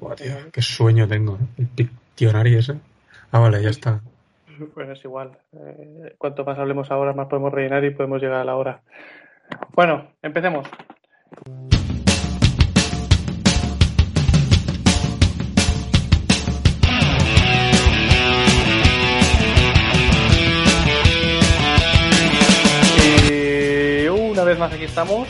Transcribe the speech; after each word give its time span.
Buah, 0.00 0.14
tío, 0.14 0.34
qué 0.52 0.62
sueño 0.62 1.08
tengo. 1.08 1.34
¿eh? 1.36 1.46
El 1.58 1.66
Pictionary 1.68 2.56
ese. 2.56 2.74
Ah, 3.32 3.40
vale, 3.40 3.62
ya 3.62 3.70
está. 3.70 4.00
Pues 4.72 4.88
es 4.88 5.04
igual. 5.04 5.32
Eh, 5.52 6.14
cuanto 6.16 6.44
más 6.44 6.58
hablemos 6.58 6.90
ahora, 6.90 7.12
más 7.12 7.26
podemos 7.26 7.52
rellenar 7.52 7.84
y 7.84 7.90
podemos 7.90 8.22
llegar 8.22 8.40
a 8.40 8.44
la 8.44 8.56
hora. 8.56 8.80
Bueno, 9.74 10.12
empecemos. 10.22 10.68
Eh, 23.02 24.08
una 24.10 24.44
vez 24.44 24.58
más 24.58 24.72
aquí 24.72 24.84
estamos. 24.84 25.28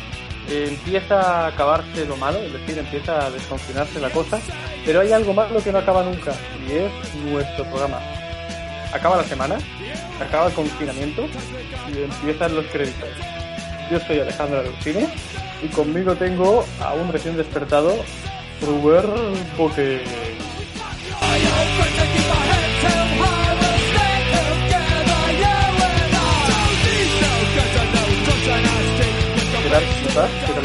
Empieza 0.51 1.21
a 1.21 1.47
acabarse 1.49 2.05
lo 2.07 2.17
malo, 2.17 2.39
es 2.39 2.53
decir, 2.53 2.79
empieza 2.79 3.27
a 3.27 3.31
desconfinarse 3.31 3.99
la 3.99 4.11
cosa, 4.11 4.39
pero 4.85 5.01
hay 5.01 5.13
algo 5.13 5.33
malo 5.33 5.63
que 5.63 5.73
no 5.73 5.79
acaba 5.79 6.03
nunca 6.03 6.33
y 6.69 6.73
es 6.73 6.93
nuestro 7.31 7.65
programa. 7.65 7.99
Acaba 8.93 9.17
la 9.17 9.25
semana, 9.25 9.57
acaba 10.21 10.49
el 10.49 10.53
confinamiento 10.53 11.27
y 11.93 12.03
empiezan 12.03 12.55
los 12.55 12.67
créditos. 12.67 13.09
Yo 13.91 13.99
soy 14.01 14.21
Alejandro 14.21 14.61
Alucine 14.61 15.09
y 15.63 15.69
conmigo 15.69 16.15
tengo 16.15 16.65
a 16.81 16.95
un 16.95 17.11
recién 17.13 17.37
despertado 17.37 17.95
Ruber 18.61 19.07
Boque. 19.57 20.03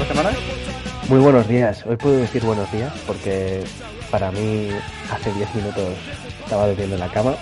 Semana? 0.10 0.32
Muy 1.08 1.20
buenos 1.20 1.48
días. 1.48 1.84
Hoy 1.86 1.96
puedo 1.96 2.18
decir 2.18 2.44
buenos 2.44 2.72
días 2.72 2.92
porque 3.08 3.62
para 4.12 4.32
mí 4.32 4.70
hace 5.12 5.32
10 5.34 5.56
minutos 5.56 5.90
estaba 6.44 6.68
durmiendo 6.68 6.96
en 6.96 7.00
la 7.02 7.10
cama 7.10 7.36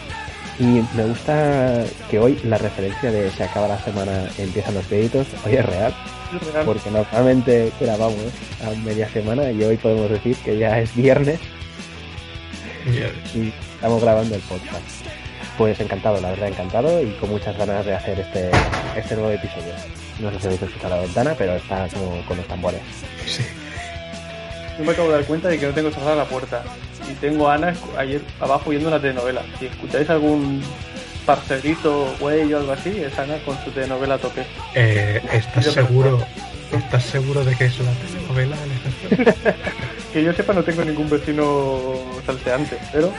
y 0.60 0.82
me 0.96 1.04
gusta 1.06 1.84
que 2.10 2.20
hoy 2.20 2.40
la 2.44 2.58
referencia 2.58 3.12
de 3.12 3.30
se 3.32 3.44
acaba 3.44 3.68
la 3.68 3.80
semana 3.80 4.28
empiezan 4.38 4.74
los 4.74 4.86
créditos 4.88 5.28
hoy 5.46 5.56
es 5.56 5.66
real 5.66 5.94
Es 6.36 6.52
real. 6.54 6.66
porque 6.66 6.90
normalmente 6.90 7.72
grabamos 7.80 8.18
a 8.66 8.72
media 8.84 9.08
semana 9.10 9.52
y 9.52 9.64
hoy 9.64 9.78
podemos 9.78 10.10
decir 10.10 10.36
que 10.38 10.58
ya 10.58 10.80
es 10.80 10.96
viernes 10.96 11.40
y 13.36 13.54
estamos 13.76 14.02
grabando 14.02 14.34
el 14.36 14.42
podcast. 14.42 15.06
Pues 15.58 15.80
encantado, 15.80 16.22
la 16.22 16.30
verdad 16.30 16.48
encantado 16.50 17.02
y 17.02 17.12
con 17.20 17.30
muchas 17.32 17.58
ganas 17.58 17.86
de 17.86 17.96
hacer 17.96 18.20
este, 18.20 18.50
este 18.96 19.16
nuevo 19.16 19.32
episodio. 19.32 19.74
No 20.20 20.32
sé 20.32 20.40
si 20.40 20.46
habéis 20.48 20.62
escuchado 20.62 20.96
la 20.96 21.02
ventana, 21.02 21.36
pero 21.38 21.56
está 21.56 21.88
como 21.90 22.22
con 22.26 22.38
los 22.38 22.48
tambores. 22.48 22.82
Sí. 23.26 23.44
Yo 24.78 24.84
me 24.84 24.92
acabo 24.92 25.10
de 25.10 25.16
dar 25.16 25.26
cuenta 25.26 25.48
de 25.50 25.60
que 25.60 25.68
no 25.68 25.74
tengo 25.74 25.92
cerrada 25.92 26.16
la 26.16 26.26
puerta 26.26 26.64
y 27.10 27.14
tengo 27.16 27.50
a 27.50 27.56
Ana 27.56 27.74
ayer 27.98 28.22
abajo 28.40 28.70
viendo 28.70 28.90
una 28.90 29.00
telenovela. 29.00 29.44
Si 29.60 29.66
escucháis 29.68 30.10
algún 30.10 30.62
parcerito, 31.26 32.16
güey 32.20 32.54
o 32.54 32.58
algo 32.58 32.72
así, 32.72 32.90
es 32.90 33.18
Ana 33.18 33.38
con 33.46 33.58
su 33.64 33.72
telenovela 33.72 34.16
a 34.16 34.18
tope. 34.18 34.46
Eh, 34.76 35.22
¿Estás 35.34 35.66
Yo 35.66 35.72
seguro? 35.72 36.20
¿Estás 36.72 37.04
seguro 37.04 37.44
de 37.44 37.56
que 37.56 37.66
es 37.66 37.80
la 37.80 37.92
telenovela, 37.94 38.56
Alejandro? 38.62 39.54
Que 40.14 40.24
yo 40.24 40.34
sepa 40.34 40.54
no 40.54 40.64
tengo 40.64 40.86
ningún 40.86 41.10
vecino 41.10 42.00
salteante, 42.26 42.78
pero 42.94 43.12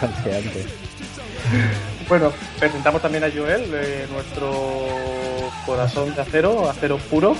Salseante. 0.00 0.64
Bueno, 2.08 2.32
presentamos 2.58 3.02
también 3.02 3.24
a 3.24 3.30
Joel, 3.30 3.64
eh, 3.74 4.06
nuestro 4.12 4.52
corazón 5.64 6.14
de 6.14 6.22
acero, 6.22 6.68
acero 6.68 6.98
puro. 6.98 7.34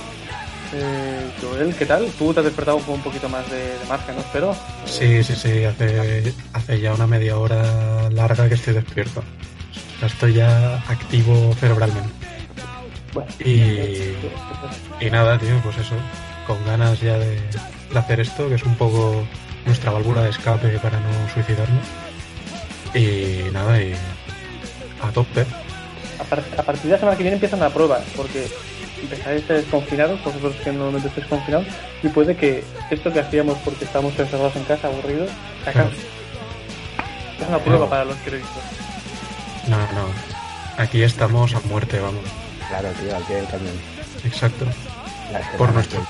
Eh, 0.73 1.29
Joel, 1.41 1.73
¿qué 1.75 1.85
tal? 1.85 2.07
Tú 2.19 2.33
te 2.33 2.41
has 2.41 2.45
despertado 2.45 2.79
con 2.79 2.95
un 2.95 3.01
poquito 3.01 3.29
más 3.29 3.49
de, 3.49 3.57
de 3.57 3.85
margen, 3.87 4.15
¿no? 4.15 4.21
Espero. 4.21 4.55
Sí, 4.85 5.23
sí, 5.23 5.33
sí, 5.35 5.63
hace, 5.63 6.33
hace 6.51 6.81
ya 6.81 6.93
una 6.93 7.07
media 7.07 7.37
hora 7.37 8.09
larga 8.09 8.49
que 8.49 8.55
estoy 8.55 8.73
despierto. 8.73 9.23
Estoy 10.01 10.33
ya 10.33 10.75
activo 10.87 11.53
cerebralmente. 11.55 12.09
Bueno, 13.13 13.31
Y, 13.39 14.13
y 14.99 15.09
nada, 15.09 15.39
tío, 15.39 15.57
pues 15.63 15.77
eso, 15.77 15.95
con 16.45 16.63
ganas 16.65 16.99
ya 16.99 17.17
de, 17.17 17.35
de 17.93 17.99
hacer 17.99 18.19
esto, 18.19 18.49
que 18.49 18.55
es 18.55 18.63
un 18.63 18.75
poco 18.75 19.25
nuestra 19.65 19.91
válvula 19.91 20.23
de 20.23 20.29
escape 20.31 20.67
para 20.79 20.99
no 20.99 21.09
suicidarnos. 21.33 21.85
Y 22.93 23.49
nada, 23.53 23.81
y 23.81 23.95
a 25.01 25.11
tope. 25.11 25.45
a, 26.19 26.23
par- 26.23 26.43
a 26.57 26.63
partir 26.63 26.83
de 26.85 26.91
la 26.91 26.97
semana 26.99 27.17
que 27.17 27.23
viene 27.23 27.35
empiezan 27.35 27.59
las 27.59 27.71
pruebas, 27.71 28.01
porque 28.15 28.47
empezáis 29.01 29.27
a 29.27 29.33
estar 29.35 29.57
desconfinados, 29.57 30.23
vosotros 30.23 30.55
que 30.63 30.71
normalmente 30.71 31.07
estáis 31.09 31.27
confinados, 31.27 31.67
y 32.03 32.07
puede 32.09 32.35
que 32.35 32.63
esto 32.89 33.11
que 33.13 33.19
hacíamos 33.19 33.57
porque 33.63 33.85
estábamos 33.85 34.17
encerrados 34.17 34.55
en 34.55 34.63
casa, 34.63 34.87
aburridos, 34.87 35.29
se 35.63 35.69
acabe. 35.69 35.91
Es 37.39 37.47
una 37.47 37.59
prueba 37.59 37.85
No. 37.85 37.89
para 37.89 38.05
los 38.05 38.17
créditos. 38.17 38.49
No, 39.67 39.77
no. 39.77 40.07
Aquí 40.77 41.03
estamos 41.03 41.53
a 41.53 41.59
muerte, 41.61 41.99
vamos. 41.99 42.23
Claro, 42.69 42.89
tío, 42.99 43.15
al 43.15 43.23
pie 43.23 43.35
del 43.37 43.47
cañón. 43.47 43.79
Exacto. 44.25 44.65
Por 45.57 45.71
nuestro-. 45.73 46.05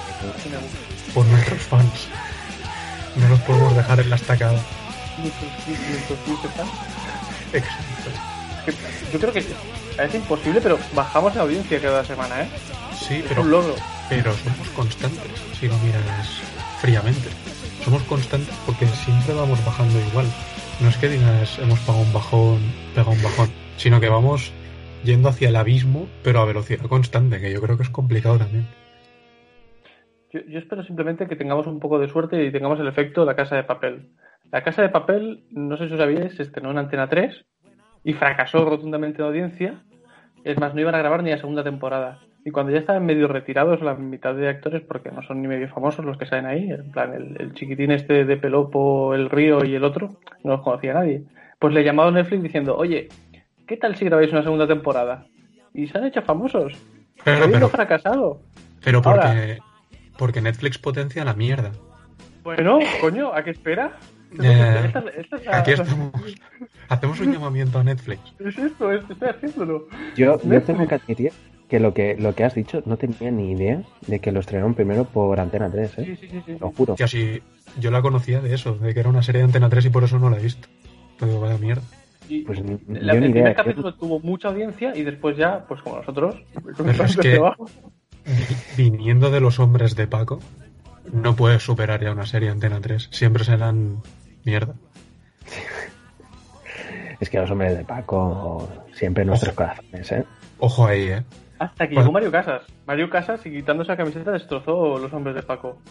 Por 1.14 1.26
nuestros 1.26 1.62
fans. 1.64 2.08
No 3.16 3.28
los 3.30 3.40
podemos 3.42 3.76
dejar 3.76 4.00
en 4.00 4.10
la 4.10 4.16
estacada. 4.16 4.60
Exacto. 7.54 8.10
Yo 9.14 9.20
creo 9.20 9.34
que 9.34 9.44
parece 9.96 10.18
imposible, 10.18 10.60
pero 10.62 10.78
bajamos 10.96 11.36
la 11.36 11.44
audiencia 11.44 11.80
cada 11.82 12.04
semana, 12.04 12.44
¿eh? 12.44 12.48
Sí, 12.94 13.16
Es 13.16 13.26
pero, 13.30 13.42
un 13.42 13.52
logro. 13.52 13.76
pero 14.10 14.34
somos 14.34 14.70
constantes, 14.70 15.32
si 15.60 15.68
lo 15.68 15.78
miras 15.80 16.42
fríamente. 16.80 17.30
Somos 17.84 18.04
constantes 18.04 18.54
porque 18.66 18.86
siempre 18.88 19.34
vamos 19.34 19.64
bajando 19.66 19.98
igual. 20.00 20.26
No 20.82 20.90
es 20.90 20.98
que 20.98 21.08
digas 21.10 21.58
hemos 21.60 21.80
pagado 21.80 22.04
un 22.04 22.14
bajón, 22.14 22.60
pegado 22.94 23.12
un 23.12 23.24
bajón, 23.24 23.50
sino 23.78 24.00
que 24.00 24.10
vamos 24.10 24.52
yendo 25.04 25.30
hacia 25.30 25.50
el 25.50 25.56
abismo, 25.56 26.08
pero 26.24 26.42
a 26.42 26.46
velocidad 26.46 26.86
constante, 26.88 27.40
que 27.40 27.52
yo 27.52 27.62
creo 27.62 27.78
que 27.78 27.84
es 27.84 27.90
complicado 27.90 28.38
también. 28.38 28.68
Yo, 30.34 30.42
yo 30.48 30.60
espero 30.60 30.84
simplemente 30.84 31.28
que 31.28 31.36
tengamos 31.36 31.68
un 31.68 31.80
poco 31.80 31.98
de 32.00 32.10
suerte 32.10 32.44
y 32.44 32.52
tengamos 32.52 32.80
el 32.80 32.88
efecto 32.88 33.22
de 33.22 33.28
la 33.28 33.36
casa 33.36 33.56
de 33.56 33.64
papel. 33.64 34.12
La 34.52 34.64
casa 34.64 34.82
de 34.82 34.90
papel, 34.90 35.46
no 35.52 35.78
sé 35.78 35.88
si 35.88 35.94
os 35.94 36.00
sabíais, 36.00 36.36
se 36.36 36.44
estrenó 36.44 36.72
en 36.72 36.78
Antena 36.80 37.10
3 37.10 37.46
y 38.08 38.14
fracasó 38.14 38.64
rotundamente 38.64 39.22
en 39.22 39.28
audiencia. 39.28 39.82
Es 40.46 40.58
más, 40.58 40.74
no 40.74 40.80
iban 40.80 40.96
a 40.96 41.00
grabar 41.00 41.22
ni 41.24 41.30
la 41.32 41.38
segunda 41.40 41.62
temporada. 41.62 42.20
Y 42.46 42.52
cuando 42.52 42.72
ya 42.72 42.78
estaban 42.80 43.06
medio 43.06 43.28
retirados 43.28 43.82
la 43.82 43.96
mitad 43.96 44.34
de 44.34 44.48
actores, 44.48 44.82
porque 44.88 45.12
no 45.12 45.22
son 45.24 45.42
ni 45.42 45.50
medio 45.50 45.68
famosos 45.68 46.06
los 46.06 46.18
que 46.18 46.26
salen 46.26 46.46
ahí, 46.46 46.72
en 46.72 46.90
plan 46.94 47.14
el, 47.14 47.36
el 47.42 47.54
chiquitín 47.54 47.92
este 47.92 48.24
de 48.24 48.38
Pelopo, 48.38 49.14
el 49.14 49.30
Río 49.30 49.66
y 49.66 49.76
el 49.76 49.84
otro, 49.84 50.16
no 50.46 50.54
los 50.54 50.62
conocía 50.62 50.94
nadie. 50.94 51.24
Pues 51.60 51.74
le 51.74 51.84
llamado 51.84 52.10
Netflix 52.12 52.44
diciendo, 52.44 52.78
oye, 52.78 53.10
¿qué 53.68 53.76
tal 53.76 53.98
si 53.98 54.06
grabáis 54.06 54.32
una 54.32 54.44
segunda 54.44 54.66
temporada? 54.68 55.26
Y 55.74 55.88
se 55.88 55.98
han 55.98 56.06
hecho 56.06 56.22
famosos. 56.22 56.72
Pero, 57.26 57.38
habiendo 57.44 57.68
pero, 57.68 57.70
fracasado. 57.70 58.40
pero 58.86 59.02
Ahora- 59.04 59.24
porque, 59.24 59.58
porque 60.18 60.42
Netflix 60.42 60.78
potencia 60.78 61.26
la 61.26 61.34
mierda. 61.34 61.72
Bueno, 62.44 62.80
coño, 63.02 63.34
¿a 63.34 63.44
qué 63.44 63.50
espera? 63.50 63.98
Ya. 64.40 64.86
Esta- 64.86 65.00
esta 65.18 65.36
es 65.38 65.46
la- 65.46 65.58
Aquí 65.60 65.72
estamos. 65.72 66.12
Hacemos 66.90 67.20
un 67.20 67.34
llamamiento 67.34 67.80
a 67.80 67.84
Netflix. 67.84 68.22
Es 68.40 68.58
esto, 68.58 68.92
es- 68.92 69.10
estoy 69.10 69.30
haciéndolo. 69.30 69.88
Yo, 70.16 70.26
yo 70.26 70.32
Netflix. 70.50 70.66
tengo 70.66 70.88
que 70.88 70.96
admitir 70.96 71.32
que 71.70 71.80
lo 71.82 71.94
que 71.94 72.16
lo 72.18 72.34
que 72.34 72.46
has 72.46 72.56
dicho 72.56 72.82
no 72.86 72.96
tenía 72.98 73.30
ni 73.32 73.52
idea 73.52 73.82
de 74.08 74.20
que 74.20 74.32
lo 74.32 74.40
estrenaron 74.40 74.74
primero 74.74 75.04
por 75.06 75.40
Antena 75.40 75.70
3, 75.70 75.98
¿eh? 76.00 76.06
Sí, 76.06 76.16
sí, 76.16 76.28
sí. 76.32 76.42
sí. 76.46 76.58
Lo 76.60 76.72
juro. 76.72 76.96
Así, 77.04 77.42
yo 77.80 77.92
la 77.92 78.02
conocía 78.02 78.40
de 78.40 78.54
eso, 78.54 78.76
de 78.76 78.94
que 78.94 79.00
era 79.02 79.10
una 79.10 79.22
serie 79.24 79.40
de 79.40 79.46
Antena 79.46 79.70
3 79.70 79.86
y 79.86 79.90
por 79.90 80.04
eso 80.06 80.18
no 80.18 80.30
la 80.30 80.38
he 80.38 80.44
visto. 80.44 80.68
Pero 81.20 81.40
vaya 81.42 81.58
mierda. 81.58 81.84
Y 82.30 82.42
Pues 82.44 82.62
ni- 82.64 82.78
la- 82.88 83.14
yo 83.14 83.20
el 83.20 83.26
ni 83.28 83.32
primer 83.32 83.52
idea. 83.52 83.56
capítulo 83.56 83.94
tuvo 83.96 84.20
mucha 84.20 84.48
audiencia 84.50 84.96
y 84.96 85.04
después 85.04 85.36
ya, 85.38 85.66
pues 85.68 85.82
como 85.82 85.98
nosotros, 85.98 86.36
Pero 86.78 87.04
es 87.04 87.18
que- 87.18 87.40
Vi- 88.78 88.84
Viniendo 88.90 89.30
de 89.32 89.40
los 89.40 89.60
hombres 89.60 89.96
de 89.96 90.08
Paco, 90.08 90.40
no 91.12 91.36
puedes 91.36 91.64
superar 91.64 92.02
ya 92.02 92.12
una 92.12 92.26
serie 92.26 92.50
Antena 92.50 92.80
3. 92.82 93.10
Siempre 93.12 93.44
serán 93.44 94.02
mierda. 94.44 94.74
Es 97.20 97.30
que 97.32 97.40
los 97.40 97.50
hombres 97.50 97.76
de 97.76 97.84
Paco 97.84 98.70
siempre 98.94 99.24
en 99.24 99.30
nuestros 99.30 99.56
corazones, 99.56 100.12
¿eh? 100.12 100.24
Ojo 100.60 100.86
ahí, 100.86 101.08
¿eh? 101.08 101.24
Hasta 101.58 101.88
que 101.88 101.96
Bueno. 101.96 102.02
llegó 102.10 102.14
Mario 102.14 102.32
Casas. 102.32 102.62
Mario 102.86 103.10
Casas 103.10 103.44
y 103.46 103.50
quitándose 103.52 103.90
la 103.90 103.98
camiseta 103.98 104.32
destrozó 104.32 105.00
los 105.00 105.12
hombres 105.14 105.36
de 105.36 105.42
Paco. 105.42 105.82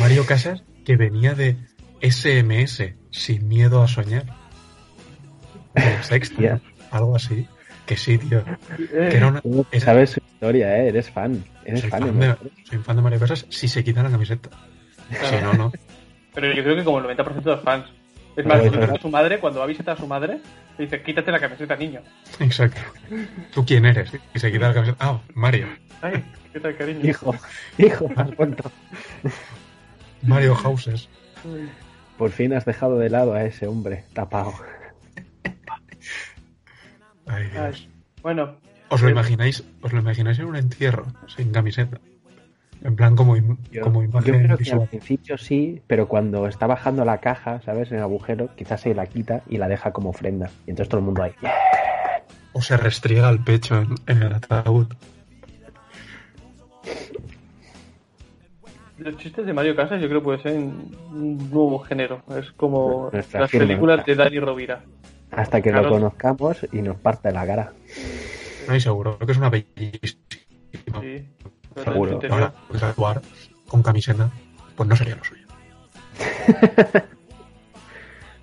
Mario 0.00 0.26
Casas, 0.26 0.64
que 0.84 0.96
venía 0.96 1.34
de 1.34 1.56
SMS, 2.00 2.94
sin 3.10 3.46
miedo 3.46 3.80
a 3.82 3.86
soñar. 3.86 4.24
De 5.74 5.82
la 5.84 6.02
sexta, 6.02 6.60
algo 6.90 7.14
así. 7.14 7.46
Que 7.86 7.96
sí, 7.96 8.18
tío. 8.18 8.40
Eh, 8.40 9.08
Que 9.10 9.16
era 9.18 9.28
una- 9.28 9.40
Tú 9.40 9.64
era- 9.70 9.84
Sabes 9.84 10.10
su 10.10 10.20
historia, 10.20 10.76
¿eh? 10.78 10.88
Eres 10.88 11.10
fan. 11.10 11.44
Eres 11.64 11.80
soy, 11.80 11.90
fan. 11.90 12.02
fan 12.02 12.20
de 12.20 12.26
de, 12.26 12.36
soy 12.64 12.78
fan 12.78 12.96
de 12.96 13.02
Mario 13.02 13.20
Casas 13.20 13.46
si 13.48 13.68
se 13.68 13.84
quita 13.84 14.02
la 14.02 14.10
camiseta. 14.10 14.50
Si 15.10 15.36
no, 15.36 15.52
no. 15.54 15.72
Pero 16.34 16.52
yo 16.52 16.62
creo 16.62 16.76
que 16.76 16.84
como 16.84 16.98
el 16.98 17.04
90% 17.04 17.42
de 17.42 17.50
los 17.50 17.62
fans. 17.62 17.86
Es 18.34 18.46
más, 18.46 18.60
cuando 18.62 18.94
a 18.94 18.98
su 18.98 19.10
madre, 19.10 19.38
cuando 19.38 19.58
va 19.58 19.64
a 19.66 19.68
visitar 19.68 19.94
a 19.94 20.00
su 20.00 20.06
madre, 20.06 20.40
le 20.78 20.84
dice, 20.84 21.02
quítate 21.02 21.30
la 21.30 21.38
camiseta, 21.38 21.76
niño. 21.76 22.00
Exacto. 22.40 22.80
¿Tú 23.52 23.64
quién 23.66 23.84
eres? 23.84 24.10
Y 24.34 24.38
se 24.38 24.50
quita 24.50 24.68
la 24.68 24.74
camiseta. 24.74 24.96
Ah, 25.00 25.20
Mario. 25.34 25.68
Ay, 26.00 26.24
qué 26.52 26.60
tal, 26.60 26.74
cariño. 26.76 27.08
Hijo, 27.08 27.34
hijo, 27.76 28.08
has 28.16 28.34
vuelto. 28.36 28.70
Mario 30.22 30.54
Houses. 30.54 31.08
Por 32.16 32.30
fin 32.30 32.54
has 32.54 32.64
dejado 32.64 32.98
de 32.98 33.10
lado 33.10 33.34
a 33.34 33.44
ese 33.44 33.66
hombre 33.66 34.04
tapado. 34.14 34.54
Ay, 35.44 35.52
Ay, 37.26 37.50
Dios. 37.50 37.88
Bueno, 38.22 38.56
¿Os 38.92 39.02
lo 39.02 39.08
imagináis? 39.10 39.64
¿Os 39.82 39.92
lo 39.92 40.00
imagináis 40.00 40.38
en 40.38 40.44
un 40.46 40.56
entierro 40.56 41.06
sin 41.26 41.50
camiseta? 41.50 41.98
En 42.84 42.96
plan 42.96 43.14
como, 43.14 43.36
im- 43.36 43.56
Yo, 43.70 43.82
como 43.82 44.02
yo 44.02 44.08
imagen 44.08 44.44
creo 44.44 44.58
que 44.58 44.70
al 44.72 44.88
principio 44.88 45.38
sí, 45.38 45.80
pero 45.86 46.08
cuando 46.08 46.48
está 46.48 46.66
bajando 46.66 47.04
la 47.04 47.18
caja, 47.18 47.60
¿sabes? 47.64 47.90
En 47.92 47.98
el 47.98 48.02
agujero, 48.02 48.48
quizás 48.56 48.80
se 48.80 48.94
la 48.94 49.06
quita 49.06 49.42
y 49.48 49.56
la 49.58 49.68
deja 49.68 49.92
como 49.92 50.10
ofrenda. 50.10 50.50
Y 50.66 50.70
entonces 50.70 50.88
todo 50.88 50.98
el 50.98 51.04
mundo 51.06 51.22
ahí. 51.22 51.32
O 52.52 52.60
se 52.60 52.76
restriega 52.76 53.30
el 53.30 53.38
pecho 53.40 53.78
en, 53.80 53.94
en 54.08 54.22
el 54.24 54.32
ataúd. 54.34 54.88
los 58.98 59.16
chistes 59.16 59.44
de 59.46 59.52
Mario 59.52 59.74
Casas 59.74 60.00
yo 60.00 60.08
creo 60.08 60.20
que 60.20 60.24
puede 60.24 60.42
ser 60.42 60.56
un 60.58 61.48
nuevo 61.50 61.78
género. 61.80 62.22
Es 62.38 62.52
como 62.52 63.10
Nuestra 63.12 63.40
las 63.40 63.50
firma. 63.50 63.66
películas 63.66 64.04
de 64.06 64.14
Dani 64.14 64.38
Rovira. 64.38 64.80
Hasta 65.32 65.60
que 65.60 65.70
Claro. 65.70 65.86
lo 65.88 65.94
conozcamos 65.94 66.66
y 66.72 66.82
nos 66.82 66.96
parte 66.98 67.32
la 67.32 67.46
cara. 67.46 67.72
No, 68.68 68.76
y 68.76 68.80
seguro 68.80 69.18
que 69.18 69.32
es 69.32 69.38
una 69.38 69.50
bellísima. 69.50 70.20
Sí. 71.00 71.28
Seguro. 71.82 72.20
Ahora, 72.30 72.52
pues, 72.68 72.82
actuar 72.82 73.22
con 73.68 73.82
camiseta, 73.82 74.30
pues 74.76 74.88
no 74.88 74.96
sería 74.96 75.16
lo 75.16 75.24
suyo. 75.24 75.46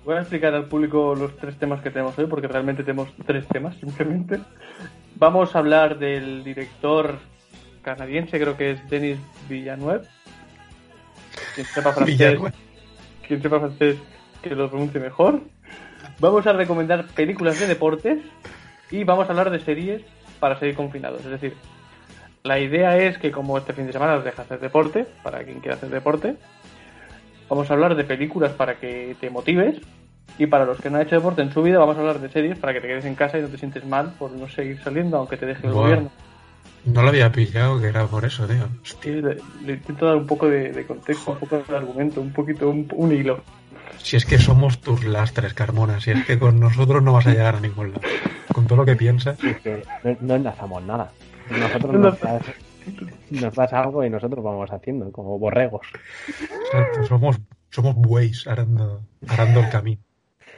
Voy 0.04 0.16
a 0.16 0.20
explicar 0.20 0.54
al 0.54 0.66
público 0.66 1.14
los 1.14 1.36
tres 1.36 1.56
temas 1.58 1.82
que 1.82 1.90
tenemos 1.90 2.18
hoy, 2.18 2.26
porque 2.26 2.48
realmente 2.48 2.82
tenemos 2.82 3.08
tres 3.26 3.46
temas 3.46 3.76
simplemente. 3.76 4.40
Vamos 5.16 5.54
a 5.54 5.58
hablar 5.58 5.98
del 5.98 6.42
director 6.42 7.18
canadiense, 7.82 8.40
creo 8.40 8.56
que 8.56 8.72
es 8.72 8.90
Denis 8.90 9.18
Villeneuve. 9.48 10.00
Quien 11.54 11.66
sepa 11.66 11.92
francés, 11.92 12.18
Villanueva. 12.18 12.52
quien 13.26 13.42
sepa 13.42 13.60
francés 13.60 13.98
que 14.42 14.54
lo 14.54 14.68
pronuncie 14.68 15.00
mejor. 15.00 15.40
Vamos 16.18 16.46
a 16.46 16.52
recomendar 16.52 17.06
películas 17.08 17.60
de 17.60 17.66
deportes 17.66 18.18
y 18.90 19.04
vamos 19.04 19.26
a 19.28 19.30
hablar 19.30 19.50
de 19.50 19.60
series 19.60 20.02
para 20.38 20.58
seguir 20.58 20.74
confinados. 20.74 21.24
Es 21.24 21.30
decir, 21.30 21.54
la 22.42 22.58
idea 22.58 22.96
es 22.96 23.18
que 23.18 23.30
como 23.30 23.58
este 23.58 23.72
fin 23.72 23.86
de 23.86 23.92
semana 23.92 24.14
os 24.14 24.24
deja 24.24 24.42
hacer 24.42 24.60
deporte, 24.60 25.06
para 25.22 25.44
quien 25.44 25.60
quiera 25.60 25.76
hacer 25.76 25.90
deporte, 25.90 26.36
vamos 27.48 27.70
a 27.70 27.74
hablar 27.74 27.94
de 27.94 28.04
películas 28.04 28.52
para 28.52 28.76
que 28.78 29.16
te 29.20 29.30
motives 29.30 29.80
y 30.38 30.46
para 30.46 30.64
los 30.64 30.80
que 30.80 30.88
no 30.88 30.96
han 30.96 31.02
hecho 31.02 31.16
deporte 31.16 31.42
en 31.42 31.52
su 31.52 31.62
vida 31.62 31.78
vamos 31.78 31.96
a 31.96 32.00
hablar 32.00 32.20
de 32.20 32.30
series 32.30 32.58
para 32.58 32.72
que 32.72 32.80
te 32.80 32.88
quedes 32.88 33.04
en 33.04 33.14
casa 33.14 33.38
y 33.38 33.42
no 33.42 33.48
te 33.48 33.58
sientes 33.58 33.84
mal 33.84 34.14
por 34.18 34.30
no 34.30 34.48
seguir 34.48 34.80
saliendo 34.82 35.18
aunque 35.18 35.36
te 35.36 35.46
deje 35.46 35.66
el 35.66 35.72
gobierno. 35.72 36.10
No 36.84 37.02
lo 37.02 37.08
había 37.08 37.30
pillado 37.30 37.78
que 37.78 37.88
era 37.88 38.06
por 38.06 38.24
eso, 38.24 38.46
tío. 38.46 38.66
Hostia. 38.82 39.12
Le, 39.12 39.36
le 39.66 39.72
intento 39.74 40.06
dar 40.06 40.16
un 40.16 40.26
poco 40.26 40.48
de, 40.48 40.72
de 40.72 40.86
contexto, 40.86 41.32
un 41.32 41.38
poco 41.38 41.58
de 41.58 41.76
argumento, 41.76 42.22
un 42.22 42.32
poquito, 42.32 42.70
un, 42.70 42.88
un 42.94 43.12
hilo. 43.12 43.42
Si 43.98 44.16
es 44.16 44.24
que 44.24 44.38
somos 44.38 44.80
tus 44.80 45.04
lastres, 45.04 45.52
Carmona. 45.52 46.00
Si 46.00 46.10
es 46.10 46.24
que 46.24 46.38
con 46.38 46.58
nosotros 46.58 47.02
no 47.02 47.12
vas 47.12 47.26
a 47.26 47.32
llegar 47.32 47.56
a 47.56 47.60
ningún 47.60 47.92
lado. 47.92 48.00
Con 48.52 48.66
todo 48.66 48.78
lo 48.78 48.84
que 48.84 48.96
piensas. 48.96 49.38
Que 49.62 49.82
no, 50.04 50.16
no 50.20 50.34
enlazamos 50.36 50.82
nada. 50.82 51.12
Nosotros 51.48 51.92
No 51.92 51.98
nos 51.98 52.14
enlazamos. 52.22 52.42
das, 52.46 52.54
nos 53.30 53.54
das 53.54 53.72
algo 53.72 54.04
y 54.04 54.10
nosotros 54.10 54.44
vamos 54.44 54.70
haciendo, 54.72 55.10
como 55.12 55.38
borregos. 55.38 55.86
Exacto, 56.64 57.04
somos, 57.04 57.40
somos 57.70 57.94
bueyes 57.96 58.46
arando, 58.46 59.02
arando 59.28 59.60
el 59.60 59.68
camino. 59.70 60.02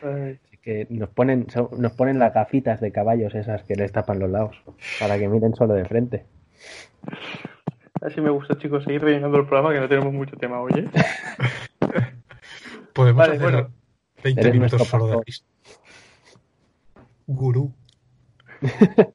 Así 0.02 0.56
que 0.62 0.86
nos 0.90 1.08
ponen, 1.10 1.46
nos 1.78 1.92
ponen 1.92 2.18
las 2.18 2.34
gafitas 2.34 2.80
de 2.80 2.92
caballos 2.92 3.34
esas 3.34 3.62
que 3.64 3.74
les 3.76 3.92
tapan 3.92 4.18
los 4.18 4.30
lados, 4.30 4.56
para 4.98 5.18
que 5.18 5.28
miren 5.28 5.54
solo 5.54 5.74
de 5.74 5.84
frente. 5.84 6.26
así 8.00 8.20
me 8.20 8.30
gusta, 8.30 8.56
chicos, 8.58 8.84
seguir 8.84 9.02
rellenando 9.02 9.38
el 9.38 9.46
programa 9.46 9.72
que 9.74 9.80
no 9.80 9.88
tenemos 9.88 10.12
mucho 10.12 10.36
tema 10.36 10.60
hoy. 10.60 10.72
¿eh? 10.76 10.90
Podemos 12.92 13.18
Vale, 13.18 13.36
hacer 13.36 13.52
bueno. 13.52 13.68
20 14.22 14.40
Eres 14.40 14.52
minutos 14.54 14.88
solo 14.88 15.06
de 15.06 15.18
risa. 15.24 15.44
Gurú. 17.26 17.72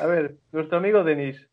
A 0.00 0.06
ver, 0.06 0.36
nuestro 0.52 0.78
amigo 0.78 1.04
Denis, 1.04 1.48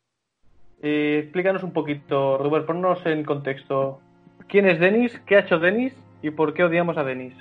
eh, 0.82 1.20
explícanos 1.22 1.62
un 1.62 1.72
poquito, 1.72 2.38
Robert, 2.38 2.66
ponnos 2.66 3.04
en 3.06 3.24
contexto. 3.24 4.00
¿Quién 4.48 4.66
es 4.66 4.80
Denis? 4.80 5.18
¿Qué 5.26 5.36
ha 5.36 5.40
hecho 5.40 5.58
Denis? 5.58 5.94
¿Y 6.22 6.30
por 6.30 6.54
qué 6.54 6.64
odiamos 6.64 6.98
a 6.98 7.04
Denis? 7.04 7.34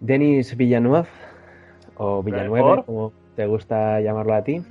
Denis 0.00 0.56
Villeneuve, 0.56 1.08
o 1.96 2.22
Villanueve, 2.22 2.68
Mejor. 2.68 2.84
como 2.84 3.12
te 3.36 3.46
gusta 3.46 4.00
llamarlo 4.00 4.34
a 4.34 4.42
ti, 4.42 4.62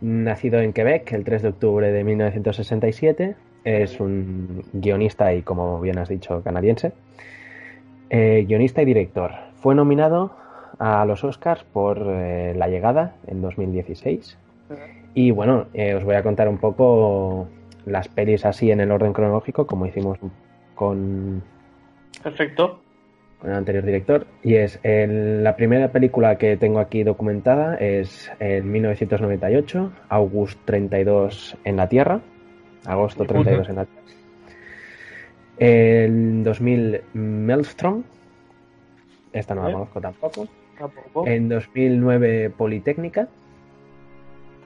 nacido 0.00 0.60
en 0.60 0.72
Quebec 0.72 1.12
el 1.12 1.24
3 1.24 1.42
de 1.42 1.48
octubre 1.48 1.92
de 1.92 2.04
1967, 2.04 3.36
es 3.64 4.00
un 4.00 4.64
guionista 4.72 5.34
y, 5.34 5.42
como 5.42 5.80
bien 5.80 5.98
has 5.98 6.08
dicho, 6.08 6.42
canadiense. 6.42 6.92
Eh, 8.10 8.44
guionista 8.46 8.82
y 8.82 8.84
director. 8.84 9.32
Fue 9.56 9.74
nominado 9.74 10.36
a 10.78 11.04
los 11.06 11.24
Oscars 11.24 11.64
por 11.64 12.02
eh, 12.06 12.54
La 12.56 12.68
Llegada 12.68 13.14
en 13.26 13.40
2016. 13.42 14.38
Y 15.14 15.30
bueno, 15.30 15.66
eh, 15.74 15.94
os 15.94 16.04
voy 16.04 16.14
a 16.16 16.22
contar 16.22 16.48
un 16.48 16.58
poco 16.58 17.48
las 17.86 18.08
pelis 18.08 18.44
así 18.44 18.70
en 18.70 18.80
el 18.80 18.90
orden 18.90 19.12
cronológico, 19.12 19.66
como 19.66 19.86
hicimos 19.86 20.18
con 20.74 21.42
Perfecto. 22.22 22.80
con 23.40 23.50
el 23.50 23.56
anterior 23.56 23.84
director. 23.84 24.26
Y 24.42 24.56
es 24.56 24.78
el- 24.82 25.42
la 25.44 25.56
primera 25.56 25.92
película 25.92 26.36
que 26.36 26.56
tengo 26.56 26.80
aquí 26.80 27.02
documentada 27.04 27.76
es 27.76 28.30
en 28.40 28.70
1998, 28.70 29.92
August 30.08 30.58
32 30.64 31.56
en 31.64 31.76
la 31.76 31.88
Tierra. 31.88 32.20
Agosto 32.84 33.22
Ujú. 33.24 33.32
32 33.32 33.68
en 33.70 33.76
la 33.76 33.84
Tierra. 33.86 34.02
En 35.58 36.44
2000, 36.44 37.00
Maelstrom. 37.14 38.02
Esta 39.32 39.54
no 39.54 39.62
la 39.64 39.70
¿Eh? 39.70 39.72
conozco 39.72 40.00
tampoco. 40.00 40.46
Tampoco. 40.78 41.26
En 41.26 41.48
2009, 41.48 42.50
Politécnica, 42.50 43.28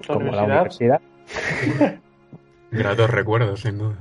La 0.09 0.15
como 0.15 0.33
la 0.33 0.45
universidad. 0.45 1.01
Gratos 2.71 3.11
recuerdos, 3.11 3.61
sin 3.61 3.79
duda. 3.79 3.97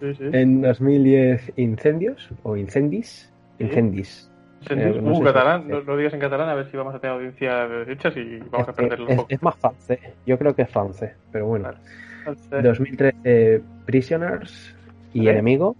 Sí, 0.00 0.14
sí. 0.14 0.24
En 0.32 0.62
2010, 0.62 1.52
Incendios 1.56 2.30
o 2.42 2.56
Incendis. 2.56 3.32
Sí. 3.58 3.64
Incendis. 3.64 4.26
Eh, 4.68 5.00
no 5.02 5.12
uh, 5.18 5.22
catalán, 5.22 5.68
no 5.68 5.80
lo 5.80 5.96
digas 5.96 6.12
en 6.12 6.20
catalán 6.20 6.50
a 6.50 6.54
ver 6.54 6.70
si 6.70 6.76
vamos 6.76 6.94
a 6.94 6.98
tener 6.98 7.16
audiencia 7.16 7.66
de 7.66 7.78
derechas 7.78 8.14
y 8.16 8.38
vamos 8.50 8.68
a 8.68 8.70
Es- 8.72 8.76
perderlo 8.76 9.06
un 9.06 9.10
es, 9.12 9.16
poco. 9.16 9.26
es 9.30 9.42
más 9.42 9.56
francés. 9.56 9.98
Yo 10.26 10.38
creo 10.38 10.54
que 10.54 10.62
es 10.62 10.70
francés, 10.70 11.12
pero 11.32 11.46
bueno. 11.46 11.64
Vale. 11.66 11.78
Entonces, 12.26 12.62
2013 12.62 13.62
Prisoners 13.86 14.76
y 15.14 15.20
Vale. 15.20 15.30
Enemigo, 15.30 15.76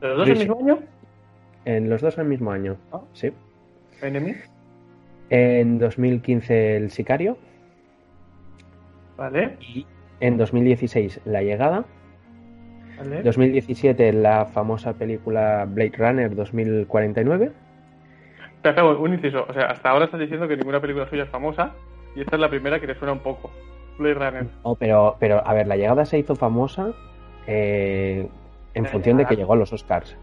¿Los 0.00 0.16
dos 0.16 0.28
el 0.28 0.34
Prison- 0.36 0.38
mismo 0.38 0.58
año? 0.60 0.78
en 1.64 1.90
los 1.90 2.00
dos 2.00 2.18
el 2.18 2.24
mismo 2.26 2.52
año. 2.52 2.76
Ah. 2.92 3.00
Sí. 3.14 3.32
Enemy. 4.00 4.34
En 5.30 5.78
2015 5.78 6.76
El 6.76 6.90
Sicario 6.90 7.36
Vale. 9.16 9.56
y 9.60 9.86
en 10.20 10.36
2016 10.36 11.20
La 11.24 11.42
Llegada. 11.42 11.84
Vale. 12.98 13.22
2017 13.22 14.12
la 14.12 14.46
famosa 14.46 14.94
película 14.94 15.66
Blade 15.68 15.92
Runner 15.96 16.34
2049. 16.34 17.52
Pero, 18.62 18.74
pero, 18.74 19.00
un 19.00 19.14
inciso. 19.14 19.46
O 19.48 19.52
sea, 19.52 19.66
hasta 19.66 19.90
ahora 19.90 20.06
estás 20.06 20.20
diciendo 20.20 20.48
que 20.48 20.56
ninguna 20.56 20.80
película 20.80 21.08
suya 21.08 21.24
es 21.24 21.30
famosa 21.30 21.74
y 22.16 22.20
esta 22.20 22.36
es 22.36 22.40
la 22.40 22.48
primera 22.48 22.80
que 22.80 22.86
te 22.86 22.94
suena 22.94 23.12
un 23.12 23.20
poco. 23.20 23.50
Blade 23.98 24.14
Runner. 24.14 24.46
Oh, 24.62 24.74
pero, 24.74 25.16
pero, 25.18 25.46
a 25.46 25.54
ver, 25.54 25.66
La 25.66 25.76
Llegada 25.76 26.04
se 26.04 26.18
hizo 26.18 26.36
famosa 26.36 26.92
eh, 27.46 28.28
en 28.74 28.86
función 28.86 29.16
de 29.16 29.26
que 29.26 29.36
llegó 29.36 29.52
a 29.52 29.56
los 29.56 29.72
Oscars. 29.72 30.16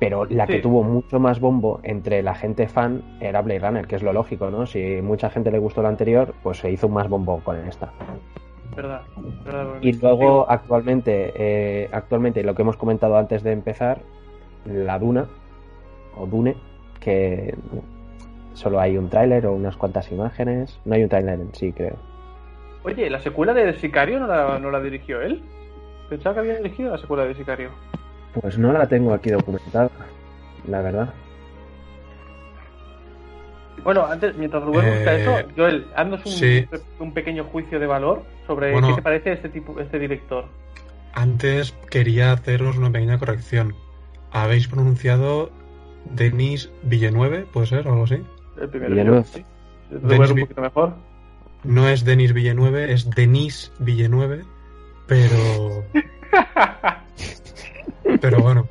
Pero 0.00 0.24
la 0.24 0.46
que 0.46 0.54
Sí. 0.56 0.62
tuvo 0.62 0.82
mucho 0.82 1.20
más 1.20 1.40
bombo 1.40 1.80
entre 1.82 2.22
la 2.22 2.34
gente 2.34 2.66
fan 2.68 3.02
era 3.20 3.40
Blade 3.42 3.60
Runner, 3.60 3.86
que 3.86 3.96
es 3.96 4.02
lo 4.02 4.12
lógico, 4.12 4.50
¿no? 4.50 4.66
Si 4.66 5.00
mucha 5.02 5.30
gente 5.30 5.50
le 5.50 5.58
gustó 5.58 5.82
la 5.82 5.88
anterior, 5.88 6.34
pues 6.42 6.58
se 6.58 6.70
hizo 6.70 6.88
más 6.88 7.08
bombo 7.08 7.40
con 7.44 7.56
esta. 7.68 7.92
¿Verdad? 8.74 9.02
¿Verdad? 9.44 9.66
Y 9.82 9.92
luego 9.92 10.50
actualmente, 10.50 11.32
eh, 11.36 11.88
actualmente 11.92 12.42
lo 12.42 12.54
que 12.54 12.62
hemos 12.62 12.76
comentado 12.76 13.16
antes 13.16 13.42
de 13.44 13.52
empezar, 13.52 14.00
la 14.64 14.98
Duna 14.98 15.26
o 16.16 16.26
Dune, 16.26 16.56
que 17.00 17.54
solo 18.54 18.80
hay 18.80 18.98
un 18.98 19.08
tráiler 19.08 19.46
o 19.46 19.52
unas 19.52 19.76
cuantas 19.76 20.10
imágenes. 20.10 20.80
No 20.84 20.94
hay 20.96 21.04
un 21.04 21.08
tráiler 21.08 21.38
en 21.40 21.54
sí, 21.54 21.72
creo. 21.72 21.96
Oye, 22.82 23.08
¿la 23.08 23.20
secuela 23.20 23.54
de 23.54 23.72
Sicario 23.74 24.18
no 24.18 24.26
la, 24.26 24.58
no 24.58 24.70
la 24.70 24.80
dirigió 24.80 25.22
él? 25.22 25.42
Pensaba 26.10 26.34
que 26.34 26.40
había 26.40 26.56
dirigido 26.56 26.90
la 26.90 26.98
secuela 26.98 27.24
de 27.24 27.34
Sicario. 27.34 27.70
Pues 28.40 28.58
no 28.58 28.72
la 28.72 28.86
tengo 28.88 29.14
aquí 29.14 29.30
documentada, 29.30 29.90
la 30.66 30.80
verdad. 30.82 31.14
Bueno, 33.82 34.06
antes, 34.06 34.34
mientras 34.36 34.62
Rubén 34.62 34.86
busca 34.94 35.14
Eh, 35.14 35.22
eso, 35.22 35.48
Joel, 35.56 35.86
haznos 35.94 36.24
un, 36.24 36.32
sí. 36.32 36.66
un 36.98 37.12
pequeño 37.12 37.44
juicio 37.44 37.78
de 37.78 37.86
valor 37.86 38.22
sobre 38.46 38.72
Bueno. 38.72 38.88
qué 38.88 38.94
te 38.94 39.02
parece 39.02 39.32
este 39.32 39.48
tipo, 39.50 39.78
este 39.78 39.98
director. 39.98 40.46
Antes 41.12 41.72
quería 41.90 42.32
haceros 42.32 42.76
una 42.78 42.90
pequeña 42.90 43.18
corrección. 43.18 43.74
Habéis 44.32 44.68
pronunciado 44.68 45.50
Denis 46.10 46.70
Villeneuve, 46.82 47.46
¿puede 47.52 47.66
ser? 47.66 47.86
o 47.86 47.92
algo 47.92 48.04
así. 48.04 48.22
El 48.60 48.68
primero. 48.68 48.90
Villeneuve. 48.90 49.24
Sí. 49.24 49.44
Denis 49.90 50.30
un 50.30 50.40
poquito 50.40 50.60
mejor. 50.62 50.94
No 51.62 51.88
es 51.88 52.04
Denis 52.04 52.32
Villeneuve, 52.32 52.92
es 52.92 53.08
Denis 53.10 53.70
Villeneuve, 53.78 54.42
pero... 55.06 55.84
Pero 58.20 58.38
bueno, 58.40 58.68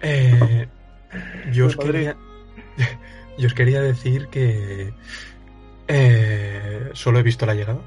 Eh, 0.00 0.66
yo, 1.52 1.66
os 1.66 1.76
Madrid. 1.76 1.92
quería, 1.92 2.16
yo 3.38 3.46
os 3.46 3.54
quería 3.54 3.80
decir 3.82 4.28
que 4.28 4.92
eh, 5.88 6.90
solo 6.92 7.18
he 7.18 7.22
visto 7.22 7.46
la 7.46 7.54
llegada. 7.54 7.80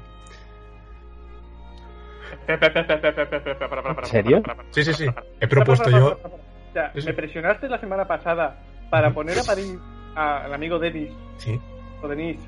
¿En 2.48 4.06
serio? 4.06 4.42
Sí, 4.70 4.84
sí, 4.84 4.92
sí. 4.94 5.06
He 5.40 5.46
propuesto 5.48 5.90
yo. 5.90 6.18
O 6.24 6.72
sea, 6.72 6.92
me 6.94 7.12
presionaste 7.12 7.68
la 7.68 7.78
semana 7.78 8.06
pasada 8.06 8.58
para 8.90 9.12
poner 9.12 9.38
a 9.38 9.42
París 9.44 9.78
al 10.14 10.52
amigo 10.52 10.78
Denis 10.78 11.10
Sí, 11.38 11.58
o 12.02 12.08
Denis. 12.08 12.38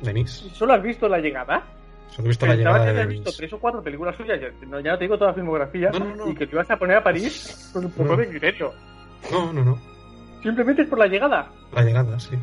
Denis. 0.00 0.44
¿Y 0.46 0.50
¿Solo 0.54 0.74
has 0.74 0.82
visto 0.82 1.08
la 1.08 1.18
llegada? 1.18 1.62
Solo 2.10 2.26
he 2.26 2.28
visto 2.28 2.46
la 2.46 2.54
llegada 2.56 2.78
que 2.78 2.84
de 2.84 2.90
habías 3.02 3.08
visto 3.08 3.30
tres 3.36 3.52
o 3.52 3.58
cuatro 3.58 3.82
películas 3.82 4.16
suyas, 4.16 4.40
ya 4.40 4.48
no, 4.66 4.80
ya 4.80 4.92
no 4.92 4.98
te 4.98 5.04
digo 5.04 5.16
toda 5.18 5.30
la 5.30 5.34
filmografía, 5.34 5.90
No, 5.90 5.98
no, 6.00 6.16
no. 6.16 6.28
y 6.30 6.34
que 6.34 6.46
te 6.46 6.54
ibas 6.54 6.70
a 6.70 6.76
poner 6.76 6.96
a 6.96 7.02
París 7.04 7.70
con 7.72 7.84
un 7.84 7.90
poco 7.92 8.10
No. 8.10 8.16
de 8.16 8.28
criterio. 8.28 8.72
No, 9.30 9.52
no, 9.52 9.64
no. 9.64 9.78
Simplemente 10.42 10.82
es 10.82 10.88
por 10.88 10.98
la 10.98 11.06
llegada. 11.06 11.50
La 11.74 11.82
llegada, 11.82 12.18
sí. 12.18 12.36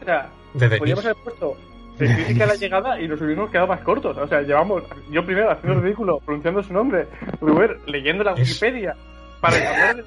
O 0.00 0.04
sea, 0.04 0.30
De 0.54 0.68
podríamos 0.78 1.04
haber 1.04 1.16
puesto 1.22 1.56
de 1.98 2.14
crítica 2.14 2.44
a 2.44 2.46
la 2.46 2.54
llegada 2.54 3.00
y 3.00 3.08
nos 3.08 3.20
hubiéramos 3.20 3.50
quedado 3.50 3.66
más 3.66 3.80
cortos. 3.80 4.16
O 4.16 4.26
sea, 4.28 4.40
llevamos, 4.42 4.84
yo 5.10 5.24
primero 5.26 5.50
haciendo 5.50 5.78
el 5.78 5.82
ridículo, 5.84 6.20
pronunciando 6.20 6.62
su 6.62 6.72
nombre, 6.72 7.06
Rubén 7.40 7.76
leyendo 7.86 8.22
la 8.24 8.32
Mm. 8.34 8.38
Es- 8.38 8.48
Wikipedia 8.62 8.96
para 9.40 9.56
hablar 9.56 9.96
de... 9.96 10.04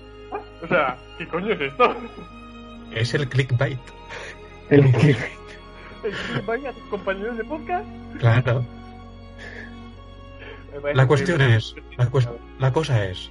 O 0.63 0.67
sea, 0.67 0.95
¿qué 1.17 1.27
coño 1.27 1.53
es 1.53 1.59
esto? 1.61 1.95
Es 2.93 3.13
el 3.13 3.27
clickbait. 3.27 3.79
El- 4.69 4.85
¿El 6.03 6.65
a 6.67 6.73
tus 6.73 6.83
compañeros 6.89 7.37
de 7.37 7.43
podcast? 7.43 7.85
Claro. 8.19 8.65
La 10.93 11.05
cuestión 11.07 11.41
es, 11.41 11.75
la, 11.97 12.09
cues- 12.09 12.29
la 12.59 12.71
cosa 12.71 13.05
es, 13.05 13.29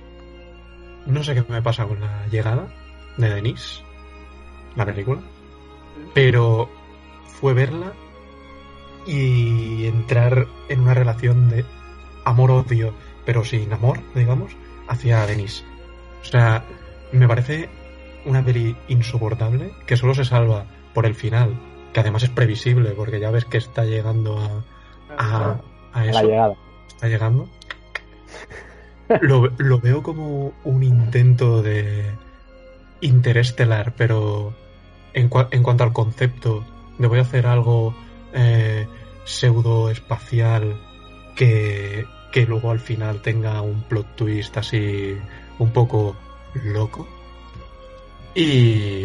no 1.06 1.22
sé 1.24 1.34
qué 1.34 1.44
me 1.48 1.62
pasa 1.62 1.86
con 1.86 2.00
la 2.00 2.26
llegada 2.28 2.68
de 3.16 3.30
Denis, 3.30 3.82
la 4.76 4.84
película, 4.84 5.20
pero 6.14 6.68
fue 7.26 7.54
verla 7.54 7.92
y 9.06 9.86
entrar 9.86 10.46
en 10.68 10.80
una 10.80 10.94
relación 10.94 11.48
de 11.48 11.64
amor-odio, 12.24 12.94
pero 13.24 13.42
sin 13.44 13.72
amor, 13.72 13.98
digamos, 14.14 14.52
hacia 14.86 15.26
Denis. 15.26 15.64
O 16.22 16.24
sea, 16.26 16.62
me 17.12 17.26
parece 17.26 17.70
una 18.26 18.44
peli 18.44 18.76
insoportable 18.88 19.72
que 19.86 19.96
solo 19.96 20.14
se 20.14 20.26
salva 20.26 20.66
por 20.92 21.06
el 21.06 21.14
final, 21.14 21.54
que 21.92 22.00
además 22.00 22.22
es 22.22 22.30
previsible 22.30 22.90
porque 22.90 23.20
ya 23.20 23.30
ves 23.30 23.44
que 23.44 23.58
está 23.58 23.84
llegando 23.84 24.38
a, 24.38 24.64
a, 25.16 25.60
a 25.92 26.04
la 26.04 26.10
eso 26.10 26.22
llegada. 26.22 26.54
está 26.88 27.08
llegando. 27.08 27.48
Lo, 29.20 29.48
lo 29.58 29.80
veo 29.80 30.02
como 30.04 30.52
un 30.64 30.82
intento 30.84 31.62
de 31.62 32.04
interestelar, 33.00 33.94
pero 33.96 34.54
en, 35.14 35.28
cua- 35.28 35.48
en 35.50 35.62
cuanto 35.64 35.82
al 35.82 35.92
concepto 35.92 36.64
de 36.98 37.08
voy 37.08 37.18
a 37.18 37.22
hacer 37.22 37.46
algo 37.46 37.92
eh, 38.32 38.86
pseudo 39.24 39.90
espacial 39.90 40.80
que, 41.34 42.04
que 42.30 42.46
luego 42.46 42.70
al 42.70 42.78
final 42.78 43.20
tenga 43.22 43.60
un 43.62 43.82
plot 43.82 44.14
twist 44.14 44.56
así 44.58 45.16
un 45.58 45.70
poco 45.72 46.14
loco. 46.62 47.08
Y. 48.34 48.99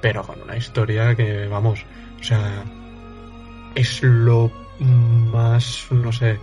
Pero 0.00 0.22
con 0.22 0.40
una 0.42 0.56
historia 0.56 1.14
que, 1.14 1.48
vamos, 1.48 1.84
o 2.20 2.22
sea, 2.22 2.64
es 3.74 4.02
lo 4.02 4.50
más, 4.78 5.86
no 5.90 6.12
sé, 6.12 6.38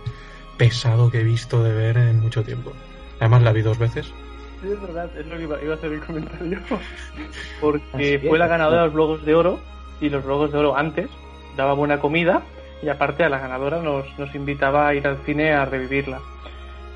pesado 0.56 1.10
que 1.10 1.20
he 1.20 1.24
visto 1.24 1.62
de 1.62 1.72
ver 1.72 1.96
en 1.96 2.20
mucho 2.20 2.42
tiempo. 2.42 2.72
Además 3.20 3.42
la 3.42 3.52
vi 3.52 3.62
dos 3.62 3.78
veces. 3.78 4.12
Sí, 4.60 4.68
es 4.70 4.80
verdad, 4.80 5.10
es 5.16 5.26
lo 5.26 5.36
que 5.36 5.42
iba, 5.42 5.62
iba 5.62 5.74
a 5.74 5.76
hacer 5.76 5.92
el 5.92 6.00
comentario. 6.00 6.60
Porque 7.60 7.84
Así 7.92 8.28
fue 8.28 8.36
es. 8.36 8.38
la 8.38 8.46
ganadora 8.46 8.82
de 8.82 8.86
los 8.86 8.94
Globos 8.94 9.24
de 9.24 9.34
Oro 9.34 9.60
y 10.00 10.08
los 10.08 10.24
Globos 10.24 10.52
de 10.52 10.58
Oro 10.58 10.76
antes 10.76 11.08
daba 11.56 11.72
buena 11.72 11.98
comida 11.98 12.42
y 12.82 12.88
aparte 12.88 13.24
a 13.24 13.28
la 13.28 13.38
ganadora 13.38 13.80
nos, 13.80 14.06
nos 14.18 14.34
invitaba 14.34 14.88
a 14.88 14.94
ir 14.94 15.06
al 15.06 15.18
cine 15.24 15.52
a 15.52 15.64
revivirla. 15.64 16.20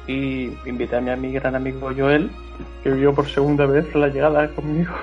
Y 0.07 0.50
invité 0.67 0.97
a 0.97 1.00
mi, 1.00 1.33
gran 1.33 1.55
amigo 1.55 1.90
Joel, 1.97 2.31
que 2.83 2.90
vivió 2.90 3.14
por 3.14 3.29
segunda 3.29 3.67
vez 3.67 3.95
la 3.95 4.09
llegada 4.09 4.49
conmigo. 4.49 4.95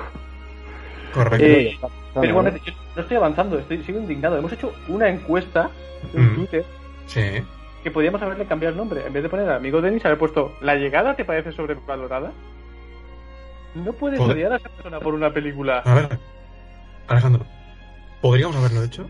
Correcto. 1.13 1.45
Eh, 1.45 1.77
No, 1.81 1.89
Pero 2.13 2.21
no, 2.23 2.29
igualmente, 2.29 2.61
yo 2.65 2.73
no 2.95 3.01
estoy 3.01 3.17
avanzando, 3.17 3.59
estoy, 3.59 3.83
sigo 3.83 3.99
indignado. 3.99 4.37
Hemos 4.37 4.51
hecho 4.51 4.73
una 4.87 5.07
encuesta 5.09 5.69
en 6.13 6.31
Mm. 6.31 6.35
Twitter 6.35 6.65
sí. 7.05 7.21
que 7.83 7.91
podíamos 7.91 8.21
haberle 8.21 8.45
cambiado 8.45 8.71
el 8.71 8.77
nombre. 8.77 9.05
En 9.05 9.13
vez 9.13 9.21
de 9.23 9.29
poner 9.29 9.49
amigo 9.51 9.81
Denis, 9.81 10.03
haber 10.05 10.17
puesto 10.17 10.55
¿La 10.61 10.75
llegada 10.75 11.15
te 11.15 11.25
parece 11.25 11.51
sobrevalorada? 11.51 12.31
No 13.75 13.93
puedes 13.93 14.17
Joder. 14.19 14.35
odiar 14.35 14.53
a 14.53 14.55
esa 14.57 14.69
persona 14.69 14.99
por 14.99 15.13
una 15.13 15.31
película. 15.31 15.79
A 15.79 15.93
ver, 15.93 16.19
Alejandro, 17.07 17.45
¿podríamos 18.21 18.55
haberlo 18.55 18.83
hecho? 18.83 19.07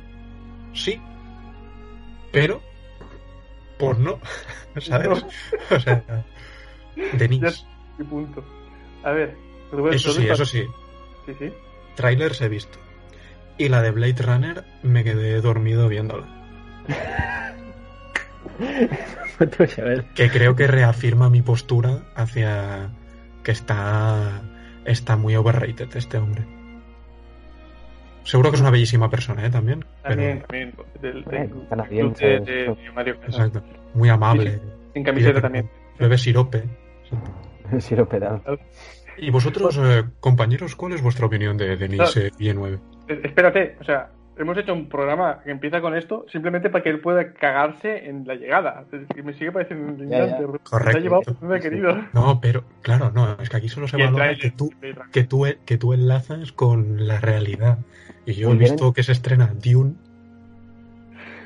Sí. 0.74 1.00
Pero, 2.34 2.60
por 3.80 3.98
no, 3.98 4.20
¿sabes? 4.82 5.25
O 5.72 5.80
sea, 5.80 6.04
Denis. 7.13 7.66
Y 8.00 8.04
punto. 8.04 8.44
A 9.04 9.10
ver, 9.12 9.36
Rubén, 9.72 9.96
Eso 9.96 10.10
¿tú 10.13 10.20
sí, 10.22 10.27
eso 10.30 10.46
sí. 10.46 10.63
Sí, 11.25 11.34
sí. 11.39 11.54
Trailers 11.98 12.39
he 12.42 12.48
visto. 12.48 12.80
Y 13.58 13.68
la 13.68 13.82
de 13.82 13.92
Blade 13.92 14.22
Runner 14.22 14.63
me 14.84 15.04
quedé 15.04 15.42
dormido 15.42 15.89
viéndola. 15.89 16.25
Que 20.16 20.30
creo 20.32 20.56
que 20.56 20.66
reafirma 20.66 21.30
mi 21.30 21.42
postura 21.44 22.00
hacia 22.16 22.89
que 23.44 23.51
está, 23.51 24.42
está 24.86 25.16
muy 25.16 25.36
overrated 25.36 25.96
este 25.96 26.18
hombre. 26.18 26.44
Seguro 28.24 28.50
que 28.50 28.56
es 28.56 28.62
una 28.62 28.72
bellísima 28.72 29.10
persona, 29.10 29.46
¿eh? 29.46 29.50
También. 29.50 29.86
También, 30.01 30.44
Pero, 30.48 30.48
también. 30.48 30.74
Del, 31.01 31.24
del 31.24 32.46
de, 32.46 32.54
de- 32.54 32.92
Mario 32.94 33.13
exacto. 33.25 33.63
Muy 33.94 34.10
amable. 34.10 34.60
Sin 34.94 35.04
camiseta 35.04 35.39
también. 35.39 35.70
Bebe 36.00 36.18
sirope. 36.18 36.63
Petado. 38.10 38.60
Y 39.17 39.29
vosotros, 39.31 39.77
eh, 39.81 40.03
compañeros, 40.19 40.75
¿cuál 40.75 40.93
es 40.93 41.01
vuestra 41.01 41.25
opinión 41.25 41.57
de 41.57 41.75
Denis 41.77 42.01
Ah. 42.15 42.19
eh, 42.19 42.31
Villeneuve? 42.38 42.79
Eh, 43.07 43.21
Espérate, 43.24 43.75
o 43.79 43.83
sea, 43.83 44.09
hemos 44.38 44.55
hecho 44.57 44.74
un 44.74 44.88
programa 44.88 45.39
que 45.43 45.50
empieza 45.51 45.81
con 45.81 45.95
esto 45.95 46.25
simplemente 46.31 46.69
para 46.69 46.83
que 46.83 46.89
él 46.91 47.00
pueda 47.00 47.33
cagarse 47.33 48.07
en 48.07 48.27
la 48.27 48.36
llegada. 48.36 48.86
Que 49.15 49.24
me 49.24 49.33
sigue 49.33 49.51
pareciendo 49.51 49.88
indignante. 49.89 50.31
Ya, 50.31 50.39
ya. 50.39 50.45
Rubén. 50.45 50.62
Correcto. 50.63 51.00
Llevado 51.00 51.53
ha 51.55 51.59
querido. 51.59 51.97
No, 52.13 52.39
pero, 52.39 52.63
claro, 52.83 53.12
no, 53.12 53.38
es 53.41 53.50
que 53.50 53.57
aquí 53.57 53.69
solo 53.69 53.88
se 53.88 53.97
valora 53.97 54.36
que 54.36 54.51
tú, 54.51 54.69
que, 55.12 55.24
tú, 55.24 55.45
que 55.65 55.77
tú 55.77 55.93
enlazas 55.93 56.51
con 56.51 57.07
la 57.07 57.19
realidad. 57.19 57.79
Y 58.25 58.33
yo 58.33 58.50
he 58.50 58.55
bien. 58.55 58.59
visto 58.71 58.93
que 58.93 59.03
se 59.03 59.13
estrena 59.13 59.47
Dune 59.55 59.95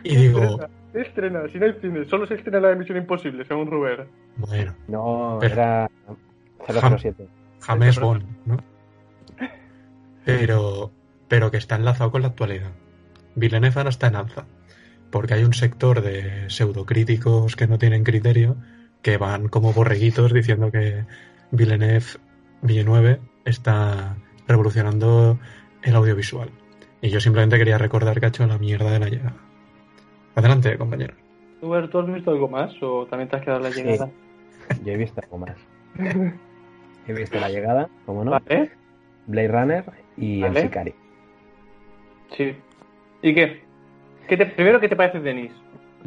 y 0.03 0.15
digo, 0.15 0.41
Estrena, 0.93 1.43
estrena, 1.45 1.47
si 1.49 1.59
no 1.59 1.65
hay 1.67 1.73
cine, 1.79 2.05
solo 2.05 2.25
se 2.25 2.33
estrena 2.33 2.59
la 2.59 2.69
de 2.69 2.75
Misión 2.75 2.97
Imposible, 2.97 3.45
según 3.45 3.69
Rubén. 3.69 4.07
bueno, 4.37 4.73
No, 4.87 5.37
Pero- 5.39 5.53
era 5.53 5.89
007. 6.67 7.27
James 7.61 7.95
pero- 7.95 8.07
Bond, 8.07 8.25
¿no? 8.45 8.57
Pero, 10.25 10.91
pero 11.27 11.51
que 11.51 11.57
está 11.57 11.75
enlazado 11.75 12.11
con 12.11 12.21
la 12.21 12.29
actualidad. 12.29 12.71
Villeneuve 13.35 13.77
ahora 13.77 13.89
está 13.89 14.07
en 14.07 14.15
alza, 14.15 14.45
porque 15.09 15.33
hay 15.33 15.43
un 15.43 15.53
sector 15.53 16.01
de 16.01 16.49
pseudocríticos 16.49 17.55
que 17.55 17.67
no 17.67 17.77
tienen 17.77 18.03
criterio, 18.03 18.57
que 19.01 19.17
van 19.17 19.47
como 19.47 19.73
borreguitos 19.73 20.31
diciendo 20.33 20.71
que 20.71 21.05
Villeneuve, 21.51 22.05
Villeneuve 22.61 23.19
está 23.45 24.15
revolucionando 24.47 25.39
el 25.81 25.95
audiovisual. 25.95 26.51
Y 27.01 27.09
yo 27.09 27.19
simplemente 27.19 27.57
quería 27.57 27.79
recordar 27.79 28.19
que 28.19 28.27
ha 28.27 28.29
hecho 28.29 28.45
la 28.45 28.59
mierda 28.59 28.91
de 28.91 28.99
la 28.99 29.09
llegada. 29.09 29.37
Adelante, 30.35 30.77
compañero. 30.77 31.15
¿tú 31.59 31.73
has 31.75 32.13
visto 32.13 32.31
algo 32.31 32.47
más 32.47 32.71
o 32.81 33.05
también 33.07 33.29
te 33.29 33.35
has 33.37 33.41
quedado 33.43 33.57
en 33.59 33.63
la 33.63 33.71
Sí. 33.71 33.81
llegada? 33.83 34.11
Yo 34.83 34.93
he 34.93 34.97
visto 34.97 35.19
algo 35.21 35.37
más. 35.39 35.55
He 37.07 37.13
visto 37.13 37.39
La 37.39 37.49
Llegada, 37.49 37.89
como 38.05 38.23
no, 38.23 38.31
¿Vale? 38.31 38.71
Blade 39.27 39.47
Runner 39.47 39.83
y 40.17 40.41
Vale. 40.41 40.59
El 40.59 40.65
Sicario. 40.67 40.93
Sí. 42.35 42.55
¿Y 43.21 43.33
qué? 43.33 43.61
¿Qué 44.27 44.37
te, 44.37 44.45
primero, 44.45 44.79
¿qué 44.79 44.87
te 44.89 44.95
parece 44.95 45.19
Denis? 45.19 45.51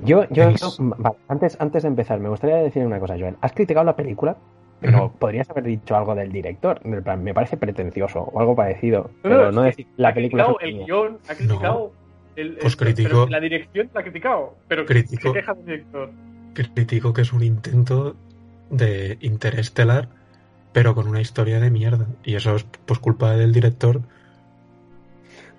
Yo, 0.02 0.24
yo, 0.30 0.50
vale, 0.78 1.16
antes, 1.28 1.56
antes 1.60 1.82
de 1.84 1.88
empezar, 1.88 2.18
me 2.18 2.28
gustaría 2.28 2.56
decir 2.56 2.84
una 2.84 2.98
cosa, 2.98 3.16
Joel. 3.18 3.36
Has 3.40 3.52
criticado 3.52 3.84
la 3.84 3.94
película, 3.94 4.36
pero 4.80 5.12
podrías 5.12 5.48
haber 5.50 5.64
dicho 5.64 5.94
algo 5.94 6.14
del 6.14 6.32
director. 6.32 6.80
del 6.82 7.02
plan, 7.02 7.22
me 7.22 7.32
parece 7.34 7.56
pretencioso 7.56 8.20
o 8.20 8.40
algo 8.40 8.56
parecido. 8.56 9.10
No, 9.16 9.20
pero 9.22 9.44
no, 9.46 9.52
no 9.52 9.64
es 9.66 9.76
decir 9.76 9.86
la 9.96 10.08
ha 10.08 10.14
película. 10.14 10.44
criticado 10.46 10.60
el 10.80 10.84
guion, 10.84 11.18
ha 11.28 11.34
criticado 11.34 11.92
el, 12.36 12.46
el- 12.48 12.56
Pues 12.58 12.76
criticó- 12.76 13.28
la 13.28 13.40
dirección 13.40 13.90
la 13.94 14.00
ha 14.00 14.02
criticado, 14.02 14.54
pero 14.66 14.84
Criticó- 14.84 15.28
se 15.28 15.32
queja 15.38 15.54
del 15.54 15.64
director. 15.66 16.10
critico 16.54 17.12
que 17.12 17.20
es 17.22 17.32
un 17.32 17.44
intento 17.44 18.16
de 18.70 19.16
interestelar, 19.20 20.08
pero 20.74 20.94
con 20.94 21.08
una 21.08 21.22
historia 21.22 21.60
de 21.60 21.70
mierda. 21.70 22.08
Y 22.24 22.34
eso 22.34 22.56
es 22.56 22.66
pues 22.84 22.98
culpa 22.98 23.30
del 23.30 23.52
director 23.52 24.02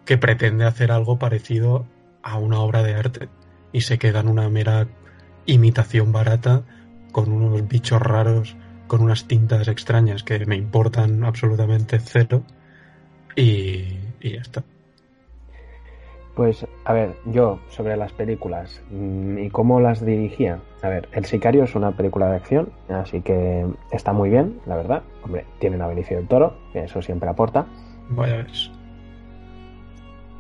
que 0.06 0.20
pretende 0.20 0.66
hacer 0.66 0.92
algo 0.92 1.18
parecido 1.18 1.88
a 2.22 2.38
una 2.38 2.60
obra 2.60 2.84
de 2.84 2.94
arte 2.94 3.30
y 3.72 3.82
se 3.82 3.98
queda 3.98 4.20
en 4.20 4.28
una 4.28 4.48
mera 4.50 4.88
imitación 5.48 6.12
barata 6.12 6.64
con 7.12 7.32
unos 7.32 7.68
bichos 7.68 8.02
raros 8.02 8.56
con 8.88 9.02
unas 9.02 9.26
tintas 9.26 9.68
extrañas 9.68 10.24
que 10.24 10.46
me 10.46 10.58
importan 10.58 11.24
absolutamente 11.24 12.00
cero 12.00 12.44
y, 13.36 13.98
y 14.20 14.34
ya 14.34 14.42
está. 14.42 14.64
Pues, 16.36 16.68
a 16.84 16.92
ver, 16.94 17.16
yo 17.26 17.60
sobre 17.70 17.96
las 17.96 18.12
películas 18.12 18.82
mm, 18.92 19.38
y 19.38 19.50
cómo 19.50 19.80
las 19.80 20.06
dirigía. 20.06 20.60
A 20.82 20.90
ver, 20.90 21.08
El 21.14 21.24
Sicario 21.26 21.64
es 21.64 21.76
una 21.76 21.92
película 21.94 22.30
de 22.30 22.36
acción, 22.36 22.70
así 22.90 23.22
que 23.22 23.66
está 23.92 24.12
muy 24.12 24.30
bien, 24.30 24.60
la 24.66 24.76
verdad. 24.76 25.02
Hombre, 25.24 25.46
tienen 25.60 25.82
a 25.82 25.88
Benicio 25.88 26.18
del 26.18 26.28
Toro, 26.28 26.54
que 26.74 26.84
eso 26.84 27.02
siempre 27.02 27.30
aporta. 27.30 27.66
Vaya 28.10 28.38
ves. 28.38 28.70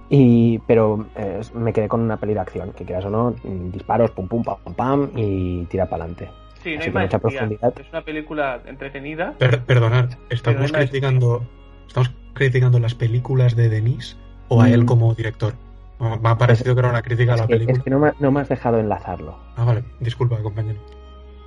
Y, 0.09 0.59
pero 0.67 1.07
eh, 1.15 1.41
me 1.55 1.73
quedé 1.73 1.87
con 1.87 2.01
una 2.01 2.17
peli 2.17 2.33
de 2.35 2.39
acción, 2.41 2.73
que 2.73 2.83
quieras 2.85 3.05
o 3.05 3.09
no, 3.09 3.33
mm, 3.43 3.71
disparos, 3.71 4.11
pum 4.11 4.27
pum, 4.27 4.43
pam 4.43 4.57
pam, 4.63 4.73
pam 4.75 5.11
y 5.15 5.65
tira 5.65 5.85
para 5.89 6.03
adelante. 6.03 6.29
Sí, 6.61 6.73
no 6.75 6.79
Así 6.81 6.89
hay 6.89 7.03
mucha 7.03 7.19
profundidad. 7.19 7.73
Es 7.79 7.89
una 7.89 8.01
película 8.01 8.61
entretenida. 8.65 9.33
Per- 9.39 9.63
perdonad, 9.63 10.09
¿estamos 10.29 10.71
criticando, 10.71 11.41
¿estamos 11.87 12.11
criticando 12.33 12.79
las 12.79 12.93
películas 12.95 13.55
de 13.55 13.69
Denis 13.69 14.17
o 14.49 14.61
a 14.61 14.67
Mm. 14.67 14.73
él 14.73 14.85
como 14.85 15.13
director? 15.15 15.53
Me 15.99 16.29
ha 16.29 16.37
parecido 16.37 16.75
que 16.75 16.79
era 16.79 16.89
una 16.89 17.01
crítica 17.01 17.33
a 17.33 17.37
la 17.37 17.47
que, 17.47 17.53
película. 17.53 17.77
es 17.77 17.83
que 17.83 17.89
no, 17.89 17.99
me, 17.99 18.11
no 18.19 18.31
me 18.31 18.41
has 18.41 18.49
dejado 18.49 18.79
enlazarlo. 18.79 19.37
Ah, 19.55 19.63
vale, 19.63 19.83
disculpa, 19.99 20.37
compañero. 20.41 20.79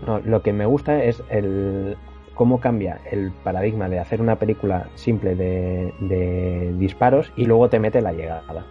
No, 0.06 0.20
lo 0.20 0.42
que 0.42 0.52
me 0.52 0.64
gusta 0.64 1.02
es 1.04 1.22
el 1.28 1.96
cómo 2.34 2.60
cambia 2.60 3.00
el 3.10 3.32
paradigma 3.44 3.88
de 3.88 3.98
hacer 3.98 4.20
una 4.22 4.36
película 4.36 4.86
simple 4.94 5.34
de, 5.34 5.92
de 6.00 6.72
disparos 6.78 7.32
y 7.36 7.44
luego 7.46 7.68
te 7.68 7.78
mete 7.80 8.00
la 8.00 8.12
llegada. 8.12 8.64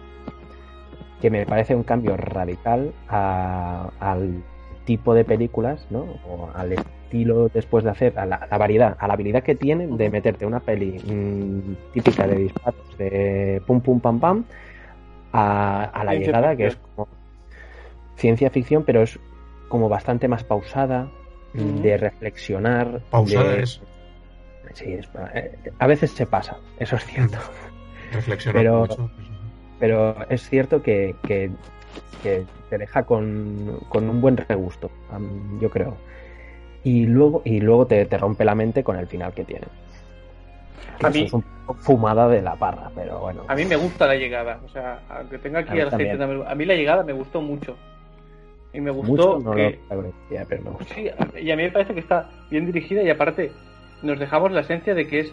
Que 1.20 1.30
me 1.30 1.44
parece 1.46 1.74
un 1.74 1.82
cambio 1.82 2.16
radical 2.16 2.92
a- 3.08 3.90
al 4.00 4.42
tipo 4.84 5.14
de 5.14 5.24
películas, 5.24 5.86
¿no? 5.90 6.06
O 6.28 6.48
al 6.54 6.72
estilo 6.72 7.48
después 7.50 7.84
de 7.84 7.90
hacer, 7.90 8.18
a 8.18 8.24
la, 8.24 8.46
la 8.50 8.56
variedad, 8.58 8.96
a 8.98 9.06
la 9.06 9.14
habilidad 9.14 9.42
que 9.42 9.54
tienen 9.54 9.96
de 9.96 10.10
meterte 10.10 10.46
una 10.46 10.60
peli 10.60 10.98
mm, 11.04 11.92
típica 11.92 12.26
de 12.26 12.36
disparos, 12.36 12.98
de 12.98 13.60
pum 13.66 13.80
pum 13.80 14.00
pam 14.00 14.18
pam, 14.18 14.44
a, 15.40 15.84
a 15.84 16.04
la 16.04 16.12
Ciencia 16.12 16.26
llegada, 16.32 16.56
que 16.56 16.66
es 16.66 16.76
como 16.76 17.08
ciencia 18.16 18.50
ficción, 18.50 18.84
pero 18.84 19.02
es 19.02 19.18
como 19.68 19.88
bastante 19.88 20.28
más 20.28 20.44
pausada, 20.44 21.08
de 21.54 21.96
reflexionar. 21.96 23.00
Pausada 23.10 23.52
de- 23.54 23.62
es. 23.62 23.80
Sí, 24.74 24.92
es- 24.92 25.08
eh, 25.34 25.56
a 25.78 25.86
veces 25.86 26.10
se 26.12 26.26
pasa, 26.26 26.56
eso 26.78 26.96
es 26.96 27.04
cierto. 27.06 27.38
Reflexiona 28.12 28.58
Pero- 28.58 28.80
mucho. 28.80 29.10
Pero 29.80 30.16
es 30.28 30.48
cierto 30.48 30.82
que, 30.82 31.14
que, 31.26 31.50
que 32.22 32.44
te 32.68 32.78
deja 32.78 33.04
con, 33.04 33.78
con 33.88 34.10
un 34.10 34.20
buen 34.20 34.36
regusto, 34.36 34.90
yo 35.60 35.70
creo. 35.70 35.96
Y 36.82 37.06
luego, 37.06 37.42
y 37.44 37.60
luego 37.60 37.86
te, 37.86 38.04
te 38.06 38.18
rompe 38.18 38.44
la 38.44 38.56
mente 38.56 38.82
con 38.82 38.96
el 38.96 39.06
final 39.06 39.32
que 39.34 39.44
tiene. 39.44 39.66
Que 40.98 41.06
A 41.06 41.10
mí- 41.10 41.22
es 41.24 41.32
un 41.32 41.44
fumada 41.80 42.28
de 42.28 42.40
la 42.42 42.56
parra, 42.56 42.90
pero 42.94 43.18
bueno. 43.20 43.42
A 43.48 43.54
mí 43.54 43.64
me 43.64 43.76
gusta 43.76 44.06
la 44.06 44.14
llegada. 44.14 44.58
O 44.64 44.68
sea, 44.70 45.00
aunque 45.10 45.38
tenga 45.38 45.58
A 45.58 45.62
aquí 45.62 45.80
aceite, 45.80 46.16
también. 46.16 46.44
a 46.46 46.54
mí 46.54 46.64
la 46.64 46.74
llegada 46.74 47.02
me 47.02 47.12
gustó 47.12 47.40
mucho. 47.42 47.76
Y 48.72 48.80
me 48.80 48.90
gustó 48.90 49.38
Mucho 49.38 49.50
no 49.50 49.54
que... 49.56 49.78
pero 50.48 50.62
me 50.62 50.70
gustó. 50.70 50.94
Sí, 50.94 51.08
y 51.40 51.50
a 51.50 51.56
mí 51.56 51.62
me 51.62 51.70
parece 51.70 51.94
que 51.94 52.00
está 52.00 52.28
bien 52.50 52.66
dirigida 52.66 53.02
y 53.02 53.10
aparte 53.10 53.50
nos 54.02 54.18
dejamos 54.18 54.52
la 54.52 54.60
esencia 54.60 54.94
de 54.94 55.06
que 55.08 55.20
es 55.20 55.32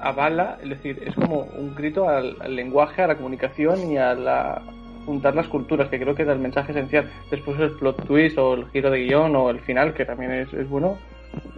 avala, 0.00 0.58
es 0.62 0.68
decir, 0.68 1.02
es 1.04 1.14
como 1.14 1.40
un 1.58 1.74
grito 1.74 2.08
al, 2.08 2.36
al 2.40 2.54
lenguaje, 2.54 3.02
a 3.02 3.06
la 3.06 3.16
comunicación 3.16 3.90
y 3.90 3.96
a 3.96 4.14
la 4.14 4.62
juntar 5.06 5.34
las 5.34 5.48
culturas, 5.48 5.88
que 5.88 5.98
creo 6.00 6.14
que 6.14 6.22
era 6.22 6.32
el 6.32 6.38
mensaje 6.38 6.72
esencial. 6.72 7.10
Después 7.30 7.58
el 7.60 7.72
plot 7.72 8.04
twist 8.06 8.38
o 8.38 8.54
el 8.54 8.66
giro 8.70 8.90
de 8.90 9.00
guion 9.04 9.34
o 9.36 9.50
el 9.50 9.60
final, 9.60 9.92
que 9.94 10.04
también 10.04 10.32
es, 10.32 10.52
es 10.54 10.68
bueno, 10.68 10.96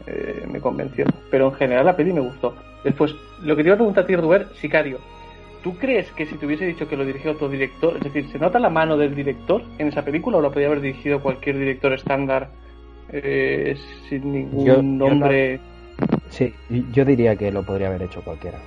eh, 0.06 0.44
me 0.50 0.60
convenció. 0.60 1.04
Pero 1.30 1.48
en 1.48 1.54
general 1.54 1.86
la 1.86 1.96
peli 1.96 2.12
me 2.12 2.20
gustó. 2.20 2.54
Después, 2.86 3.16
lo 3.42 3.56
que 3.56 3.62
te 3.64 3.68
iba 3.68 3.74
a 3.74 3.78
preguntar 3.78 4.04
a 4.04 4.06
ti, 4.06 4.14
Ruber, 4.14 4.46
Sicario. 4.60 4.98
¿Tú 5.64 5.76
crees 5.76 6.08
que 6.12 6.24
si 6.24 6.36
te 6.36 6.46
hubiese 6.46 6.64
dicho 6.66 6.86
que 6.88 6.96
lo 6.96 7.04
dirigió 7.04 7.32
otro 7.32 7.48
director, 7.48 7.96
es 7.96 8.04
decir, 8.04 8.28
¿se 8.30 8.38
nota 8.38 8.60
la 8.60 8.70
mano 8.70 8.96
del 8.96 9.12
director 9.12 9.60
en 9.78 9.88
esa 9.88 10.04
película 10.04 10.36
o 10.36 10.40
lo 10.40 10.50
podría 10.52 10.68
haber 10.68 10.80
dirigido 10.80 11.20
cualquier 11.20 11.58
director 11.58 11.92
estándar 11.92 12.50
eh, 13.12 13.76
sin 14.08 14.32
ningún 14.32 14.64
Yo- 14.64 14.74
yo 14.76 14.82
nombre? 14.82 15.58
Sí, 16.30 16.54
yo 16.92 17.04
diría 17.04 17.34
que 17.34 17.50
lo 17.50 17.64
podría 17.64 17.88
haber 17.88 18.02
hecho 18.02 18.22
cualquiera 18.22 18.58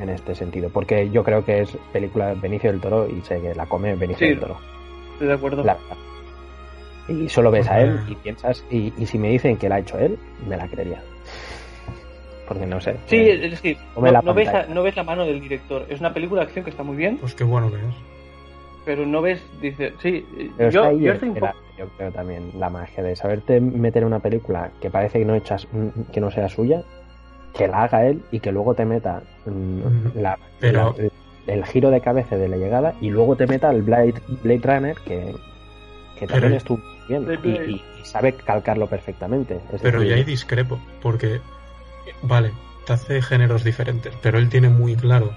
en 0.00 0.10
este 0.10 0.36
sentido, 0.36 0.68
porque 0.70 1.10
yo 1.10 1.24
creo 1.24 1.44
que 1.44 1.62
es 1.62 1.76
película 1.92 2.34
Benicio 2.34 2.70
del 2.70 2.80
Toro 2.80 3.08
y 3.08 3.20
sé 3.22 3.40
que 3.40 3.52
la 3.54 3.66
come 3.66 3.96
Benicio 3.96 4.26
Sí. 4.28 4.30
del 4.34 4.40
Toro. 4.40 4.58
Estoy 5.14 5.26
de 5.26 5.34
acuerdo. 5.34 5.64
la. 5.64 5.76
Y 7.08 7.28
solo 7.28 7.50
ves 7.50 7.68
a 7.68 7.80
él 7.80 7.98
y 8.08 8.14
piensas, 8.16 8.64
y, 8.70 8.92
y 8.96 9.06
si 9.06 9.18
me 9.18 9.30
dicen 9.30 9.56
que 9.56 9.68
la 9.68 9.76
ha 9.76 9.78
hecho 9.80 9.98
él, 9.98 10.16
me 10.48 10.56
la 10.56 10.68
creería. 10.68 11.02
Porque 12.46 12.66
no 12.66 12.80
sé. 12.80 12.96
Sí, 13.06 13.16
eh, 13.16 13.44
es 13.46 13.50
decir, 13.52 13.76
no, 13.96 14.10
la 14.10 14.22
no 14.22 14.32
ves 14.34 14.52
la, 14.52 14.66
no 14.66 14.82
ves 14.82 14.94
la 14.96 15.02
mano 15.04 15.24
del 15.24 15.40
director. 15.40 15.84
Es 15.88 16.00
una 16.00 16.12
película 16.14 16.42
de 16.42 16.46
acción 16.46 16.64
que 16.64 16.70
está 16.70 16.82
muy 16.82 16.96
bien, 16.96 17.18
Pues 17.18 17.34
qué 17.34 17.44
bueno 17.44 17.70
que 17.70 17.76
es. 17.76 17.82
pero 18.84 19.04
no 19.04 19.20
ves, 19.20 19.42
dice, 19.60 19.92
sí, 20.00 20.24
pero 20.56 20.70
yo, 20.70 20.80
está 20.82 20.90
ahí 20.90 21.00
yo 21.00 21.06
el- 21.10 21.14
estoy 21.14 21.28
un 21.30 21.34
poco... 21.34 21.52
yo 21.76 21.88
creo 21.96 22.12
también 22.12 22.50
la 22.58 22.70
magia 22.70 23.02
de 23.02 23.16
saberte 23.16 23.60
meter 23.60 24.02
en 24.02 24.06
una 24.08 24.20
película 24.20 24.70
que 24.80 24.90
parece 24.90 25.18
que 25.18 25.24
no 25.24 25.34
echas 25.34 25.66
que 26.12 26.20
no 26.20 26.30
sea 26.30 26.48
suya, 26.48 26.82
que 27.52 27.66
la 27.66 27.82
haga 27.84 28.06
él 28.06 28.22
y 28.30 28.38
que 28.40 28.52
luego 28.52 28.74
te 28.74 28.84
meta 28.84 29.22
mm, 29.46 29.50
Mm, 29.50 30.12
la, 30.20 30.38
pero- 30.60 30.94
la- 30.96 31.52
el 31.52 31.64
giro 31.64 31.90
de 31.90 32.00
cabeza 32.00 32.36
de 32.36 32.48
la 32.48 32.56
llegada 32.56 32.94
y 33.00 33.10
luego 33.10 33.34
te 33.36 33.46
meta 33.46 33.70
el 33.70 33.82
Blade, 33.82 34.14
Blade 34.42 34.60
Runner 34.62 34.96
que, 35.04 35.32
que 36.18 36.26
también 36.26 36.52
Pero- 36.52 36.56
estuvo 36.56 36.80
bien 37.08 37.26
y- 37.44 37.48
y 37.72 37.82
sabe 38.04 38.32
calcarlo 38.34 38.86
perfectamente. 38.88 39.56
Es 39.72 39.80
Pero 39.82 39.98
decir, 40.00 40.10
ya 40.10 40.16
hay 40.16 40.24
discrepo, 40.24 40.78
porque, 41.02 41.40
vale, 42.22 42.52
te 42.86 42.92
hace 42.92 43.22
géneros 43.22 43.64
diferentes, 43.64 44.14
pero 44.22 44.38
él 44.38 44.48
tiene 44.48 44.68
muy 44.68 44.96
claro, 44.96 45.34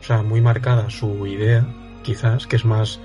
o 0.00 0.04
sea, 0.04 0.22
muy 0.22 0.40
marcada 0.40 0.90
su 0.90 1.26
idea, 1.26 1.66
quizás, 2.02 2.46
que 2.46 2.56
es 2.56 2.64
más, 2.64 3.00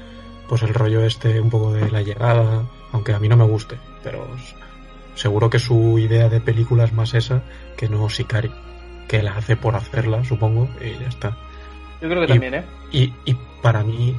pues 0.47 0.61
el 0.63 0.73
rollo 0.73 1.03
este 1.05 1.39
un 1.39 1.49
poco 1.49 1.73
de 1.73 1.89
la 1.91 2.01
llegada, 2.01 2.63
aunque 2.91 3.13
a 3.13 3.19
mí 3.19 3.27
no 3.27 3.37
me 3.37 3.45
guste, 3.45 3.77
pero 4.03 4.27
seguro 5.15 5.49
que 5.49 5.59
su 5.59 5.97
idea 5.99 6.29
de 6.29 6.41
película 6.41 6.83
es 6.85 6.93
más 6.93 7.13
esa 7.13 7.41
que 7.77 7.89
no 7.89 8.09
Sicario, 8.09 8.51
que 9.07 9.23
la 9.23 9.35
hace 9.35 9.55
por 9.55 9.75
hacerla, 9.75 10.23
supongo, 10.23 10.69
y 10.81 10.99
ya 10.99 11.07
está. 11.07 11.37
Yo 12.01 12.09
creo 12.09 12.19
que 12.21 12.25
y- 12.25 12.29
también, 12.29 12.53
¿eh? 12.55 12.63
Y, 12.91 13.13
y 13.25 13.35
para 13.61 13.83
mí, 13.83 14.15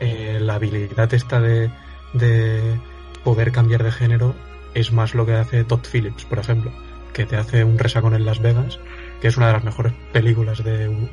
eh, 0.00 0.38
la 0.40 0.54
habilidad 0.54 1.12
esta 1.14 1.40
de, 1.40 1.70
de 2.12 2.78
poder 3.22 3.52
cambiar 3.52 3.82
de 3.82 3.92
género 3.92 4.34
es 4.74 4.92
más 4.92 5.14
lo 5.14 5.24
que 5.24 5.34
hace 5.34 5.64
Todd 5.64 5.80
Phillips, 5.90 6.24
por 6.24 6.38
ejemplo, 6.38 6.72
que 7.14 7.24
te 7.24 7.36
hace 7.36 7.64
un 7.64 7.78
resacón 7.78 8.14
en 8.14 8.26
Las 8.26 8.40
Vegas, 8.40 8.78
que 9.22 9.28
es 9.28 9.36
una 9.38 9.46
de 9.46 9.52
las 9.54 9.64
mejores 9.64 9.92
películas 10.12 10.62
de 10.62 11.08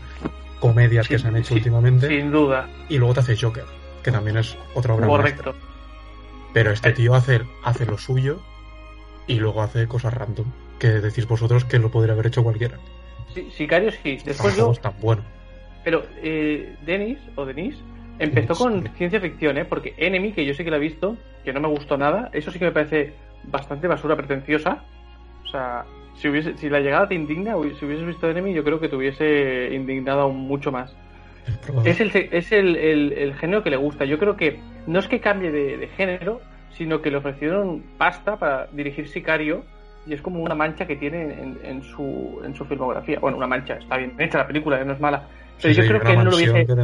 comedias 0.60 1.08
que 1.08 1.18
se 1.18 1.28
han 1.28 1.38
hecho 1.38 1.50
sí, 1.50 1.54
últimamente, 1.56 2.08
Sin 2.08 2.32
duda, 2.32 2.68
y 2.90 2.98
luego 2.98 3.14
te 3.14 3.20
hace 3.22 3.38
Joker, 3.38 3.64
que 4.04 4.12
también 4.12 4.38
es 4.38 4.58
otra 4.76 4.94
obra 4.94 5.08
maestra. 5.08 5.44
correcto. 5.46 5.68
Pero 6.54 6.72
este 6.72 6.90
Eh. 6.90 6.94
tío 6.94 7.16
hace, 7.16 7.42
hace 7.64 7.86
lo 7.86 7.98
suyo 7.98 8.42
y 9.28 9.36
luego 9.36 9.62
hace 9.62 9.88
cosas 9.88 10.14
random, 10.14 10.48
que 10.80 10.88
decís 10.90 11.28
vosotros 11.28 11.64
que 11.66 11.80
lo 11.80 11.90
podría 11.90 12.14
haber 12.14 12.28
hecho 12.28 12.44
cualquiera. 12.44 12.78
Sí, 13.34 13.48
Sicario 13.56 13.92
sí. 13.92 14.18
Después 14.26 14.58
yo, 14.58 14.72
es 14.72 14.82
tan 14.82 14.94
bueno. 15.00 15.24
Pero 15.84 16.04
eh, 16.22 16.76
Denis 16.86 17.18
o 17.36 17.46
Denis 17.46 17.76
empezó 18.20 18.54
Sí. 18.56 18.64
con 18.64 18.88
ciencia 18.98 19.22
ficción, 19.22 19.58
¿eh? 19.58 19.66
Porque 19.66 19.94
Enemy, 19.98 20.34
que 20.34 20.46
yo 20.46 20.54
sí 20.54 20.64
que 20.64 20.70
la 20.72 20.78
he 20.78 20.82
visto, 20.82 21.16
que 21.46 21.54
no 21.54 21.62
me 21.62 21.70
gustó 21.70 21.98
nada, 21.98 22.30
eso 22.34 22.52
sí 22.52 22.60
que 22.60 22.66
me 22.66 22.72
parece 22.72 23.14
bastante 23.46 23.88
basura 23.88 24.16
pretenciosa. 24.18 24.84
O 25.52 25.58
sea, 25.58 25.84
si, 26.16 26.30
hubiese, 26.30 26.56
si 26.58 26.70
la 26.70 26.80
llegada 26.80 27.10
te 27.10 27.16
indigna, 27.16 27.56
si 27.78 27.86
hubieses 27.86 28.06
visto 28.06 28.30
Enemy, 28.30 28.54
yo 28.54 28.64
creo 28.64 28.80
que 28.80 28.88
te 28.88 28.96
hubiese 28.96 29.70
indignado 29.74 30.22
aún 30.22 30.38
mucho 30.38 30.72
más. 30.72 30.96
Es 31.86 32.00
el, 32.00 32.12
es 32.32 32.52
el, 32.54 32.76
el- 32.78 33.12
el 33.14 33.34
género 33.36 33.64
que 33.64 33.70
le 33.70 33.76
gusta. 33.78 34.06
Yo 34.06 34.18
creo 34.18 34.38
que 34.38 34.60
no 34.88 35.00
es 35.00 35.08
que 35.08 35.20
cambie 35.20 35.52
de, 35.52 35.78
de 35.78 35.88
género, 35.90 36.40
sino 36.72 37.02
que 37.02 37.12
le 37.12 37.18
ofrecieron 37.18 37.84
pasta 37.98 38.38
para 38.38 38.68
dirigir 38.68 39.10
Sicario 39.10 39.64
y 40.08 40.14
es 40.14 40.22
como 40.22 40.42
una 40.42 40.56
mancha 40.56 40.88
que 40.88 40.96
tiene 40.96 41.24
en, 41.24 41.60
en 41.64 41.84
su, 41.84 42.42
en 42.46 42.56
su 42.56 42.64
filmografía. 42.66 43.20
Bueno, 43.20 43.38
una 43.38 43.48
mancha, 43.48 43.74
está 43.76 43.98
bien 43.98 44.14
hecha 44.20 44.38
la 44.38 44.48
película, 44.48 44.80
eh, 44.80 44.86
no 44.86 44.94
es 44.94 45.00
mala. 45.02 45.28
Pero 45.62 45.74
Sí, 45.74 45.82
yo 45.82 45.88
creo 45.88 46.02
que 46.02 46.14
él 46.14 46.18
no 46.20 46.24
lo 46.32 46.38
hubiese, 46.38 46.66
que 46.66 46.76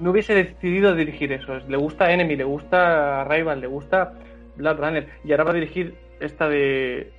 no 0.00 0.10
hubiese 0.10 0.34
decidido 0.34 0.94
dirigir 0.94 1.32
eso. 1.32 1.58
Le 1.68 1.76
gusta 1.76 2.10
Enemy, 2.12 2.36
le 2.36 2.44
gusta 2.44 3.24
Rival, 3.24 3.60
le 3.60 3.66
gusta 3.68 4.14
Blood 4.56 4.78
Runner. 4.78 5.08
Y 5.24 5.30
ahora 5.32 5.44
va 5.44 5.50
a 5.50 5.54
dirigir 5.54 5.94
esta 6.20 6.48
de. 6.48 7.12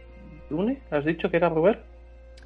¿Dune? 0.52 0.80
¿Has 0.92 1.06
dicho 1.06 1.32
que 1.32 1.38
era 1.38 1.50
Robert? 1.50 1.82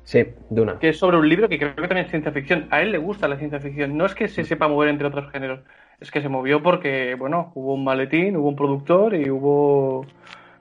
Sí, 0.05 0.23
Duna. 0.51 0.77
Que 0.79 0.89
es 0.89 0.97
sobre 0.97 1.17
un 1.17 1.27
libro 1.27 1.49
que 1.49 1.57
creo 1.57 1.75
que 1.75 1.87
también 1.87 2.05
es 2.05 2.11
ciencia 2.11 2.31
ficción. 2.31 2.67
A 2.69 2.81
él 2.81 2.91
le 2.91 2.99
gusta 2.99 3.27
la 3.27 3.37
ciencia 3.37 3.59
ficción. 3.59 3.97
No 3.97 4.05
es 4.05 4.13
que 4.13 4.27
se 4.27 4.43
sepa 4.43 4.67
mover 4.67 4.89
entre 4.89 5.07
otros 5.07 5.31
géneros. 5.31 5.61
Es 5.99 6.11
que 6.11 6.21
se 6.21 6.29
movió 6.29 6.61
porque, 6.61 7.15
bueno, 7.15 7.51
hubo 7.55 7.73
un 7.73 7.83
maletín, 7.83 8.37
hubo 8.37 8.47
un 8.47 8.55
productor 8.55 9.15
y 9.15 9.31
hubo 9.31 10.05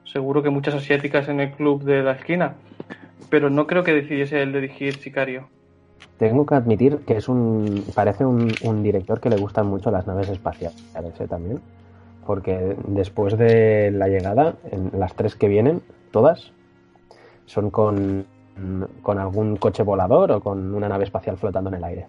seguro 0.05 0.43
que 0.43 0.49
muchas 0.49 0.75
asiáticas 0.75 1.29
en 1.29 1.41
el 1.41 1.51
club 1.53 1.85
de 1.85 2.03
la 2.03 2.13
esquina. 2.13 2.55
Pero 3.29 3.51
no 3.51 3.67
creo 3.67 3.85
que 3.85 3.93
decidiese 3.93 4.43
él 4.43 4.53
dirigir 4.53 4.95
Sicario. 4.95 5.49
Tengo 6.17 6.47
que 6.47 6.55
admitir 6.55 6.99
que 7.07 7.17
es 7.19 7.29
un. 7.29 7.85
parece 7.95 8.25
un, 8.25 8.51
un 8.63 8.83
director 8.83 9.21
que 9.21 9.29
le 9.29 9.37
gustan 9.37 9.67
mucho 9.67 9.91
las 9.91 10.07
naves 10.07 10.31
espaciales 10.31 10.81
¿eh? 11.21 11.27
también. 11.29 11.61
Porque 12.25 12.77
después 12.87 13.37
de 13.37 13.91
la 13.91 14.09
llegada, 14.09 14.55
en 14.71 14.91
las 14.99 15.15
tres 15.15 15.35
que 15.35 15.49
vienen, 15.49 15.83
todas, 16.13 16.53
son 17.47 17.71
con 17.71 18.27
con 19.03 19.19
algún 19.19 19.57
coche 19.57 19.83
volador 19.83 20.31
o 20.31 20.41
con 20.41 20.75
una 20.75 20.89
nave 20.89 21.03
espacial 21.05 21.37
flotando 21.37 21.71
en 21.71 21.77
el 21.77 21.85
aire. 21.85 22.07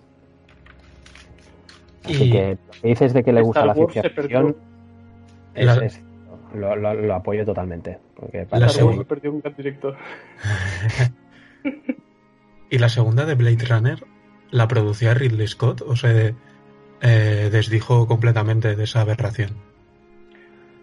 Así 2.03 2.23
Y 2.25 2.29
que 2.31 2.49
lo 2.51 2.71
que 2.81 2.87
dices 2.87 3.13
de 3.13 3.23
que 3.23 3.33
le 3.33 3.41
gusta 3.41 3.61
Star 3.61 3.67
la 3.67 3.73
ciencia 3.73 4.03
ficción 4.03 4.55
es, 5.55 5.65
La- 5.65 5.85
es- 5.85 6.01
lo, 6.53 6.75
lo- 6.75 6.93
lo 6.93 7.15
apoyo 7.15 7.43
totalmente. 7.45 7.97
Porque 8.15 8.39
La 8.39 8.45
para 8.45 8.61
Wars 8.65 8.73
segunda- 8.73 8.97
se 8.99 9.05
perdió 9.05 9.31
un 9.31 9.41
gran 9.41 9.55
director. 9.55 9.95
Y 12.69 12.77
la 12.79 12.89
segunda 12.89 13.25
de 13.25 13.35
Blade 13.35 13.65
Runner 13.69 14.03
la 14.51 14.67
producía 14.67 15.13
Ridley 15.13 15.47
Scott 15.47 15.81
o 15.81 15.95
se 15.95 16.35
eh, 17.01 17.49
desdijo 17.51 18.07
completamente 18.07 18.75
de 18.75 18.83
esa 18.83 19.01
aberración. 19.01 19.51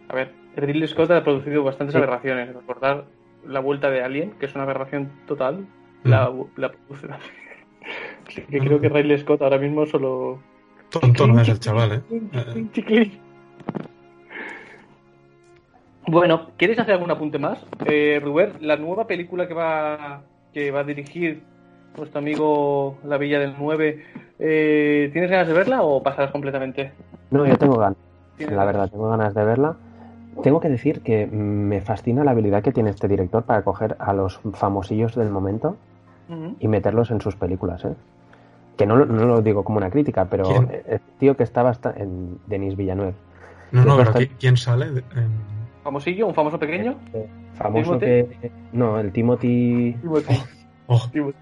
A 0.08 0.14
ver, 0.14 0.32
Ridley 0.56 0.86
Scott 0.88 1.10
ha 1.10 1.24
producido 1.24 1.64
bastantes 1.64 1.92
Sí. 1.92 1.98
aberraciones. 1.98 2.54
Recordar 2.54 3.04
la 3.46 3.60
vuelta 3.60 3.90
de 3.90 4.02
Alien, 4.02 4.32
que 4.32 4.46
es 4.46 4.54
una 4.54 4.64
aberración 4.64 5.10
total, 5.26 5.66
Mm. 6.04 6.08
la, 6.10 6.32
la 6.56 6.72
produce. 6.72 7.06
Así 8.26 8.42
que 8.42 8.58
creo 8.58 8.80
que 8.80 8.88
Ridley 8.88 9.18
Scott 9.18 9.40
ahora 9.42 9.58
mismo 9.58 9.86
solo. 9.86 10.40
Tonto 10.90 11.26
no 11.26 11.40
es 11.40 11.48
el 11.48 11.60
chaval, 11.60 11.92
¿eh? 11.92 12.02
Un 12.56 12.70
chiclín. 12.72 13.12
Bueno, 16.06 16.50
¿quieres 16.56 16.78
hacer 16.78 16.94
algún 16.94 17.10
apunte 17.10 17.38
más? 17.38 17.64
Eh, 17.86 18.20
Rubén, 18.22 18.52
la 18.60 18.76
nueva 18.76 19.06
película 19.06 19.46
que 19.46 19.54
va, 19.54 20.22
que 20.52 20.70
va 20.70 20.80
a 20.80 20.84
dirigir 20.84 21.42
nuestro 21.96 22.18
amigo 22.18 22.98
La 23.04 23.18
Villa 23.18 23.38
del 23.38 23.54
9, 23.58 24.04
eh, 24.38 25.10
¿tienes 25.12 25.30
ganas 25.30 25.46
de 25.46 25.54
verla 25.54 25.82
o 25.82 26.02
pasarás 26.02 26.32
completamente? 26.32 26.92
No, 27.30 27.46
yo 27.46 27.56
tengo 27.56 27.76
ganas, 27.76 27.96
¿Tienes 28.36 28.56
la 28.56 28.64
verdad, 28.64 28.90
tengo 28.90 29.08
ganas 29.10 29.32
de 29.34 29.44
verla. 29.44 29.76
Tengo 30.42 30.60
que 30.60 30.68
decir 30.68 31.00
que 31.02 31.26
me 31.26 31.80
fascina 31.80 32.24
la 32.24 32.30
habilidad 32.30 32.62
que 32.62 32.72
tiene 32.72 32.90
este 32.90 33.08
director 33.08 33.42
para 33.42 33.62
coger 33.62 33.96
a 33.98 34.12
los 34.12 34.40
famosillos 34.54 35.14
del 35.14 35.30
momento 35.30 35.76
y 36.60 36.68
meterlos 36.68 37.10
en 37.10 37.20
sus 37.20 37.36
películas, 37.36 37.84
¿eh? 37.84 37.94
Que 38.78 38.86
no, 38.86 38.96
lo- 38.96 39.04
no 39.04 39.26
lo 39.26 39.42
digo 39.42 39.62
como 39.64 39.76
una 39.76 39.90
crítica, 39.90 40.24
pero 40.24 40.44
¿Quién? 40.44 40.82
el 40.88 41.00
tío 41.18 41.36
que 41.36 41.42
estaba 41.42 41.68
hasta 41.70 41.92
en 41.94 42.38
Denis 42.46 42.74
Villanueva. 42.76 43.12
No, 43.70 43.84
no, 43.84 43.96
pero 43.98 44.10
bastante- 44.12 44.30
¿qui- 44.30 44.36
¿quién 44.40 44.56
sale? 44.56 45.02
¿Famosillo? 45.82 46.26
¿Un 46.28 46.34
famoso 46.34 46.58
pequeño? 46.58 46.96
Eh, 47.12 47.26
Famoso 47.54 47.98
que... 47.98 48.50
No, 48.72 48.98
el 48.98 49.12
Timothy... 49.12 49.92
Timothy. 50.00 50.34
Oh, 50.86 51.00
Timothy. 51.12 51.36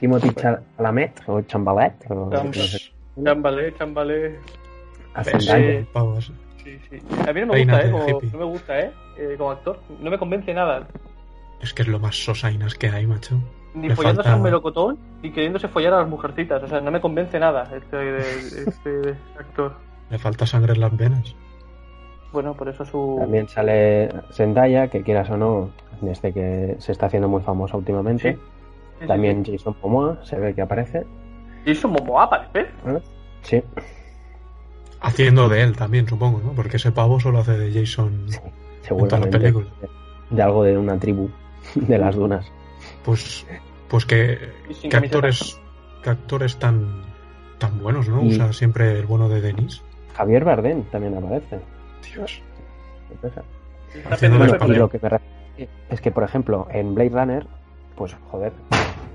Timothy 0.00 0.30
Chalamet 0.30 1.20
o 1.28 1.40
Chambalet. 1.42 1.94
O, 2.10 2.28
Cham- 2.30 2.46
no 2.46 2.52
sé. 2.52 2.78
Chambalé, 3.22 3.74
chambalé. 3.74 4.38
A 5.14 5.22
Sí, 6.64 6.78
sí. 6.90 6.98
A 7.28 7.32
mí 7.32 7.40
no 7.40 7.46
me 7.48 7.58
gusta, 7.64 7.82
¿eh? 7.86 7.90
Como, 7.90 8.08
hippie. 8.08 8.30
no 8.32 8.38
me 8.38 8.44
gusta, 8.44 8.80
¿eh? 8.80 8.92
Eh, 9.18 9.34
Como 9.38 9.50
actor. 9.50 9.80
No 10.00 10.10
me 10.10 10.18
convence 10.18 10.52
nada. 10.54 10.86
Es 11.60 11.72
que 11.74 11.82
es 11.82 11.88
lo 11.88 11.98
más 11.98 12.16
sosainas 12.24 12.74
que 12.74 12.88
hay, 12.88 13.06
macho. 13.06 13.36
Ni 13.74 13.88
Le 13.88 13.96
follándose 13.96 14.24
falta- 14.28 14.34
a 14.34 14.36
un 14.36 14.42
melocotón 14.42 14.98
ni 15.22 15.30
queriéndose 15.32 15.66
follar 15.68 15.94
a 15.94 15.98
las 16.00 16.08
mujercitas. 16.08 16.62
O 16.62 16.68
sea, 16.68 16.80
no 16.80 16.90
me 16.90 17.00
convence 17.00 17.38
nada 17.38 17.70
este, 17.74 18.18
este 18.68 19.14
actor. 19.38 19.74
Le 20.10 20.18
falta 20.18 20.46
sangre 20.46 20.74
en 20.74 20.80
las 20.80 20.96
venas. 20.96 21.34
Bueno, 22.32 22.54
por 22.54 22.68
eso 22.68 22.84
su. 22.84 23.16
También 23.20 23.48
sale 23.48 24.08
Zendaya, 24.32 24.88
que 24.88 25.02
quieras 25.02 25.30
o 25.30 25.36
no, 25.36 25.70
desde 26.00 26.32
que 26.32 26.76
se 26.78 26.92
está 26.92 27.06
haciendo 27.06 27.28
muy 27.28 27.42
famosa 27.42 27.76
últimamente. 27.76 28.38
Sí. 29.00 29.06
También 29.06 29.44
Jason 29.44 29.74
Momoa 29.82 30.18
se 30.24 30.38
ve 30.38 30.54
que 30.54 30.62
aparece. 30.62 31.04
Jason 31.66 31.92
Momoa 31.92 32.28
parece. 32.30 32.60
¿eh? 32.86 33.00
Sí, 33.42 33.62
Haciendo 35.02 35.48
de 35.48 35.62
él 35.62 35.76
también, 35.76 36.08
supongo, 36.08 36.40
¿no? 36.44 36.52
Porque 36.52 36.76
ese 36.76 36.92
pavo 36.92 37.18
solo 37.20 37.40
hace 37.40 37.58
de 37.58 37.72
Jason. 37.72 38.26
Sí. 38.28 38.38
En 38.38 38.52
seguramente. 38.82 39.08
toda 39.08 39.20
la 39.20 39.30
película. 39.30 39.66
De 40.30 40.42
algo 40.42 40.64
de 40.64 40.78
una 40.78 40.98
tribu 40.98 41.28
de 41.74 41.98
las 41.98 42.14
dunas. 42.14 42.50
Pues, 43.04 43.46
pues 43.88 44.06
que, 44.06 44.38
actores, 44.92 45.58
que 46.02 46.10
actores 46.10 46.56
tan, 46.58 47.02
tan 47.58 47.80
buenos, 47.82 48.08
¿no? 48.08 48.22
Y- 48.22 48.28
Usa 48.28 48.52
siempre 48.52 48.98
el 48.98 49.06
bueno 49.06 49.28
de 49.28 49.40
Denis. 49.40 49.82
Javier 50.14 50.44
Bardem 50.44 50.82
también 50.84 51.16
aparece. 51.16 51.60
Dios. 52.14 52.42
Bueno, 54.20 54.56
y 54.66 54.74
lo 54.74 54.88
que 54.88 54.98
me 54.98 55.68
es 55.90 56.00
que, 56.00 56.10
por 56.10 56.22
ejemplo, 56.24 56.66
en 56.70 56.94
Blade 56.94 57.10
Runner, 57.10 57.46
pues 57.96 58.16
joder, 58.30 58.52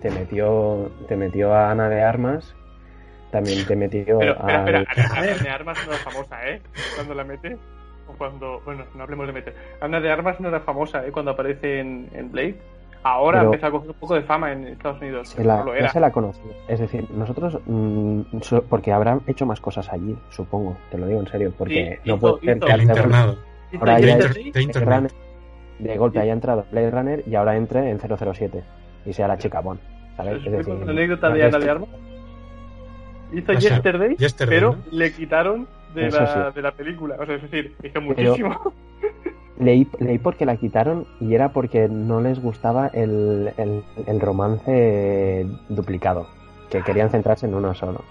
te 0.02 0.12
metió, 0.12 0.92
te 1.08 1.16
metió 1.16 1.54
a 1.54 1.72
Ana 1.72 1.90
de 1.90 2.02
Armas, 2.04 2.54
también 3.32 3.66
te 3.66 3.76
metió 3.76 4.20
Pero, 4.20 4.34
a. 4.44 4.52
espera, 4.58 4.82
espera. 4.82 5.06
Ana, 5.12 5.22
Ana 5.22 5.44
de 5.44 5.50
Armas 5.50 5.78
no 5.86 5.94
era 5.94 6.02
famosa, 6.04 6.48
¿eh? 6.50 6.62
Cuando 6.96 7.14
la 7.14 7.24
mete. 7.24 7.58
O 8.08 8.14
cuando. 8.18 8.62
Bueno, 8.66 8.86
no 8.96 9.04
hablemos 9.04 9.28
de 9.28 9.34
meter. 9.34 9.56
Ana 9.82 10.00
de 10.00 10.12
Armas 10.12 10.40
no 10.40 10.48
era 10.50 10.60
famosa, 10.62 11.06
¿eh? 11.06 11.12
Cuando 11.12 11.32
aparece 11.32 11.80
en, 11.80 12.10
en 12.14 12.32
Blade. 12.32 12.56
Ahora 13.04 13.40
Pero- 13.40 13.46
empieza 13.50 13.68
a 13.68 13.72
coger 13.72 13.90
un 13.92 13.96
poco 13.96 14.16
de 14.16 14.22
fama 14.24 14.52
en 14.52 14.68
Estados 14.68 15.00
Unidos. 15.02 15.30
Se 15.30 15.44
la, 15.44 15.58
no 15.60 15.66
lo 15.66 15.80
ya 15.80 15.88
se 15.90 16.00
la 16.00 16.12
conocía. 16.12 16.52
Es 16.68 16.80
decir, 16.80 17.10
nosotros, 17.12 17.58
mm, 17.66 18.22
so- 18.42 18.64
porque 18.64 18.92
habrán 18.92 19.22
hecho 19.28 19.46
más 19.46 19.62
cosas 19.62 19.88
allí, 19.94 20.18
supongo, 20.30 20.76
te 20.90 20.98
lo 20.98 21.06
digo 21.08 21.20
en 21.22 21.28
serio, 21.28 21.54
porque 21.58 22.00
Sí, 22.04 22.10
no 22.10 22.16
hizo- 22.16 22.20
puede 22.40 22.42
ser 22.46 22.58
hizo- 22.58 22.66
que 22.66 22.72
El 22.74 22.80
hace- 22.82 22.84
internado. 22.90 23.38
Ahora 23.80 23.96
De, 23.98 24.08
ya 24.08 24.18
de 24.18 25.08
de 25.80 25.98
golpe 25.98 26.20
haya 26.20 26.34
entrado 26.34 26.66
Blade 26.72 26.90
Runner 26.92 27.24
y 27.28 27.36
ahora 27.36 27.56
entre 27.56 27.90
en 27.92 28.00
007 28.00 28.64
y 29.06 29.14
sea 29.14 29.28
la 29.28 29.38
chica 29.38 29.60
Bond, 29.62 29.80
¿sabes? 30.16 30.38
¿Os 30.38 30.46
Es 30.48 30.52
decir, 30.52 30.74
la 30.74 30.92
anécdota 30.92 31.30
de 31.30 31.44
Ana 31.46 31.58
es- 31.60 31.64
de 31.66 31.70
Armas? 31.72 31.90
Hizo 33.34 33.52
O 33.52 33.60
sea, 33.60 33.76
Yesterday, 33.76 34.16
Yesterday, 34.18 34.56
pero 34.58 34.72
¿no? 34.74 34.84
le 34.92 35.12
quitaron 35.14 35.68
de 35.94 36.10
la, 36.12 36.50
sí. 36.50 36.56
de 36.56 36.62
la 36.62 36.72
película. 36.72 37.16
O 37.20 37.26
sea, 37.26 37.36
es 37.36 37.42
decir, 37.42 37.76
hizo 37.84 38.02
muchísimo. 38.02 38.74
Leí, 39.60 39.88
leí 40.00 40.18
porque 40.20 40.46
la 40.46 40.56
quitaron 40.58 41.08
y 41.20 41.34
era 41.34 41.52
porque 41.52 41.88
no 41.90 42.22
les 42.22 42.40
gustaba 42.40 42.88
el, 42.88 43.52
el, 43.58 43.84
el 44.06 44.20
romance 44.22 45.48
duplicado, 45.70 46.28
que 46.70 46.82
querían 46.84 47.10
centrarse 47.10 47.48
en 47.48 47.56
uno 47.56 47.74
solo. 47.74 48.04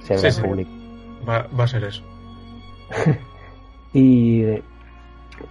Se 0.00 0.18
Sí, 0.18 0.24
ve 0.24 0.30
sí. 0.32 0.42
público. 0.42 0.70
Va, 1.28 1.46
va 1.58 1.64
a 1.64 1.68
ser 1.68 1.84
eso. 1.84 2.02
Y, 3.92 4.42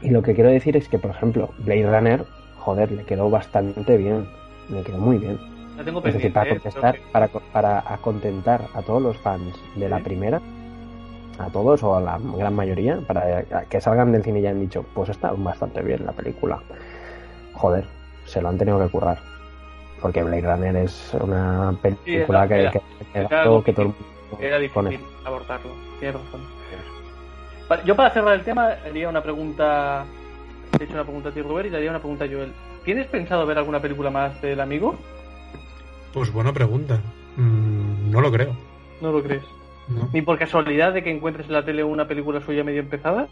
y 0.02 0.10
lo 0.12 0.22
que 0.22 0.34
quiero 0.34 0.50
decir 0.50 0.78
es 0.78 0.88
que, 0.88 0.98
por 0.98 1.12
ejemplo, 1.12 1.50
Blade 1.60 1.90
Runner, 1.92 2.26
joder, 2.60 2.90
le 2.92 3.04
quedó 3.04 3.30
bastante 3.30 3.98
bien. 3.98 4.28
Le 4.70 4.82
quedó 4.84 4.98
muy 4.98 5.18
bien. 5.18 5.38
La 5.80 5.86
tengo 5.86 6.00
Es 6.00 6.14
decir, 6.14 6.32
pendiente. 6.34 6.34
para 6.34 6.50
¿eh? 6.50 6.54
contestar, 6.60 6.96
que- 6.96 7.12
para, 7.12 7.28
para 7.52 7.94
acontentar 7.94 8.62
a 8.76 8.82
todos 8.82 9.02
los 9.02 9.18
fans 9.18 9.56
de 9.76 9.90
la 9.90 10.00
primera, 10.00 10.42
a 11.40 11.48
todos 11.50 11.82
o 11.84 11.96
a 11.96 12.02
la 12.02 12.20
gran 12.38 12.54
mayoría, 12.54 13.00
para 13.08 13.44
que 13.70 13.80
salgan 13.82 14.12
del 14.12 14.24
cine 14.24 14.40
y 14.42 14.46
hayan 14.48 14.60
dicho, 14.60 14.84
pues 14.94 15.10
está 15.10 15.32
bastante 15.32 15.82
bien 15.82 16.06
la 16.06 16.12
película. 16.12 16.60
Joder, 17.54 17.86
se 18.26 18.42
lo 18.42 18.50
han 18.50 18.58
tenido 18.58 18.78
que 18.86 18.92
currar. 18.92 19.20
Porque 20.02 20.22
Blade 20.24 20.42
Runner 20.42 20.76
es 20.78 21.14
una 21.20 21.74
película 21.82 22.46
era- 22.46 22.48
que, 22.48 22.62
era- 22.62 22.72
que, 22.72 22.80
que, 22.80 23.20
era 23.20 23.28
que 23.30 23.74
todo 23.74 23.86
el 23.88 23.94
Era 24.40 24.58
mundo 24.60 24.74
pone. 24.74 24.90
difícil 24.92 25.16
abordarlo. 25.26 25.72
Tienes 26.00 26.22
razón. 26.22 26.42
Vale, 27.70 27.84
yo 27.86 27.96
para 27.96 28.10
cerrar 28.10 28.34
el 28.34 28.44
tema 28.44 28.70
haría 28.86 29.10
una 29.10 29.22
pregunta. 29.22 30.04
He 30.80 30.84
hecho 30.84 30.94
una 30.94 31.04
pregunta 31.04 31.30
a 31.30 31.32
ti, 31.32 31.42
Robert, 31.42 31.68
y 31.68 31.70
le 31.70 31.78
haría 31.78 31.90
una 31.92 32.00
pregunta 32.00 32.26
a 32.26 32.28
Joel. 32.28 32.52
¿Tienes 32.84 33.08
pensado 33.08 33.46
ver 33.46 33.58
alguna 33.58 33.80
película 33.82 34.10
más 34.10 34.42
del 34.42 34.60
amigo? 34.60 34.96
Pues 36.14 36.32
buena 36.32 36.54
pregunta. 36.54 37.02
Mm, 37.38 38.12
no 38.12 38.22
lo 38.22 38.32
creo. 38.32 38.56
No 39.02 39.12
lo 39.12 39.24
crees. 39.24 39.44
¿no? 39.88 40.10
¿Ni 40.14 40.22
por 40.22 40.38
casualidad 40.38 40.94
de 40.94 41.04
que 41.04 41.10
encuentres 41.12 41.48
en 41.48 41.54
la 41.54 41.66
tele 41.66 41.84
una 41.84 42.08
película 42.08 42.42
suya 42.42 42.64
medio 42.64 42.80
empezada? 42.82 43.28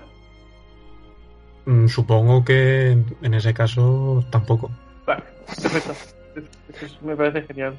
Mm, 1.66 1.88
supongo 1.88 2.44
que 2.46 2.98
en 3.22 3.34
ese 3.34 3.54
caso 3.54 4.24
tampoco. 4.32 4.72
Vale, 5.06 5.24
perfecto. 5.62 5.94
Es- 6.82 7.02
me 7.02 7.16
parece 7.16 7.42
genial. 7.44 7.76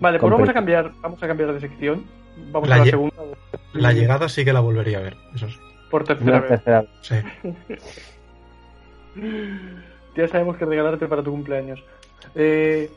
Vale, 0.00 0.18
pues 0.18 0.30
vamos 0.32 0.48
a 0.48 0.54
cambiar, 0.54 0.92
vamos 1.00 1.22
a 1.22 1.26
cambiar 1.28 1.52
de 1.52 1.60
sección. 1.60 2.04
Vamos 2.50 2.68
La 2.68 2.76
a 2.76 2.78
la 2.78 2.84
segunda. 2.86 3.16
La 3.72 3.92
llegada 3.92 4.28
sí 4.28 4.44
que 4.44 4.52
la 4.52 4.60
volvería 4.60 4.98
a 4.98 5.02
ver, 5.02 5.16
eso 5.34 5.48
sí. 5.48 5.56
Por 5.90 6.04
tercera 6.04 6.40
vez. 6.40 6.48
tercera 6.48 6.84
Sí. 7.02 7.16
Ya 10.16 10.28
sabemos 10.28 10.56
que 10.56 10.64
regalarte 10.64 11.06
para 11.08 11.22
tu 11.22 11.30
cumpleaños. 11.30 11.82
Eh, 12.34 12.90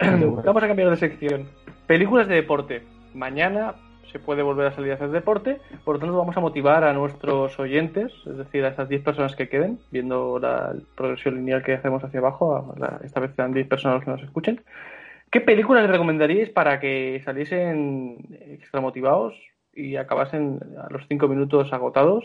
vamos 0.44 0.62
a 0.62 0.66
cambiar 0.68 0.90
de 0.90 0.96
sección. 0.96 1.48
Películas 1.86 2.28
de 2.28 2.36
deporte. 2.36 2.82
Mañana 3.14 3.74
se 4.10 4.18
puede 4.18 4.42
volver 4.42 4.66
a 4.68 4.72
salir 4.72 4.92
a 4.92 4.94
hacer 4.94 5.10
deporte, 5.10 5.60
por 5.84 5.96
lo 5.96 6.00
tanto 6.00 6.16
vamos 6.16 6.36
a 6.36 6.40
motivar 6.40 6.84
a 6.84 6.92
nuestros 6.92 7.58
oyentes, 7.58 8.12
es 8.26 8.36
decir, 8.36 8.64
a 8.64 8.68
esas 8.68 8.88
10 8.88 9.02
personas 9.02 9.34
que 9.34 9.48
queden, 9.48 9.80
viendo 9.90 10.38
la 10.38 10.72
progresión 10.94 11.34
lineal 11.34 11.64
que 11.64 11.74
hacemos 11.74 12.04
hacia 12.04 12.20
abajo, 12.20 12.74
la- 12.78 13.00
esta 13.02 13.18
vez 13.20 13.32
serán 13.34 13.52
10 13.52 13.66
personas 13.66 13.96
los 13.96 14.04
que 14.04 14.10
nos 14.12 14.22
escuchen. 14.22 14.60
¿Qué 15.32 15.40
películas 15.40 15.82
les 15.82 15.90
recomendaríais 15.90 16.50
para 16.50 16.78
que 16.78 17.20
saliesen 17.24 18.18
extra 18.52 18.80
motivados 18.80 19.34
y 19.74 19.96
acabasen 19.96 20.60
a 20.80 20.92
los 20.92 21.04
5 21.08 21.26
minutos 21.26 21.72
agotados 21.72 22.24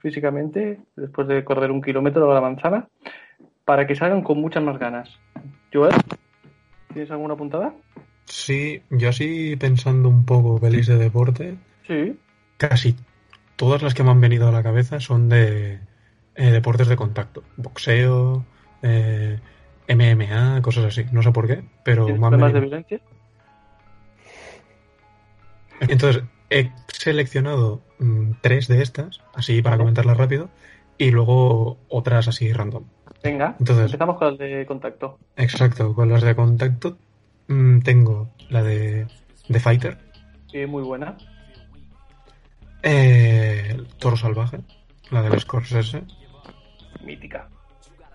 físicamente, 0.00 0.78
después 0.96 1.28
de 1.28 1.44
correr 1.44 1.70
un 1.70 1.82
kilómetro 1.82 2.30
a 2.30 2.34
la 2.34 2.40
manzana? 2.40 2.88
para 3.66 3.84
que 3.88 3.96
salgan 3.96 4.22
con 4.22 4.40
muchas 4.40 4.62
más 4.62 4.78
ganas. 4.78 5.18
Joel, 5.74 5.92
¿tienes 6.96 7.10
alguna 7.10 7.36
puntada? 7.36 7.74
Sí, 8.24 8.80
yo 8.88 9.10
así 9.10 9.54
pensando 9.56 10.08
un 10.08 10.24
poco 10.24 10.58
pelis 10.58 10.86
de 10.86 10.96
deporte, 10.96 11.58
Sí. 11.86 12.18
casi 12.56 12.96
todas 13.56 13.82
las 13.82 13.92
que 13.92 14.02
me 14.02 14.10
han 14.10 14.20
venido 14.22 14.48
a 14.48 14.52
la 14.52 14.62
cabeza 14.62 14.98
son 14.98 15.28
de 15.28 15.78
eh, 16.36 16.50
deportes 16.50 16.88
de 16.88 16.96
contacto. 16.96 17.44
Boxeo, 17.58 18.46
eh, 18.80 19.38
MMA, 19.88 20.62
cosas 20.62 20.86
así. 20.86 21.04
No 21.12 21.22
sé 21.22 21.32
por 21.32 21.46
qué, 21.46 21.64
pero 21.84 22.06
¿Tienes 22.06 22.20
me 22.20 22.26
han 22.28 22.30
problemas 22.30 22.54
de 22.54 22.60
violencia? 22.60 23.00
Entonces, 25.80 26.22
he 26.48 26.70
seleccionado 26.88 27.82
mm, 27.98 28.32
tres 28.40 28.68
de 28.68 28.80
estas, 28.80 29.20
así 29.34 29.60
para 29.60 29.76
comentarlas 29.76 30.16
rápido, 30.16 30.48
y 30.98 31.10
luego 31.10 31.78
otras 31.88 32.28
así 32.28 32.52
random. 32.52 32.84
Venga, 33.22 33.56
Entonces- 33.58 33.86
empezamos 33.86 34.16
con 34.18 34.28
el 34.28 34.38
de 34.38 34.66
contacto. 34.66 35.18
Exacto, 35.36 35.94
con 35.94 36.08
las 36.10 36.22
de 36.22 36.34
contacto 36.36 36.96
mm, 37.48 37.80
tengo 37.80 38.30
la 38.50 38.62
de 38.62 39.06
The 39.48 39.60
Fighter, 39.60 39.98
Sí, 40.50 40.64
muy 40.66 40.82
buena. 40.82 41.16
eh, 42.82 43.68
el 43.70 43.86
Toro 43.98 44.16
Salvaje, 44.16 44.60
la 45.10 45.22
del 45.22 45.40
Scorsese, 45.40 46.02
Mítica. 47.04 47.48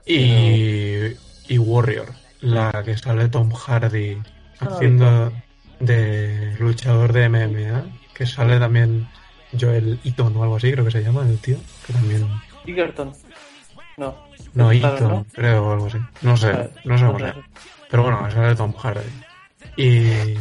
y, 0.05 1.07
y 1.47 1.57
Warrior, 1.57 2.07
la 2.41 2.81
que 2.85 2.97
sale 2.97 3.27
Tom 3.29 3.51
Hardy 3.51 4.17
Ah, 4.59 4.67
haciendo 4.75 5.31
de 5.79 6.55
luchador 6.59 7.13
de 7.13 7.27
MMA, 7.29 7.83
que 8.13 8.27
sale 8.27 8.59
también 8.59 9.07
Joel 9.59 9.99
Eaton 10.03 10.35
o 10.37 10.43
algo 10.43 10.57
así, 10.57 10.71
creo 10.71 10.85
que 10.85 10.91
se 10.91 11.01
llama 11.03 11.23
el 11.27 11.39
tío, 11.39 11.57
que 11.87 11.93
también... 11.93 12.27
Egerton. 12.65 13.13
No. 13.97 14.15
No, 14.53 14.71
¿no? 14.73 15.25
creo, 15.31 15.65
o 15.67 15.71
algo 15.73 15.85
así. 15.87 15.97
No 16.21 16.35
sé, 16.35 16.69
no 16.83 16.97
sé 16.97 17.05
cómo 17.05 17.19
sea. 17.19 17.35
Pero 17.89 18.03
bueno, 18.03 18.27
esa 18.27 18.43
es 18.43 18.49
de 18.49 18.55
Tom 18.55 18.73
Hardy. 18.73 19.09
Y 19.77 20.35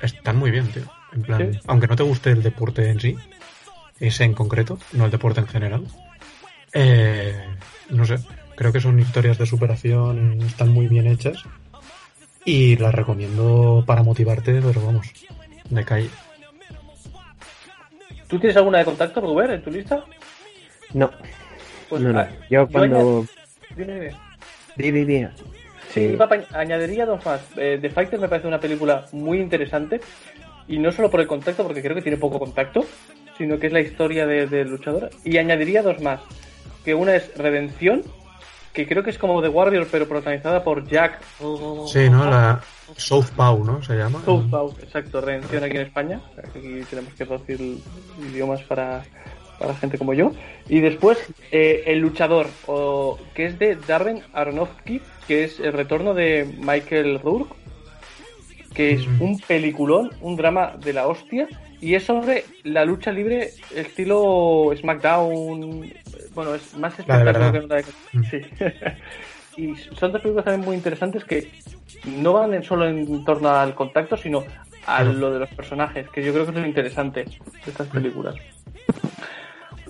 están 0.00 0.36
muy 0.36 0.50
bien, 0.50 0.68
tío. 0.68 0.84
En 1.12 1.22
plan, 1.22 1.52
Sí. 1.52 1.60
aunque 1.66 1.86
no 1.86 1.96
te 1.96 2.02
guste 2.02 2.30
el 2.30 2.42
deporte 2.42 2.88
en 2.90 3.00
sí, 3.00 3.16
ese 4.00 4.24
en 4.24 4.34
concreto, 4.34 4.78
no 4.92 5.06
el 5.06 5.10
deporte 5.10 5.40
en 5.40 5.46
general, 5.48 5.84
eh, 6.74 7.42
no 7.90 8.04
sé, 8.04 8.18
creo 8.54 8.72
que 8.72 8.80
son 8.80 8.98
historias 9.00 9.38
de 9.38 9.46
superación, 9.46 10.40
están 10.42 10.68
muy 10.70 10.88
bien 10.88 11.06
hechas 11.06 11.42
y 12.44 12.76
las 12.76 12.94
recomiendo 12.94 13.82
para 13.86 14.02
motivarte, 14.02 14.60
pero 14.60 14.84
vamos, 14.84 15.06
de 15.70 15.84
calle. 15.84 16.10
¿Tú 18.28 18.38
tienes 18.38 18.56
alguna 18.56 18.78
de 18.78 18.84
contacto, 18.84 19.20
Rubén, 19.20 19.52
en 19.52 19.62
tu 19.62 19.70
lista? 19.70 20.04
No, 20.96 21.10
Pues 21.90 22.00
no, 22.02 22.12
no. 22.12 22.20
ah, 22.20 22.28
Yo 22.48 22.66
cuando... 22.68 23.20
añad- 23.22 23.28
dime, 23.76 23.94
dime. 23.94 24.10
Di, 24.76 24.90
di, 24.90 25.04
di. 25.04 25.26
Sí, 25.92 26.16
añadiría 26.52 27.04
dos 27.06 27.24
más. 27.24 27.40
Eh, 27.56 27.78
The 27.80 27.90
Fighter 27.90 28.18
me 28.18 28.28
parece 28.28 28.48
una 28.48 28.58
película 28.60 29.04
muy 29.12 29.38
interesante. 29.40 30.00
Y 30.68 30.78
no 30.78 30.90
solo 30.90 31.10
por 31.10 31.20
el 31.20 31.26
contacto, 31.26 31.62
porque 31.64 31.82
creo 31.82 31.94
que 31.94 32.02
tiene 32.02 32.16
poco 32.18 32.38
contacto, 32.38 32.84
sino 33.38 33.58
que 33.58 33.66
es 33.68 33.72
la 33.72 33.80
historia 33.80 34.26
de- 34.26 34.46
del 34.46 34.68
luchador. 34.70 35.10
Y 35.22 35.36
añadiría 35.36 35.82
dos 35.82 36.00
más. 36.00 36.20
Que 36.84 36.94
una 36.94 37.14
es 37.14 37.30
Redención, 37.36 38.02
que 38.72 38.86
creo 38.86 39.02
que 39.02 39.10
es 39.10 39.18
como 39.18 39.40
The 39.42 39.48
Warrior, 39.48 39.86
pero 39.90 40.08
protagonizada 40.08 40.64
por 40.64 40.86
Jack. 40.88 41.20
Sí, 41.86 42.08
¿no? 42.10 42.24
La 42.28 42.60
Southpaw, 42.96 43.64
¿no? 43.64 43.82
Se 43.82 43.94
llama. 43.96 44.22
Southpaw, 44.24 44.74
exacto, 44.82 45.20
Redención 45.20 45.62
aquí 45.62 45.76
en 45.76 45.82
España. 45.82 46.20
Aquí 46.42 46.80
tenemos 46.90 47.12
que 47.14 47.24
traducir 47.26 47.78
idiomas 48.30 48.62
para, 48.64 49.02
para 49.58 49.74
gente 49.74 49.98
como 49.98 50.12
yo. 50.14 50.32
Y 50.68 50.80
después, 50.80 51.18
eh, 51.52 51.84
El 51.86 52.00
Luchador, 52.00 52.46
o, 52.66 53.18
que 53.34 53.46
es 53.46 53.58
de 53.58 53.76
Darren 53.76 54.22
Aronofsky, 54.32 55.00
que 55.26 55.44
es 55.44 55.60
el 55.60 55.72
retorno 55.72 56.14
de 56.14 56.48
Michael 56.58 57.20
Rourke, 57.20 57.54
que 58.74 58.92
es 58.92 59.06
Mm. 59.06 59.22
un 59.22 59.38
peliculón, 59.40 60.10
un 60.20 60.36
drama 60.36 60.74
de 60.78 60.92
la 60.92 61.06
hostia, 61.06 61.48
y 61.80 61.94
es 61.94 62.04
sobre 62.04 62.44
la 62.64 62.84
lucha 62.84 63.10
libre 63.12 63.50
estilo 63.74 64.70
SmackDown. 64.76 65.92
Bueno, 66.34 66.54
es 66.54 66.76
más 66.76 66.94
verdad. 67.06 67.52
que 67.52 67.60
la 67.66 67.76
de... 67.76 67.84
Mm. 68.12 68.24
Sí. 68.24 68.40
y 69.62 69.74
son 69.94 70.12
dos 70.12 70.20
películas 70.20 70.44
también 70.44 70.66
muy 70.66 70.76
interesantes 70.76 71.24
que 71.24 71.50
no 72.04 72.34
van 72.34 72.52
en- 72.54 72.62
solo 72.62 72.86
en 72.88 73.24
torno 73.24 73.48
al 73.50 73.74
contacto, 73.74 74.16
sino 74.16 74.44
a 74.86 75.02
lo 75.02 75.32
de 75.32 75.40
los 75.40 75.48
personajes, 75.50 76.08
que 76.10 76.22
yo 76.22 76.32
creo 76.32 76.44
que 76.44 76.50
es 76.52 76.56
lo 76.58 76.66
interesante 76.66 77.24
de 77.24 77.70
estas 77.70 77.88
películas. 77.88 78.34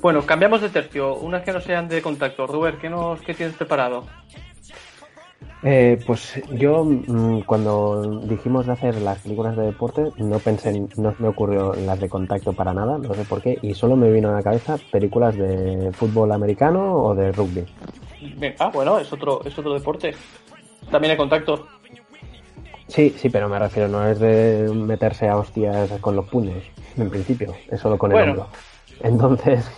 Bueno, 0.06 0.24
cambiamos 0.24 0.60
de 0.60 0.68
tercio, 0.68 1.16
unas 1.16 1.42
que 1.42 1.52
no 1.52 1.60
sean 1.60 1.88
de 1.88 2.00
contacto. 2.00 2.46
Ruber, 2.46 2.76
¿qué, 2.76 2.88
nos, 2.88 3.20
qué 3.22 3.34
tienes 3.34 3.56
preparado? 3.56 4.04
Eh, 5.64 6.00
pues 6.06 6.40
yo 6.52 6.84
mm, 6.84 7.40
cuando 7.40 8.20
dijimos 8.22 8.66
de 8.66 8.74
hacer 8.74 8.94
las 9.02 9.18
películas 9.18 9.56
de 9.56 9.64
deporte 9.64 10.12
no 10.18 10.38
pensé, 10.38 10.68
en- 10.68 10.88
no 10.96 11.12
me 11.18 11.26
ocurrió 11.26 11.72
las 11.74 11.98
de 11.98 12.08
contacto 12.08 12.52
para 12.52 12.72
nada, 12.72 12.98
no 12.98 13.12
sé 13.14 13.24
por 13.24 13.42
qué, 13.42 13.58
y 13.60 13.74
solo 13.74 13.96
me 13.96 14.08
vino 14.12 14.28
a 14.28 14.34
la 14.34 14.44
cabeza 14.44 14.76
películas 14.92 15.36
de 15.36 15.90
fútbol 15.98 16.30
americano 16.30 16.94
o 17.02 17.12
de 17.16 17.32
rugby. 17.32 17.64
Venga, 18.38 18.68
bueno, 18.68 19.00
es 19.00 19.12
otro, 19.12 19.40
es 19.44 19.58
otro 19.58 19.74
deporte. 19.74 20.14
También 20.88 21.10
hay 21.10 21.16
contacto. 21.16 21.66
Sí, 22.86 23.12
sí, 23.16 23.28
pero 23.28 23.48
me 23.48 23.58
refiero, 23.58 23.88
no 23.88 24.06
es 24.06 24.20
de 24.20 24.70
meterse 24.72 25.28
a 25.28 25.36
hostias 25.36 25.90
con 26.00 26.14
los 26.14 26.26
puños, 26.26 26.62
en 26.96 27.10
principio, 27.10 27.52
es 27.72 27.80
solo 27.80 27.98
con 27.98 28.12
el 28.12 28.18
Bueno. 28.18 28.30
hombro. 28.30 28.48
Entonces, 29.02 29.68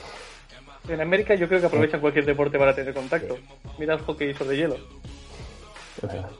En 0.89 1.01
América 1.01 1.35
yo 1.35 1.49
creo 1.49 1.61
que 1.61 1.67
aprovechan 1.67 2.01
cualquier 2.01 2.25
deporte 2.25 2.59
para 2.59 2.75
tener 2.75 2.95
contacto. 2.95 3.37
Mira 3.79 3.95
el 3.95 4.01
hockey 4.01 4.33
sobre 4.35 4.57
hielo. 4.57 4.77
es 4.77 6.03
verdad. 6.03 6.31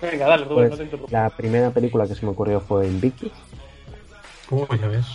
Venga, 0.00 0.26
dale, 0.26 0.44
Ruber, 0.44 0.68
Pues, 0.68 0.92
no 0.92 1.06
te 1.06 1.12
la 1.12 1.30
primera 1.30 1.70
película 1.70 2.06
que 2.06 2.14
se 2.14 2.24
me 2.26 2.32
ocurrió 2.32 2.60
fue 2.60 2.86
Invictus, 2.86 3.32
¿Cómo 4.48 4.68
ya 4.76 4.86
ves? 4.86 5.06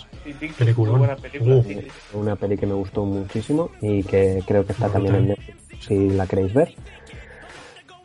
Muy 0.76 0.89
buena 0.89 1.15
película, 1.15 1.56
Uh. 1.56 1.63
sí, 1.63 1.88
una 2.13 2.36
peli 2.36 2.58
que 2.58 2.65
me 2.67 2.74
gustó 2.74 3.06
muchísimo 3.06 3.69
y 3.80 4.04
que 4.04 4.43
creo 4.45 4.65
que 4.65 4.74
está 4.74 4.88
Brutal. 4.88 5.04
también 5.06 5.15
en 5.15 5.28
Netflix 5.30 5.86
si 5.88 6.10
la 6.10 6.28
queréis 6.28 6.54
ver. 6.54 6.74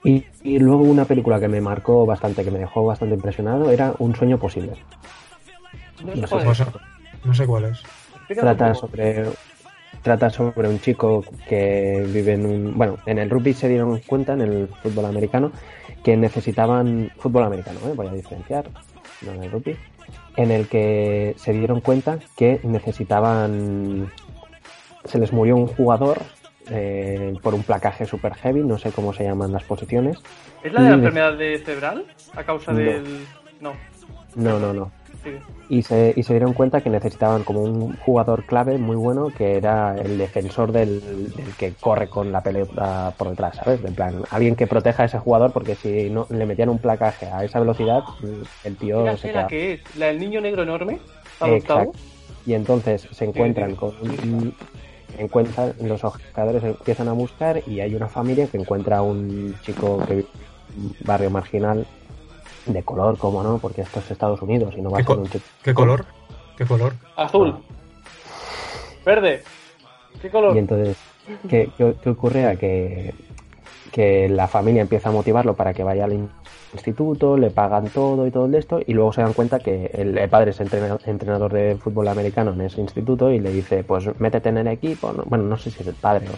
Y, 0.04 0.24
y 0.44 0.58
luego 0.60 0.84
una 0.84 1.04
película 1.04 1.40
que 1.40 1.48
me 1.48 1.60
marcó 1.60 2.06
bastante, 2.06 2.44
que 2.44 2.50
me 2.52 2.60
dejó 2.60 2.84
bastante 2.86 3.16
impresionado, 3.16 3.70
era 3.70 3.92
Un 3.98 4.14
sueño 4.14 4.38
posible. 4.38 4.72
No 6.04 6.14
No 6.14 6.26
sé 6.26 6.28
cuál 6.28 6.44
No 6.44 6.52
es. 6.52 6.58
sé, 6.58 6.64
no 7.24 7.34
sé 7.34 7.46
cuál 7.46 7.64
es. 7.64 7.82
Trata 8.28 8.74
sobre 8.74 9.24
trata 10.06 10.30
sobre 10.30 10.68
un 10.68 10.78
chico 10.78 11.24
que 11.48 12.04
vive 12.06 12.34
en 12.34 12.46
un 12.46 12.78
bueno 12.78 12.96
en 13.06 13.18
el 13.18 13.28
rugby 13.28 13.52
se 13.54 13.68
dieron 13.68 13.98
cuenta 14.06 14.34
en 14.34 14.40
el 14.42 14.68
fútbol 14.80 15.04
americano 15.06 15.50
que 16.04 16.16
necesitaban 16.16 17.10
fútbol 17.18 17.42
americano 17.42 17.80
¿eh? 17.88 17.92
voy 17.92 18.06
a 18.06 18.12
diferenciar 18.12 18.66
no 19.22 19.32
en 19.32 19.42
el 19.42 19.50
rugby 19.50 19.76
en 20.36 20.52
el 20.52 20.68
que 20.68 21.34
se 21.38 21.52
dieron 21.52 21.80
cuenta 21.80 22.20
que 22.36 22.60
necesitaban 22.62 24.12
se 25.06 25.18
les 25.18 25.32
murió 25.32 25.56
un 25.56 25.66
jugador 25.66 26.18
eh, 26.70 27.34
por 27.42 27.54
un 27.54 27.64
placaje 27.64 28.06
super 28.06 28.32
heavy 28.34 28.62
no 28.62 28.78
sé 28.78 28.92
cómo 28.92 29.12
se 29.12 29.24
llaman 29.24 29.50
las 29.50 29.64
posiciones 29.64 30.18
¿Es 30.62 30.72
la 30.72 30.82
de 30.82 30.88
la 30.90 30.94
y- 30.94 30.98
enfermedad 30.98 31.32
de 31.36 31.58
cerebral? 31.58 32.04
A 32.36 32.44
causa 32.44 32.70
No. 32.72 32.78
del. 32.78 33.26
No, 33.60 33.72
no 34.36 34.60
no 34.60 34.72
no 34.72 34.92
y 35.68 35.82
se, 35.82 36.12
y 36.16 36.22
se 36.22 36.32
dieron 36.32 36.52
cuenta 36.52 36.80
que 36.80 36.90
necesitaban 36.90 37.42
como 37.42 37.62
un 37.62 37.96
jugador 37.96 38.44
clave 38.44 38.78
muy 38.78 38.96
bueno 38.96 39.28
que 39.36 39.56
era 39.56 39.96
el 39.96 40.18
defensor 40.18 40.72
del, 40.72 41.00
del 41.34 41.54
que 41.58 41.72
corre 41.72 42.08
con 42.08 42.30
la 42.32 42.42
pelota 42.42 43.12
por 43.16 43.30
detrás, 43.30 43.56
¿sabes? 43.56 43.84
En 43.84 43.94
plan, 43.94 44.22
alguien 44.30 44.56
que 44.56 44.66
proteja 44.66 45.02
a 45.02 45.06
ese 45.06 45.18
jugador 45.18 45.52
porque 45.52 45.74
si 45.74 46.10
no 46.10 46.26
le 46.30 46.46
metían 46.46 46.68
un 46.68 46.78
placaje 46.78 47.26
a 47.26 47.44
esa 47.44 47.58
velocidad, 47.58 48.04
el 48.64 48.76
tío 48.76 49.16
se 49.16 49.28
queda. 49.28 49.42
la 49.42 49.46
que 49.48 49.72
es, 49.74 49.96
la 49.96 50.06
del 50.06 50.20
niño 50.20 50.40
negro 50.40 50.62
enorme. 50.62 50.98
Exacto. 51.40 51.92
Y 52.46 52.54
entonces 52.54 53.08
se 53.10 53.24
encuentran 53.24 53.70
sí. 53.70 53.76
con 53.76 53.94
encuentran 55.18 55.74
los 55.80 56.02
jugadores 56.02 56.62
empiezan 56.62 57.08
a 57.08 57.12
buscar 57.12 57.62
y 57.66 57.80
hay 57.80 57.94
una 57.94 58.08
familia 58.08 58.46
que 58.46 58.58
encuentra 58.58 58.98
a 58.98 59.02
un 59.02 59.54
chico 59.62 60.04
que 60.06 60.14
vive 60.16 60.28
en 60.76 60.84
un 60.84 60.96
barrio 61.04 61.30
marginal 61.30 61.86
de 62.66 62.82
color, 62.82 63.16
como 63.18 63.42
no, 63.42 63.58
porque 63.58 63.82
esto 63.82 64.00
es 64.00 64.10
Estados 64.10 64.42
Unidos 64.42 64.74
y 64.76 64.82
no 64.82 64.90
va 64.90 64.98
a 64.98 65.00
¿Qué 65.02 65.06
ser 65.06 65.18
un 65.18 65.28
chico. 65.28 65.44
¿Qué 65.62 65.74
color? 65.74 66.04
¿Qué 66.56 66.64
color? 66.66 66.92
Azul. 67.16 67.54
Verde. 69.04 69.42
¿Qué 70.20 70.30
color? 70.30 70.56
Y 70.56 70.58
entonces, 70.58 70.96
¿qué, 71.48 71.70
qué, 71.76 71.94
qué 72.02 72.10
ocurre? 72.10 72.46
A 72.46 72.56
que, 72.56 73.14
que 73.92 74.28
la 74.28 74.48
familia 74.48 74.82
empieza 74.82 75.08
a 75.10 75.12
motivarlo 75.12 75.54
para 75.54 75.72
que 75.74 75.84
vaya 75.84 76.04
al 76.04 76.12
in- 76.14 76.28
instituto, 76.72 77.36
le 77.36 77.50
pagan 77.50 77.88
todo 77.90 78.26
y 78.26 78.30
todo 78.30 78.54
esto, 78.56 78.80
y 78.84 78.92
luego 78.94 79.12
se 79.12 79.22
dan 79.22 79.32
cuenta 79.32 79.60
que 79.60 79.90
el, 79.94 80.18
el 80.18 80.28
padre 80.28 80.50
es 80.50 80.60
entrena- 80.60 80.98
entrenador 81.06 81.52
de 81.52 81.76
fútbol 81.76 82.08
americano 82.08 82.52
en 82.52 82.62
ese 82.62 82.80
instituto 82.80 83.30
y 83.30 83.38
le 83.38 83.52
dice, 83.52 83.84
pues 83.84 84.08
métete 84.18 84.48
en 84.48 84.58
el 84.58 84.66
equipo. 84.68 85.12
No- 85.12 85.22
bueno, 85.26 85.44
no 85.44 85.56
sé 85.56 85.70
si 85.70 85.80
es 85.82 85.86
el 85.86 85.94
padre 85.94 86.26
o 86.28 86.32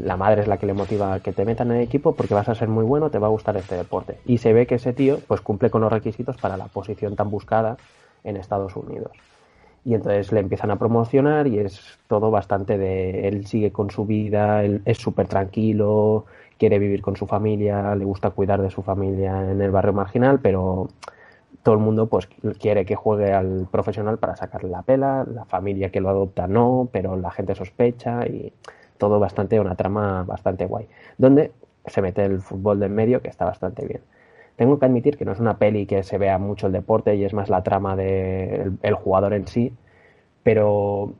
la 0.00 0.16
madre 0.16 0.42
es 0.42 0.48
la 0.48 0.56
que 0.58 0.66
le 0.66 0.74
motiva 0.74 1.14
a 1.14 1.20
que 1.20 1.32
te 1.32 1.44
metan 1.44 1.70
en 1.70 1.78
el 1.78 1.82
equipo 1.82 2.14
porque 2.14 2.34
vas 2.34 2.48
a 2.48 2.54
ser 2.54 2.68
muy 2.68 2.84
bueno, 2.84 3.10
te 3.10 3.18
va 3.18 3.26
a 3.26 3.30
gustar 3.30 3.56
este 3.56 3.76
deporte. 3.76 4.18
Y 4.26 4.38
se 4.38 4.52
ve 4.52 4.66
que 4.66 4.76
ese 4.76 4.92
tío 4.92 5.18
pues 5.26 5.40
cumple 5.40 5.70
con 5.70 5.80
los 5.80 5.92
requisitos 5.92 6.36
para 6.36 6.56
la 6.56 6.66
posición 6.66 7.16
tan 7.16 7.30
buscada 7.30 7.76
en 8.24 8.36
Estados 8.36 8.76
Unidos 8.76 9.12
y 9.84 9.94
entonces 9.94 10.32
le 10.32 10.40
empiezan 10.40 10.70
a 10.70 10.78
promocionar 10.78 11.46
y 11.46 11.60
es 11.60 11.98
todo 12.08 12.30
bastante 12.30 12.76
de 12.76 13.26
él 13.28 13.46
sigue 13.46 13.72
con 13.72 13.90
su 13.90 14.04
vida, 14.04 14.62
es 14.62 14.98
súper 14.98 15.28
tranquilo, 15.28 16.26
quiere 16.58 16.78
vivir 16.78 17.00
con 17.00 17.16
su 17.16 17.26
familia, 17.26 17.94
le 17.94 18.04
gusta 18.04 18.30
cuidar 18.30 18.60
de 18.60 18.70
su 18.70 18.82
familia 18.82 19.50
en 19.50 19.62
el 19.62 19.70
barrio 19.70 19.94
marginal, 19.94 20.40
pero 20.40 20.88
todo 21.62 21.74
el 21.74 21.80
mundo 21.80 22.06
pues 22.06 22.28
quiere 22.58 22.84
que 22.84 22.96
juegue 22.96 23.32
al 23.32 23.66
profesional 23.70 24.18
para 24.18 24.36
sacarle 24.36 24.68
la 24.68 24.82
pela, 24.82 25.24
la 25.24 25.44
familia 25.46 25.90
que 25.90 26.00
lo 26.00 26.10
adopta 26.10 26.46
no, 26.46 26.88
pero 26.92 27.16
la 27.16 27.30
gente 27.30 27.54
sospecha 27.54 28.26
y 28.26 28.52
todo 28.98 29.18
bastante 29.18 29.58
una 29.60 29.74
trama 29.74 30.24
bastante 30.24 30.66
guay. 30.66 30.86
Donde 31.16 31.52
se 31.86 32.02
mete 32.02 32.24
el 32.24 32.40
fútbol 32.40 32.80
de 32.80 32.86
en 32.86 32.94
medio, 32.94 33.22
que 33.22 33.28
está 33.28 33.44
bastante 33.44 33.86
bien. 33.86 34.00
Tengo 34.56 34.78
que 34.78 34.86
admitir 34.86 35.16
que 35.16 35.24
no 35.24 35.32
es 35.32 35.40
una 35.40 35.56
peli 35.56 35.86
que 35.86 36.02
se 36.02 36.18
vea 36.18 36.38
mucho 36.38 36.66
el 36.66 36.72
deporte 36.72 37.14
y 37.14 37.24
es 37.24 37.32
más 37.32 37.48
la 37.48 37.62
trama 37.62 37.96
del 37.96 38.78
el 38.82 38.94
jugador 38.94 39.32
en 39.32 39.46
sí, 39.46 39.72
pero 40.42 41.14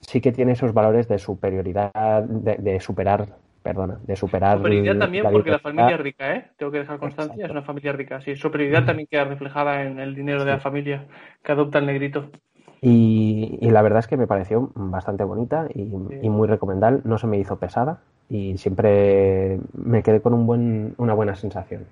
sí 0.00 0.20
que 0.20 0.32
tiene 0.32 0.52
esos 0.52 0.74
valores 0.74 1.08
de 1.08 1.18
superioridad, 1.18 2.22
de, 2.22 2.56
de 2.56 2.80
superar 2.80 3.26
perdona, 3.66 3.98
de 4.06 4.14
superar. 4.14 4.58
Superioridad 4.58 4.96
también 4.96 5.26
porque 5.32 5.50
la 5.50 5.58
familia 5.58 5.96
es 5.96 6.00
rica, 6.00 6.36
¿eh? 6.36 6.44
Tengo 6.56 6.70
que 6.70 6.78
dejar 6.78 7.00
constancia, 7.00 7.46
es 7.46 7.50
una 7.50 7.62
familia 7.62 7.92
rica. 7.92 8.20
Sí, 8.20 8.36
superioridad 8.36 8.84
también 8.84 9.08
queda 9.10 9.24
reflejada 9.24 9.82
en 9.82 9.98
el 9.98 10.14
dinero 10.14 10.44
de 10.44 10.52
la 10.52 10.60
familia 10.60 11.06
que 11.42 11.50
adopta 11.50 11.80
el 11.80 11.86
negrito. 11.86 12.30
Y, 12.80 13.58
y, 13.60 13.70
la 13.70 13.82
verdad 13.82 14.00
es 14.00 14.06
que 14.06 14.16
me 14.16 14.26
pareció 14.26 14.70
bastante 14.74 15.24
bonita 15.24 15.66
y, 15.74 15.84
sí. 15.84 16.18
y, 16.22 16.28
muy 16.28 16.46
recomendable. 16.46 17.00
No 17.04 17.18
se 17.18 17.26
me 17.26 17.38
hizo 17.38 17.56
pesada 17.56 18.00
y 18.28 18.58
siempre 18.58 19.58
me 19.72 20.02
quedé 20.02 20.20
con 20.20 20.34
un 20.34 20.46
buen, 20.46 20.94
una 20.98 21.14
buena 21.14 21.34
sensación. 21.34 21.86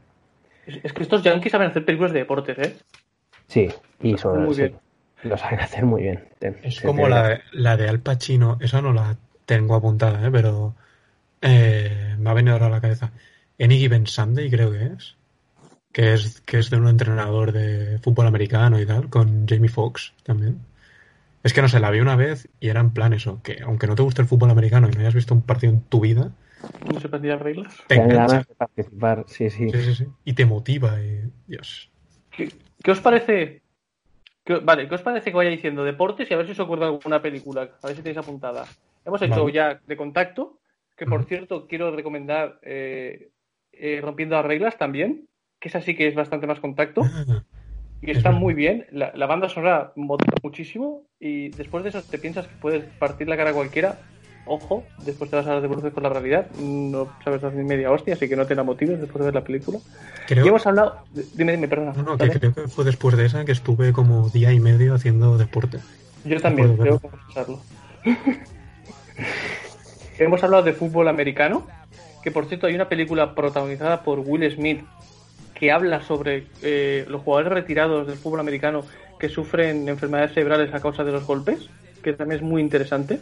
Es, 0.67 0.81
es 0.83 0.93
que 0.93 1.03
estos 1.03 1.23
yankees 1.23 1.53
saben 1.53 1.69
hacer 1.71 1.85
películas 1.85 2.13
de 2.13 2.21
deportes, 2.21 2.59
¿eh? 2.59 2.77
Sí, 3.47 3.69
y 4.03 4.17
sobre 4.19 4.43
muy 4.43 4.55
sí, 4.55 4.63
bien. 4.63 4.75
lo 5.25 5.37
saben 5.37 5.61
hacer 5.61 5.85
muy 5.85 6.03
bien. 6.03 6.25
Es 6.63 6.81
como 6.81 7.09
la 7.09 7.29
de, 7.29 7.41
la 7.53 7.77
de 7.77 7.89
Al 7.89 8.01
Pacino, 8.01 8.59
esa 8.61 8.81
no 8.81 8.93
la 8.93 9.17
tengo 9.47 9.75
apuntada, 9.75 10.27
¿eh? 10.27 10.31
pero 10.31 10.75
eh, 11.41 12.15
me 12.19 12.31
ha 12.31 12.35
venido 12.35 12.55
ahora 12.55 12.67
a 12.67 12.71
la 12.71 12.81
cabeza. 12.81 13.13
Any 13.61 13.79
Given 13.79 14.07
Sunday, 14.07 14.51
creo 14.51 14.73
que 14.73 14.87
es. 14.87 15.17
Que 15.93 16.15
es, 16.15 16.41
que 16.41 16.59
es 16.59 16.71
de 16.71 16.77
un 16.77 16.89
entrenador 16.89 17.53
de 17.53 17.99
fútbol 18.01 18.27
americano 18.27 18.81
y 18.81 18.87
tal, 18.87 19.09
con 19.09 19.47
Jamie 19.47 19.69
Foxx 19.69 20.13
también. 20.25 20.59
Es 21.45 21.53
que 21.53 21.63
no 21.63 21.69
sé, 21.69 21.79
la 21.79 21.91
vi 21.91 22.01
una 22.01 22.17
vez 22.17 22.49
y 22.59 22.69
era 22.71 22.81
en 22.81 22.91
plan 22.91 23.13
eso, 23.13 23.41
que 23.43 23.61
aunque 23.63 23.87
no 23.87 23.95
te 23.95 24.03
guste 24.03 24.23
el 24.23 24.29
fútbol 24.29 24.51
americano 24.51 24.89
y 24.89 24.93
no 24.93 25.01
hayas 25.01 25.15
visto 25.15 25.35
un 25.35 25.43
partido 25.43 25.73
en 25.75 25.83
tu 25.83 26.01
vida, 26.01 26.33
no 26.91 27.01
se 27.01 27.09
las 27.09 27.41
reglas. 27.41 27.77
Te 27.87 27.97
ganas 27.97 28.49
de 28.49 28.55
participar, 28.55 29.25
sí, 29.29 29.51
sí. 29.51 29.69
Sí, 29.71 29.83
sí, 29.83 29.95
sí. 29.95 30.07
Y 30.25 30.33
te 30.33 30.47
motiva, 30.47 31.01
y... 31.03 31.31
Dios. 31.47 31.91
¿Qué, 32.31 32.51
qué 32.83 32.91
os 32.91 33.01
parece? 33.01 33.63
¿Qué, 34.45 34.57
vale, 34.57 34.89
¿qué 34.89 34.95
os 34.95 35.03
parece 35.03 35.31
que 35.31 35.37
vaya 35.37 35.51
diciendo 35.51 35.85
deportes 35.85 36.31
y 36.31 36.35
a 36.35 36.39
ver 36.39 36.47
si 36.47 36.53
os 36.53 36.61
acuerda 36.61 36.87
alguna 36.87 37.21
película? 37.21 37.69
A 37.83 37.87
ver 37.87 37.97
si 37.97 38.03
tenéis 38.03 38.19
apuntada. 38.19 38.65
Hemos 39.05 39.21
hecho 39.21 39.43
vale. 39.43 39.53
ya 39.53 39.81
de 39.87 39.97
contacto, 39.97 40.61
que 40.97 41.05
por 41.05 41.25
cierto 41.25 41.67
quiero 41.67 41.95
recomendar 41.95 42.59
eh, 42.63 43.31
eh, 43.73 44.01
Rompiendo 44.03 44.37
las 44.37 44.47
Reglas 44.47 44.79
también, 44.79 45.29
que 45.61 45.69
es 45.69 45.77
así 45.77 45.95
que 45.95 46.09
es 46.09 46.15
bastante 46.15 46.47
más 46.47 46.61
contacto. 46.61 47.03
Ah, 47.05 47.45
Y 48.07 48.11
está 48.11 48.31
muy 48.31 48.55
bien, 48.55 48.87
la, 48.91 49.13
la, 49.15 49.27
banda 49.27 49.49
sonora 49.49 49.93
motiva 49.97 50.35
muchísimo 50.43 51.05
y 51.19 51.49
después 51.51 51.85
de 51.85 51.91
eso 51.91 52.03
te 52.03 52.19
piensas 52.19 52.47
que 52.47 52.55
puedes 52.61 52.85
partir 52.99 53.29
la 53.29 53.37
cara 53.37 53.51
a 53.51 53.55
cualquiera. 53.55 53.99
Ojo, 54.47 54.85
después 55.07 55.31
te 55.31 55.37
vas 55.37 55.47
a 55.47 55.59
devolver 55.59 55.93
con 55.93 56.03
la 56.03 56.11
realidad, 56.11 56.51
no 56.61 57.09
sabes 57.25 57.43
hacer 57.43 57.59
ni 57.59 57.65
media 57.65 57.91
hostia, 57.91 58.13
así 58.13 58.29
que 58.29 58.37
no 58.37 58.47
te 58.47 58.55
la 58.55 58.63
motives 58.63 59.01
después 59.01 59.21
de 59.21 59.25
ver 59.25 59.35
la 59.35 59.43
película. 59.43 59.79
Creo... 60.27 60.45
Y 60.45 60.49
hemos 60.49 60.67
hablado, 60.67 60.99
dime, 61.35 61.53
dime, 61.53 61.67
perdona. 61.67 61.95
No, 61.95 62.03
no, 62.03 62.19
que 62.19 62.29
creo 62.29 62.53
que 62.53 62.69
fue 62.69 62.85
después 62.85 63.17
de 63.17 63.25
esa 63.25 63.47
que 63.47 63.53
estuve 63.53 63.95
como 63.95 64.29
día 64.29 64.53
y 64.53 64.61
medio 64.61 64.95
haciendo 64.95 65.39
deporte. 65.39 65.79
Yo 66.27 66.39
también, 66.43 66.77
tengo 66.77 67.01
que 67.01 67.09
confesarlo. 67.09 67.61
hemos 70.19 70.45
hablado 70.45 70.63
de 70.63 70.75
fútbol 70.75 71.09
americano, 71.09 71.67
que 72.23 72.31
por 72.31 72.45
cierto 72.45 72.67
hay 72.67 72.75
una 72.75 72.91
película 72.91 73.35
protagonizada 73.35 74.03
por 74.03 74.21
Will 74.21 74.51
Smith 74.51 74.83
que 75.55 75.71
habla 75.71 76.03
sobre 76.03 76.47
eh, 76.63 77.05
los 77.09 77.23
jugadores 77.23 77.53
retirados 77.53 78.07
del 78.07 78.17
fútbol 78.17 78.41
americano 78.41 78.85
que 79.19 79.29
sufren 79.29 79.89
enfermedades 79.89 80.33
cerebrales 80.33 80.75
a 80.75 80.81
causa 80.81 81.05
de 81.05 81.13
los 81.13 81.25
golpes, 81.25 81.69
que 82.03 82.13
también 82.13 82.41
es 82.41 82.47
muy 82.47 82.61
interesante. 82.61 83.21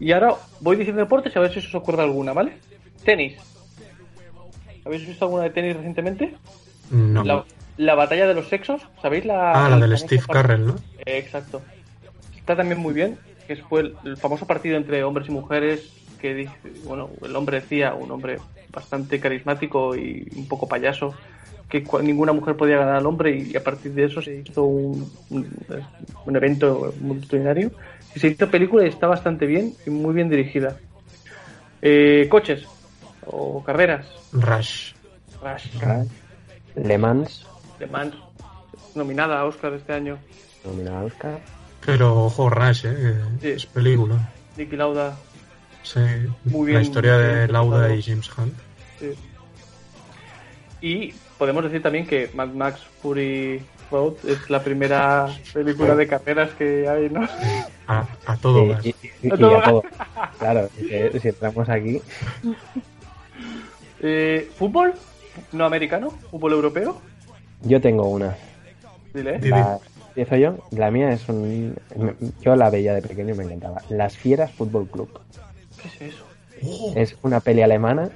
Y 0.00 0.12
ahora 0.12 0.34
voy 0.60 0.76
diciendo 0.76 1.02
deportes 1.02 1.36
a 1.36 1.40
ver 1.40 1.52
si 1.52 1.58
os 1.58 1.74
ocurre 1.74 2.02
alguna, 2.02 2.32
¿vale? 2.32 2.54
Tenis. 3.04 3.36
¿Habéis 4.84 5.06
visto 5.06 5.26
alguna 5.26 5.44
de 5.44 5.50
tenis 5.50 5.76
recientemente? 5.76 6.34
No. 6.90 7.22
La, 7.22 7.44
la 7.76 7.94
batalla 7.94 8.26
de 8.26 8.34
los 8.34 8.48
sexos, 8.48 8.82
¿sabéis? 9.02 9.26
La, 9.26 9.52
ah, 9.52 9.68
la 9.68 9.78
del 9.78 9.96
Steve 9.98 10.22
Carrell, 10.26 10.66
¿no? 10.66 10.76
Eh, 11.04 11.18
exacto. 11.18 11.60
Está 12.34 12.56
también 12.56 12.80
muy 12.80 12.94
bien, 12.94 13.18
que 13.46 13.56
fue 13.56 13.82
el, 13.82 13.96
el, 14.04 14.16
famoso 14.16 14.46
partido 14.46 14.78
entre 14.78 15.04
hombres 15.04 15.28
y 15.28 15.32
mujeres 15.32 15.92
que 16.20 16.34
dice, 16.34 16.72
bueno, 16.84 17.10
el 17.22 17.36
hombre 17.36 17.60
decía, 17.60 17.94
un 17.94 18.10
hombre 18.10 18.38
bastante 18.70 19.20
carismático 19.20 19.96
y 19.96 20.28
un 20.36 20.48
poco 20.48 20.68
payaso, 20.68 21.14
que 21.70 21.84
ninguna 22.02 22.32
mujer 22.32 22.56
podía 22.56 22.76
ganar 22.78 22.96
al 22.96 23.06
hombre 23.06 23.38
y 23.38 23.56
a 23.56 23.62
partir 23.62 23.92
de 23.92 24.04
eso 24.04 24.20
se 24.20 24.38
hizo 24.38 24.64
un, 24.64 25.10
un, 25.30 25.48
un 26.26 26.36
evento 26.36 26.92
multitudinario. 27.00 27.70
Y 28.14 28.18
se 28.18 28.26
hizo 28.26 28.50
película 28.50 28.84
y 28.84 28.88
está 28.88 29.06
bastante 29.06 29.46
bien 29.46 29.72
y 29.86 29.90
muy 29.90 30.12
bien 30.12 30.28
dirigida. 30.28 30.76
Eh, 31.80 32.26
coches 32.28 32.66
o 33.24 33.62
carreras. 33.62 34.06
Rush. 34.32 34.92
Rush. 35.40 35.80
Rush. 35.80 36.08
Le 36.74 36.98
Mans. 36.98 37.46
Le 37.78 37.86
Mans. 37.86 38.14
Nominada 38.94 39.38
a 39.38 39.44
Oscar 39.44 39.72
este 39.74 39.92
año. 39.92 40.18
Nominada 40.64 41.00
a 41.00 41.04
Oscar. 41.04 41.40
Pero 41.86 42.24
ojo, 42.24 42.50
Rush, 42.50 42.84
¿eh? 42.86 43.14
Sí. 43.40 43.48
Es 43.48 43.66
película. 43.66 44.28
Nicky 44.56 44.76
Lauda. 44.76 45.16
Sí. 45.82 46.00
Muy 46.44 46.66
bien. 46.66 46.78
La 46.78 46.82
historia 46.82 47.16
de 47.16 47.48
Lauda 47.48 47.94
y 47.94 48.02
James 48.02 48.28
Hunt. 48.36 48.54
Sí. 48.98 49.14
Y 50.82 51.14
podemos 51.40 51.64
decir 51.64 51.82
también 51.82 52.06
que 52.06 52.28
Mad 52.34 52.48
Max 52.48 52.82
Fury 53.00 53.62
Road 53.90 54.12
es 54.28 54.50
la 54.50 54.62
primera 54.62 55.26
película 55.54 55.96
de 55.96 56.06
carreras 56.06 56.50
que 56.50 56.86
hay, 56.86 57.08
¿no? 57.08 57.26
A, 57.88 58.06
a 58.26 58.36
todo 58.36 58.66
más. 58.66 58.84
Y, 58.84 58.90
y, 58.90 59.28
y, 59.28 59.30
a 59.32 59.36
todo. 59.36 59.82
Claro, 60.38 60.68
si, 60.76 61.18
si 61.18 61.28
entramos 61.28 61.68
aquí. 61.68 62.00
Eh, 64.02 64.50
¿Fútbol? 64.56 64.94
¿No 65.52 65.66
americano? 65.66 66.10
¿Fútbol 66.30 66.52
europeo? 66.52 66.98
Yo 67.64 67.82
tengo 67.82 68.08
una. 68.08 68.34
Dile. 69.12 69.38
La, 69.40 69.78
empiezo 70.08 70.36
yo. 70.36 70.56
La 70.70 70.90
mía 70.90 71.10
es 71.10 71.28
un. 71.28 71.76
Yo 72.40 72.56
la 72.56 72.70
veía 72.70 72.94
de 72.94 73.02
pequeño 73.02 73.34
y 73.34 73.36
me 73.36 73.44
encantaba. 73.44 73.82
Las 73.90 74.16
Fieras 74.16 74.52
Fútbol 74.52 74.88
Club. 74.88 75.20
¿Qué 75.82 75.88
es 75.88 76.14
eso? 76.14 76.24
Es 76.96 77.14
una 77.20 77.40
peli 77.40 77.60
alemana. 77.60 78.08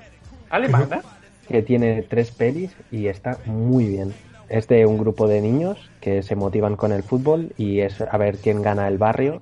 ¿Alemana? 0.49 1.03
Que 1.49 1.63
tiene 1.63 2.03
tres 2.03 2.31
pelis 2.31 2.75
y 2.91 3.07
está 3.07 3.39
muy 3.47 3.87
bien. 3.87 4.13
Es 4.49 4.69
de 4.69 4.87
un 4.87 4.99
grupo 4.99 5.27
de 5.27 5.41
niños 5.41 5.91
que 6.01 6.23
se 6.23 6.37
motivan 6.37 6.77
con 6.77 6.93
el 6.93 7.03
fútbol 7.03 7.53
y 7.57 7.81
es 7.81 8.01
a 8.01 8.17
ver 8.19 8.37
quién 8.39 8.63
gana 8.63 8.89
el 8.89 8.99
barrio, 8.99 9.41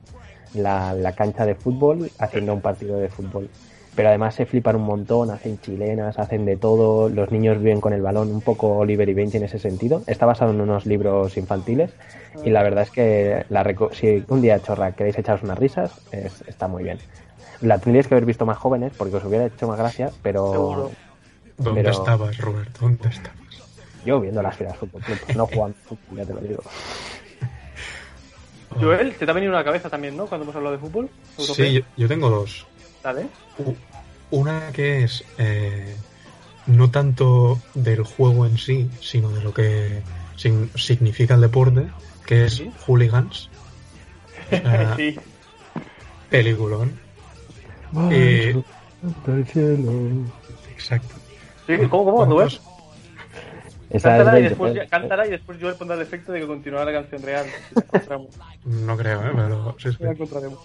la, 0.55 0.95
la 0.95 1.13
cancha 1.13 1.45
de 1.45 1.55
fútbol, 1.55 2.11
haciendo 2.19 2.55
un 2.55 2.61
partido 2.61 2.99
de 2.99 3.09
fútbol. 3.09 3.49
Pero 3.95 4.09
además 4.09 4.35
se 4.35 4.47
flipan 4.47 4.77
un 4.77 4.85
montón, 4.85 5.31
hacen 5.31 5.59
chilenas, 5.61 6.19
hacen 6.19 6.47
de 6.47 6.57
todo, 6.57 7.11
los 7.11 7.31
niños 7.31 7.59
viven 7.59 7.81
con 7.81 7.93
el 7.93 8.01
balón, 8.01 8.31
un 8.31 8.41
poco 8.41 8.79
Oliver 8.79 9.07
y 9.09 9.13
Benji 9.13 9.37
en 9.37 9.45
ese 9.45 9.59
sentido. 9.59 10.03
Está 10.07 10.25
basado 10.25 10.53
en 10.53 10.63
unos 10.63 10.87
libros 10.87 11.37
infantiles 11.37 11.91
y 12.43 12.51
la 12.51 12.63
verdad 12.63 12.85
es 12.85 12.91
que 12.91 13.45
la 13.51 13.65
si 13.93 14.25
un 14.29 14.41
día 14.41 14.61
chorra 14.61 14.93
queréis 14.93 15.19
echaros 15.19 15.43
unas 15.43 15.59
risas, 15.59 16.01
es, 16.11 16.43
está 16.49 16.69
muy 16.69 16.85
bien. 16.85 16.99
La 17.61 17.79
tendríais 17.79 18.09
que 18.09 18.15
haber 18.15 18.25
visto 18.25 18.47
más 18.47 18.57
jóvenes 18.57 18.93
porque 18.97 19.17
os 19.17 19.25
hubiera 19.25 19.47
hecho 19.47 19.69
más 19.69 19.79
gracia, 19.79 20.11
pero... 20.23 20.91
¿Dónde 21.63 21.83
Pero... 21.83 21.91
estabas, 21.93 22.39
Robert? 22.39 22.79
¿Dónde 22.79 23.09
estabas? 23.09 23.39
Yo 24.05 24.21
viendo 24.21 24.43
las 24.43 24.57
filas 24.57 24.77
fútbol, 24.77 25.03
no 25.37 25.47
jugando 25.47 25.77
fútbol, 25.85 26.17
ya 26.19 26.27
te 26.27 26.35
lo 26.35 26.41
digo. 26.41 26.63
Joel, 28.81 29.15
te 29.15 29.31
ha 29.31 29.33
venido 29.33 29.53
una 29.53 29.65
cabeza 29.65 29.91
también, 29.91 30.17
¿no? 30.17 30.27
Cuando 30.27 30.45
hemos 30.45 30.57
hablado 30.57 30.75
de 30.75 30.81
fútbol. 30.81 31.11
Europeo. 31.39 31.67
Sí, 31.67 31.73
yo, 31.73 31.81
yo, 31.97 32.09
tengo 32.09 32.31
dos. 32.31 32.67
Dale. 33.03 33.27
Una 34.31 34.73
que 34.73 35.05
es 35.05 35.25
eh, 35.39 35.95
no 36.67 36.91
tanto 36.91 37.61
del 37.75 38.03
juego 38.03 38.47
en 38.47 38.57
sí, 38.57 38.91
sino 39.01 39.29
de 39.31 39.43
lo 39.43 39.53
que 39.53 40.03
significa 40.37 41.35
el 41.35 41.43
deporte, 41.43 41.89
que 42.25 42.47
es 42.47 42.55
¿Sí? 42.55 42.71
Hooligans. 42.87 43.51
Sea, 44.49 44.95
sí. 44.97 45.19
Peliculón. 46.31 46.99
Eh, 48.11 48.63
cielo. 49.53 49.93
Exacto. 50.73 51.22
Sí, 51.67 51.77
¿Cómo, 51.89 52.05
cómo? 52.05 52.29
¿Tú 52.29 52.37
ves? 52.37 52.61
Cántala 54.01 54.41
y, 54.41 54.43
después, 54.45 54.75
ya, 54.75 54.87
cántala 54.87 55.27
y 55.27 55.31
después 55.31 55.59
yo 55.59 55.69
le 55.69 55.75
pondré 55.75 55.97
el 55.97 56.03
efecto 56.03 56.33
de 56.33 56.41
que 56.41 56.47
continuará 56.47 56.91
la 56.91 57.01
canción 57.01 57.23
real. 57.23 57.47
no 58.65 58.97
creo, 58.97 59.23
¿eh? 59.23 59.33
Pero 59.35 59.77
sí, 59.79 59.91
sí. 59.91 59.97
La 60.01 60.13
encontraremos. 60.13 60.59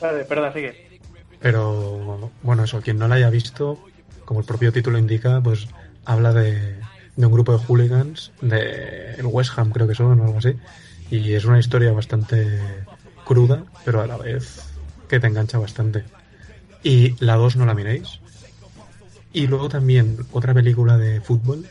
vale, 0.00 0.24
perdón, 0.24 0.52
sigue. 0.52 1.00
Pero, 1.40 2.30
bueno, 2.42 2.64
eso, 2.64 2.80
quien 2.80 2.98
no 2.98 3.06
la 3.06 3.16
haya 3.16 3.30
visto, 3.30 3.78
como 4.24 4.40
el 4.40 4.46
propio 4.46 4.72
título 4.72 4.98
indica, 4.98 5.40
pues 5.40 5.68
habla 6.04 6.32
de, 6.32 6.76
de 7.16 7.26
un 7.26 7.32
grupo 7.32 7.56
de 7.56 7.64
hooligans 7.64 8.32
de 8.40 9.14
el 9.18 9.26
West 9.26 9.56
Ham, 9.56 9.70
creo 9.70 9.86
que 9.86 9.94
son, 9.94 10.20
o 10.20 10.24
algo 10.24 10.38
así. 10.38 10.56
Y 11.10 11.34
es 11.34 11.44
una 11.44 11.60
historia 11.60 11.92
bastante 11.92 12.58
cruda, 13.24 13.64
pero 13.84 14.00
a 14.00 14.06
la 14.06 14.16
vez 14.16 14.72
que 15.08 15.20
te 15.20 15.26
engancha 15.28 15.58
bastante. 15.58 16.04
Y 16.82 17.14
la 17.24 17.36
2 17.36 17.56
no 17.56 17.66
la 17.66 17.74
miréis, 17.74 18.21
y 19.32 19.46
luego 19.46 19.68
también 19.68 20.18
otra 20.32 20.54
película 20.54 20.96
de 20.98 21.20
fútbol, 21.20 21.66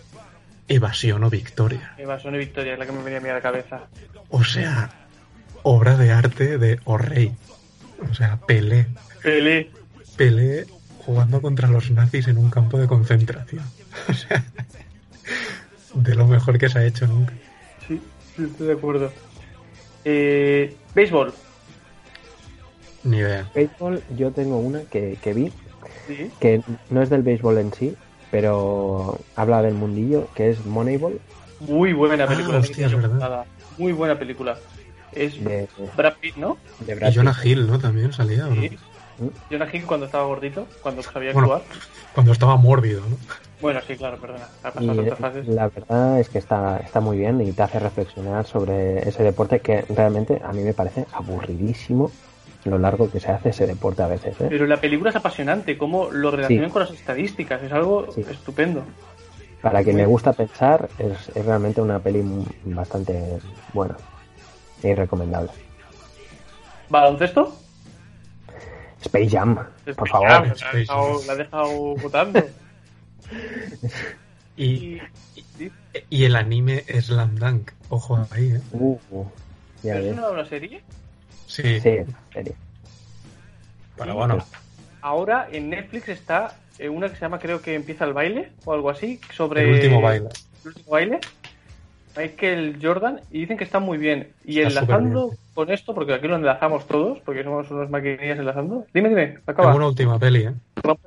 Evasión 0.68 1.24
o 1.24 1.30
Victoria. 1.30 1.94
Evasión 1.98 2.36
o 2.36 2.38
Victoria 2.38 2.74
es 2.74 2.80
la 2.80 2.86
que 2.86 2.92
me 2.92 3.04
venía 3.04 3.20
a 3.20 3.22
mí 3.22 3.30
a 3.30 3.34
la 3.34 3.42
cabeza. 3.42 3.82
O 4.30 4.44
sea, 4.44 4.90
obra 5.64 5.98
de 5.98 6.12
arte 6.12 6.58
de 6.58 6.80
O'Reilly. 6.86 7.34
O 8.10 8.14
sea, 8.14 8.38
Pelé. 8.38 8.88
Pelé. 9.22 9.70
Pelé 10.18 10.66
jugando 11.06 11.42
contra 11.42 11.68
los 11.68 11.92
nazis 11.92 12.28
en 12.28 12.38
un 12.38 12.50
campo 12.50 12.78
de 12.78 12.88
concentración. 12.88 13.64
O 14.08 14.14
sea, 14.14 14.44
de 15.94 16.16
lo 16.16 16.26
mejor 16.26 16.58
que 16.58 16.70
se 16.70 16.80
ha 16.80 16.86
hecho 16.86 17.06
nunca. 17.06 17.34
Sí, 17.88 18.02
sí, 18.36 18.44
estoy 18.44 18.68
de 18.68 18.74
acuerdo. 18.74 19.12
Eh, 20.06 20.76
béisbol. 20.96 21.34
Ni 23.04 23.18
idea. 23.18 23.50
Béisbol, 23.54 24.02
yo 24.16 24.32
tengo 24.32 24.60
una 24.60 24.82
que, 24.84 25.18
que 25.22 25.34
vi, 25.34 25.52
Sí. 26.16 26.32
que 26.40 26.62
no 26.90 27.02
es 27.02 27.10
del 27.10 27.22
béisbol 27.24 27.58
en 27.58 27.74
sí, 27.74 27.96
pero 28.32 29.18
habla 29.36 29.62
del 29.62 29.74
mundillo, 29.74 30.28
que 30.36 30.50
es 30.50 30.66
Moneyball, 30.66 31.20
Muy 31.60 31.94
buena 31.94 32.24
Ah, 32.24 32.28
película. 32.28 32.58
hostia, 32.60 32.88
verdad. 32.88 33.20
Nada, 33.20 33.46
Muy 33.78 33.94
buena 33.94 34.18
película. 34.18 34.58
Es 35.14 35.44
de, 35.44 35.68
Brad 35.96 36.14
Pitt, 36.20 36.36
¿no? 36.38 36.58
de 36.80 36.96
Brad 36.96 37.12
Y 37.12 37.16
Jonah 37.16 37.34
Pitt. 37.34 37.46
Hill, 37.52 37.68
¿no? 37.68 37.78
También 37.80 38.12
salía. 38.14 38.48
¿o 38.48 38.50
no? 38.50 38.62
Sí. 38.62 38.78
Jonah 39.52 39.68
Hill 39.72 39.86
cuando 39.86 40.06
estaba 40.08 40.26
gordito, 40.26 40.68
cuando 40.82 41.04
sabía 41.04 41.34
Bueno. 41.34 41.54
actuar. 41.54 41.78
Cuando 42.14 42.32
estaba 42.32 42.56
mórbido, 42.58 43.02
¿no? 43.02 43.18
Bueno, 43.62 43.80
sí, 43.88 43.96
claro, 43.96 44.18
perdona. 44.18 44.46
Ha 44.64 44.72
pasado 44.72 45.02
otras 45.02 45.20
fases. 45.20 45.48
la 45.48 45.68
verdad 45.70 46.20
es 46.20 46.30
que 46.30 46.40
está, 46.40 46.78
está 46.78 47.00
muy 47.00 47.18
bien 47.20 47.40
y 47.42 47.52
te 47.52 47.62
hace 47.62 47.80
reflexionar 47.80 48.48
sobre 48.48 49.08
ese 49.08 49.22
deporte 49.22 49.60
que 49.60 49.84
realmente 49.90 50.42
a 50.44 50.52
mí 50.52 50.64
me 50.64 50.74
parece 50.74 51.06
aburridísimo 51.14 52.12
lo 52.66 52.78
largo 52.78 53.10
que 53.12 53.20
se 53.20 53.32
hace 53.32 53.50
ese 53.50 53.66
deporte 53.68 54.04
a 54.04 54.08
veces. 54.08 54.40
¿eh? 54.42 54.46
Pero 54.50 54.66
la 54.68 54.80
película 54.80 55.10
es 55.10 55.16
apasionante, 55.16 55.78
cómo 55.78 56.10
lo 56.12 56.32
relacionan 56.32 56.70
Sí. 56.70 56.72
con 56.74 56.82
las 56.84 56.92
estadísticas, 56.92 57.62
es 57.64 57.72
algo 57.72 58.12
Sí. 58.14 58.24
estupendo. 58.30 58.84
Para 59.62 59.84
quien 59.84 59.98
le 59.98 60.06
gusta 60.06 60.34
pensar, 60.34 60.90
es, 60.98 61.30
es 61.36 61.46
realmente 61.46 61.82
una 61.82 62.00
peli 62.00 62.24
bastante 62.66 63.40
buena 63.74 63.96
y 64.84 64.94
recomendable. 64.94 65.52
¿Baloncesto? 66.90 67.56
Space 69.02 69.30
Jam, 69.30 69.58
por 69.96 70.10
favor. 70.10 70.30
la, 70.30 70.38
ha 70.38 70.46
Space 70.54 70.78
dejado, 70.78 71.18
Jam. 71.18 71.28
la 71.28 71.34
ha 71.34 71.36
dejado 71.36 71.96
votando. 71.96 72.44
Y, 74.58 75.00
Y, 76.10 76.24
el 76.26 76.36
anime 76.36 76.84
Slam 77.02 77.36
Dunk. 77.36 77.72
Ojo 77.90 78.26
ahí, 78.32 78.52
¿eh? 78.54 78.62
Uh, 78.72 78.98
uh, 79.12 79.26
ya 79.84 79.94
¿Pero 79.94 80.04
ves. 80.06 80.12
es 80.14 80.18
una, 80.18 80.30
una 80.30 80.46
serie? 80.46 80.82
Sí, 81.52 81.82
Sí, 81.82 81.90
en 81.90 82.16
serio. 82.32 82.54
pero 83.98 84.16
bueno. 84.16 84.38
Ahora 85.02 85.48
en 85.52 85.70
Netflix 85.70 86.08
está 86.10 86.54
eh, 86.80 86.88
una 86.88 87.10
que 87.10 87.16
se 87.16 87.22
llama, 87.22 87.40
creo 87.40 87.62
que 87.62 87.76
empieza 87.76 88.06
el 88.06 88.14
baile 88.14 88.52
o 88.64 88.74
algo 88.74 88.90
así, 88.90 89.20
sobre 89.34 89.64
El 89.64 89.74
último 89.74 90.02
baile. 90.02 90.30
el 90.64 90.68
último 90.70 90.92
baile. 90.92 91.20
Michael 92.16 92.78
Jordan 92.82 93.20
y 93.32 93.42
dicen 93.42 93.58
que 93.58 93.64
está 93.66 93.80
muy 93.80 93.98
bien. 93.98 94.32
Y 94.46 94.60
Está 94.62 94.80
enlazando 94.82 95.34
con 95.54 95.72
esto, 95.72 95.94
porque 95.94 96.14
aquí 96.14 96.28
lo 96.28 96.36
enlazamos 96.38 96.88
todos, 96.88 97.20
porque 97.20 97.44
somos 97.44 97.70
unos 97.72 97.90
maquinillas 97.90 98.40
enlazando. 98.40 98.86
Dime, 98.94 99.10
dime, 99.10 99.40
acaba. 99.46 99.68
Tengo 99.70 99.76
una 99.78 99.88
última 99.88 100.20
peli, 100.20 100.44
¿eh? 100.46 100.54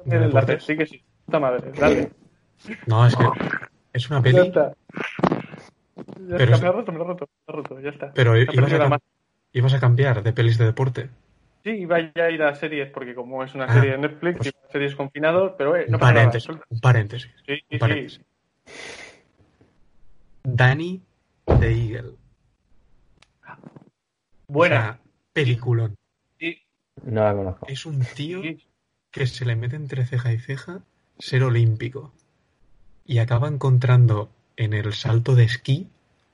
El 0.07 0.23
enlace. 0.25 0.61
Sí 0.61 0.77
que 0.77 0.87
sí. 0.87 1.03
Puta 1.25 1.41
madre, 1.41 1.73
dale. 1.79 2.11
No, 2.87 3.07
es 3.07 3.17
que 3.17 3.25
es 3.95 4.11
una 4.11 4.19
Ya 4.19 4.23
peli, 4.23 4.39
está. 4.49 4.73
Ya 5.97 6.37
Pero 6.37 6.55
está, 6.55 6.57
es- 6.57 6.61
me 6.63 6.67
lo 6.69 6.73
he 6.73 6.77
roto, 6.77 6.93
me 6.93 6.99
lo 6.99 7.05
he 7.05 7.09
roto, 7.09 7.27
me 7.27 7.53
lo 7.55 7.59
he 7.61 7.63
roto, 7.63 7.81
ya 7.81 7.91
está. 7.91 8.13
pero 8.15 8.33
ha 8.33 8.39
ibas 8.39 8.73
a, 8.73 8.99
ibas 9.55 9.73
a 9.73 9.81
cambiar 9.81 10.23
de 10.23 10.33
pelis 10.35 10.59
de 10.59 10.67
deporte. 10.67 11.09
Sí, 11.63 11.71
iba 11.71 11.99
ya 12.15 12.25
a 12.25 12.31
ir 12.31 12.43
a 12.43 12.55
series, 12.55 12.91
porque 12.91 13.15
como 13.15 13.43
es 13.43 13.55
una 13.55 13.65
Ah, 13.65 13.73
serie 13.73 13.93
de 13.93 13.99
Netflix, 13.99 14.37
pues- 14.37 14.49
iba 14.55 14.69
a 14.69 14.73
series 14.73 14.95
confinados, 14.95 15.53
pero 15.57 15.75
eh, 15.77 15.87
no 15.89 15.97
un 15.97 16.01
pasa 16.01 16.13
nada. 16.13 16.27
paréntesis, 16.27 16.49
un 16.69 16.81
paréntesis. 16.81 17.31
Sí, 17.47 17.55
sí, 17.57 17.63
Un 17.63 17.69
sí. 17.71 17.79
paréntesis. 17.79 18.21
Danny 20.43 21.03
the 21.59 21.71
Eagle. 21.73 22.13
Buena. 24.47 24.77
O 24.77 24.83
sea, 24.83 24.99
peliculón. 25.33 25.97
Sí, 26.39 26.59
No 27.03 27.23
la 27.25 27.35
conozco. 27.35 27.67
Es 27.69 27.87
un 27.87 28.01
tío 28.01 28.43
sí. 28.43 28.63
que 29.11 29.27
se 29.27 29.45
le 29.47 29.57
mete 29.57 29.77
entre 29.77 30.05
ceja 30.07 30.33
y 30.33 30.39
ceja 30.39 30.81
ser 31.19 31.43
olímpico. 31.45 32.13
Y 33.07 33.19
acaba 33.19 33.49
encontrando 33.49 34.31
en 34.57 34.73
el 34.75 34.93
salto 34.93 35.35
de 35.35 35.45
esquí 35.45 35.89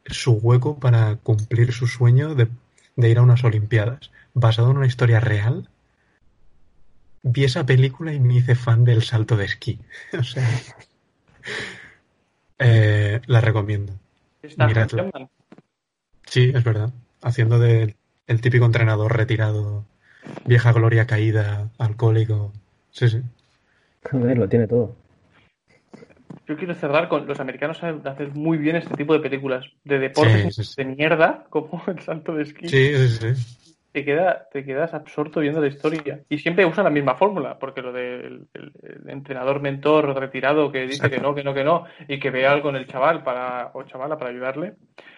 su 0.07 0.33
hueco 0.33 0.79
para 0.79 1.17
cumplir 1.17 1.73
su 1.73 1.87
sueño 1.87 2.35
de, 2.35 2.49
de 3.01 3.11
ir 3.11 3.19
a 3.19 3.23
unas 3.23 3.45
Olimpiadas. 3.45 4.11
Basado 4.35 4.71
en 4.71 4.79
una 4.79 4.87
historia 4.87 5.21
real. 5.21 5.69
Vi 7.23 7.45
esa 7.45 7.67
película 7.67 8.13
y 8.13 8.21
me 8.21 8.35
hice 8.35 8.55
fan 8.55 8.85
del 8.85 9.03
salto 9.03 9.37
de 9.37 9.45
esquí. 9.45 9.79
o 10.19 10.23
sea. 10.23 10.49
eh, 12.59 13.21
la 13.27 13.41
recomiendo. 13.41 13.93
Está 14.43 14.67
Miradla. 14.67 15.11
Sí, 16.27 16.53
es 16.55 16.65
verdad. 16.65 16.93
Haciendo 17.23 17.59
de 17.59 17.97
el 18.27 18.41
típico 18.41 18.65
entrenador 18.65 19.17
retirado, 19.17 19.85
vieja 20.47 20.73
gloria 20.73 21.07
caída, 21.07 21.69
alcohólico. 21.79 22.53
Sí, 22.93 23.09
sí. 23.09 23.23
Joder, 24.09 24.39
lo 24.39 24.49
tiene 24.49 24.67
todo. 24.67 24.95
Yo 26.51 26.57
quiero 26.57 26.75
cerrar 26.75 27.09
con 27.09 27.27
los 27.29 27.39
americanos 27.39 27.79
saben 27.79 28.05
hacer 28.09 28.35
muy 28.35 28.59
bien 28.59 28.75
este 28.75 28.95
tipo 28.97 29.13
de 29.13 29.21
películas 29.21 29.65
de 29.85 30.01
deportes 30.01 30.57
Sí, 30.57 30.65
sí, 30.65 30.73
sí. 30.75 30.83
de 30.83 30.97
mierda, 30.97 31.45
como 31.51 31.81
el 31.87 32.01
salto 32.01 32.35
de 32.35 32.43
esquí. 32.43 32.69
Sí, 32.69 32.93
sí, 32.97 33.09
sí. 33.35 33.57
Te, 33.93 34.05
queda, 34.05 34.49
te 34.53 34.65
quedas 34.65 34.93
absorto 34.93 35.39
viendo 35.41 35.61
la 35.61 35.69
historia. 35.69 36.21
Y 36.29 36.39
siempre 36.39 36.67
usan 36.67 36.85
la 36.85 36.91
misma 36.91 37.15
fórmula, 37.15 37.57
porque 37.59 37.83
lo 37.83 37.93
del 37.93 38.49
el- 38.55 38.73
el 38.83 39.11
entrenador 39.11 39.61
mentor 39.61 40.19
retirado 40.19 40.73
que 40.73 40.83
dice 40.83 40.95
Exacto. 41.07 41.17
que 41.17 41.23
no, 41.23 41.35
que 41.37 41.45
no, 41.45 41.55
que 41.55 41.65
no, 41.65 41.85
y 42.09 42.19
que 42.19 42.31
ve 42.31 42.47
algo 42.47 42.69
en 42.71 42.77
el 42.77 42.87
chaval 42.89 43.23
para, 43.23 43.71
o 43.75 43.85
chavala 43.85 44.19
para 44.19 44.31
ayudarle, 44.31 44.75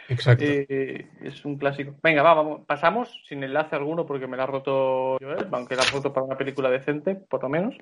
Exacto. 0.09 0.45
eh, 0.47 1.07
es 1.23 1.45
un 1.47 1.57
clásico. 1.57 1.95
Venga, 2.03 2.23
va, 2.23 2.35
vamos, 2.35 2.61
pasamos 2.67 3.09
sin 3.27 3.43
enlace 3.43 3.75
alguno 3.77 4.05
porque 4.05 4.27
me 4.27 4.37
la 4.37 4.43
ha 4.45 4.47
roto 4.47 5.17
Joel, 5.21 5.47
aunque 5.53 5.77
la 5.77 5.83
ha 5.83 5.91
roto 5.93 6.13
para 6.13 6.25
una 6.27 6.37
película 6.37 6.69
decente, 6.71 7.15
por 7.15 7.43
lo 7.43 7.49
menos. 7.49 7.75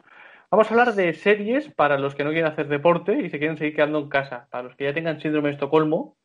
Vamos 0.51 0.67
a 0.67 0.71
hablar 0.71 0.95
de 0.97 1.15
series 1.15 1.69
para 1.69 1.97
los 1.97 2.17
que 2.17 2.25
no 2.25 2.31
quieren 2.31 2.51
hacer 2.51 2.67
deporte 2.67 3.23
y 3.23 3.31
se 3.31 3.39
quieren 3.39 3.57
seguir 3.57 3.77
quedando 3.77 4.01
en 4.01 4.09
casa, 4.09 4.49
para 4.51 4.65
los 4.65 4.75
que 4.75 4.83
ya 4.83 4.93
tengan 4.93 5.21
síndrome 5.21 5.49
de 5.49 5.55
Estocolmo 5.55 6.17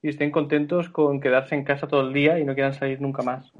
y 0.00 0.08
estén 0.08 0.30
contentos 0.30 0.88
con 0.88 1.20
quedarse 1.20 1.54
en 1.54 1.64
casa 1.64 1.86
todo 1.86 2.00
el 2.00 2.14
día 2.14 2.38
y 2.38 2.46
no 2.46 2.54
quieran 2.54 2.72
salir 2.72 3.02
nunca 3.02 3.22
más. 3.22 3.52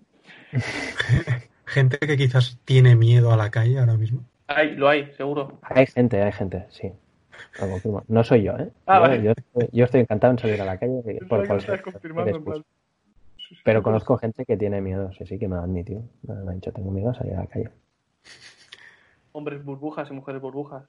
Gente 1.66 1.98
que 1.98 2.16
quizás 2.16 2.58
tiene 2.64 2.96
miedo 2.96 3.34
a 3.34 3.36
la 3.36 3.50
calle 3.50 3.78
ahora 3.78 3.98
mismo. 3.98 4.24
Hay, 4.46 4.74
lo 4.76 4.88
hay, 4.88 5.12
seguro. 5.12 5.58
Hay 5.62 5.86
gente, 5.86 6.22
hay 6.22 6.32
gente, 6.32 6.66
sí. 6.70 6.90
Lo 7.60 7.68
confirmo. 7.68 8.02
No 8.08 8.24
soy 8.24 8.44
yo, 8.44 8.52
¿eh? 8.56 8.70
Ah, 8.86 8.96
yo, 8.96 9.00
vale. 9.02 9.22
yo 9.22 9.32
estoy, 9.32 9.68
yo 9.72 9.84
estoy 9.84 10.00
encantado 10.00 10.32
en 10.32 10.38
salir 10.38 10.60
a 10.60 10.64
la 10.64 10.78
calle 10.78 11.02
por 11.28 11.46
plan. 11.46 11.60
Pero 13.62 13.82
conozco 13.82 14.16
gente 14.16 14.44
que 14.46 14.56
tiene 14.56 14.80
miedo, 14.80 15.12
sí, 15.12 15.26
sí, 15.26 15.38
que 15.38 15.48
me 15.48 15.56
lo 15.56 15.62
ha 15.62 15.64
admitido. 15.64 16.02
Me 16.22 16.50
ha 16.50 16.54
dicho, 16.54 16.72
tengo 16.72 16.90
miedo 16.90 17.10
a 17.10 17.14
salir 17.14 17.34
a 17.34 17.40
la 17.40 17.46
calle. 17.46 17.70
Hombres 19.36 19.64
burbujas 19.64 20.08
y 20.10 20.14
mujeres 20.14 20.40
burbujas. 20.40 20.84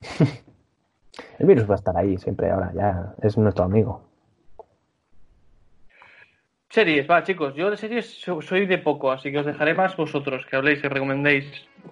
El 1.38 1.46
virus 1.46 1.68
va 1.68 1.74
a 1.74 1.76
estar 1.76 1.94
ahí 1.96 2.16
siempre 2.16 2.50
ahora, 2.50 2.72
ya 2.74 3.14
es 3.22 3.36
nuestro 3.36 3.64
amigo. 3.64 4.02
Series, 6.70 7.08
va, 7.08 7.22
chicos. 7.22 7.54
Yo 7.54 7.70
de 7.70 7.76
series 7.76 8.06
so- 8.22 8.40
soy 8.40 8.64
de 8.66 8.78
poco, 8.78 9.12
así 9.12 9.30
que 9.30 9.38
os 9.38 9.46
dejaré 9.46 9.74
más 9.74 9.94
vosotros 9.96 10.46
que 10.46 10.56
habléis 10.56 10.82
y 10.82 10.88
recomendéis. 10.88 11.44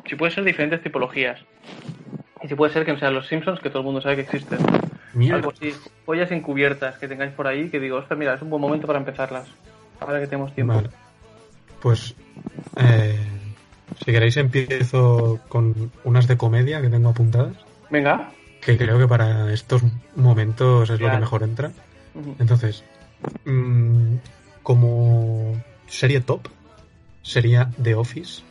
Si 0.08 0.16
puede 0.16 0.32
ser 0.32 0.44
diferentes 0.44 0.82
tipologías. 0.82 1.38
Y 2.42 2.48
si 2.48 2.54
puede 2.54 2.72
ser 2.72 2.86
que 2.86 2.92
no 2.94 2.98
sean 2.98 3.14
los 3.14 3.28
Simpsons, 3.28 3.60
que 3.60 3.68
todo 3.68 3.80
el 3.80 3.84
mundo 3.84 4.00
sabe 4.00 4.16
que 4.16 4.22
existen. 4.22 4.58
Mierda. 5.12 5.36
Algo 5.36 5.50
así, 5.52 5.72
joyas 6.06 6.32
encubiertas 6.32 6.96
que 6.98 7.06
tengáis 7.06 7.32
por 7.32 7.46
ahí, 7.46 7.68
que 7.68 7.78
digo, 7.78 7.98
ostras, 7.98 8.18
mira, 8.18 8.32
es 8.34 8.40
un 8.42 8.48
buen 8.48 8.62
momento 8.62 8.86
para 8.86 8.98
empezarlas. 8.98 9.46
Ahora 10.00 10.18
que 10.20 10.26
tenemos 10.26 10.54
tiempo. 10.54 10.72
Vale. 10.74 10.88
Pues, 11.80 12.16
eh, 12.76 13.20
si 13.98 14.12
queréis 14.12 14.36
empiezo 14.36 15.40
con 15.48 15.90
unas 16.04 16.26
de 16.28 16.36
comedia 16.36 16.80
que 16.80 16.88
tengo 16.88 17.10
apuntadas, 17.10 17.56
Venga. 17.90 18.30
que 18.60 18.76
creo 18.76 18.98
que 18.98 19.08
para 19.08 19.52
estos 19.52 19.82
momentos 20.16 20.90
es 20.90 21.00
lo 21.00 21.10
que 21.10 21.18
mejor 21.18 21.42
entra. 21.42 21.70
Entonces, 22.38 22.84
mm, 23.44 24.14
como 24.62 25.60
serie 25.86 26.20
top, 26.20 26.48
sería 27.22 27.70
The 27.82 27.94
Office. 27.94 28.42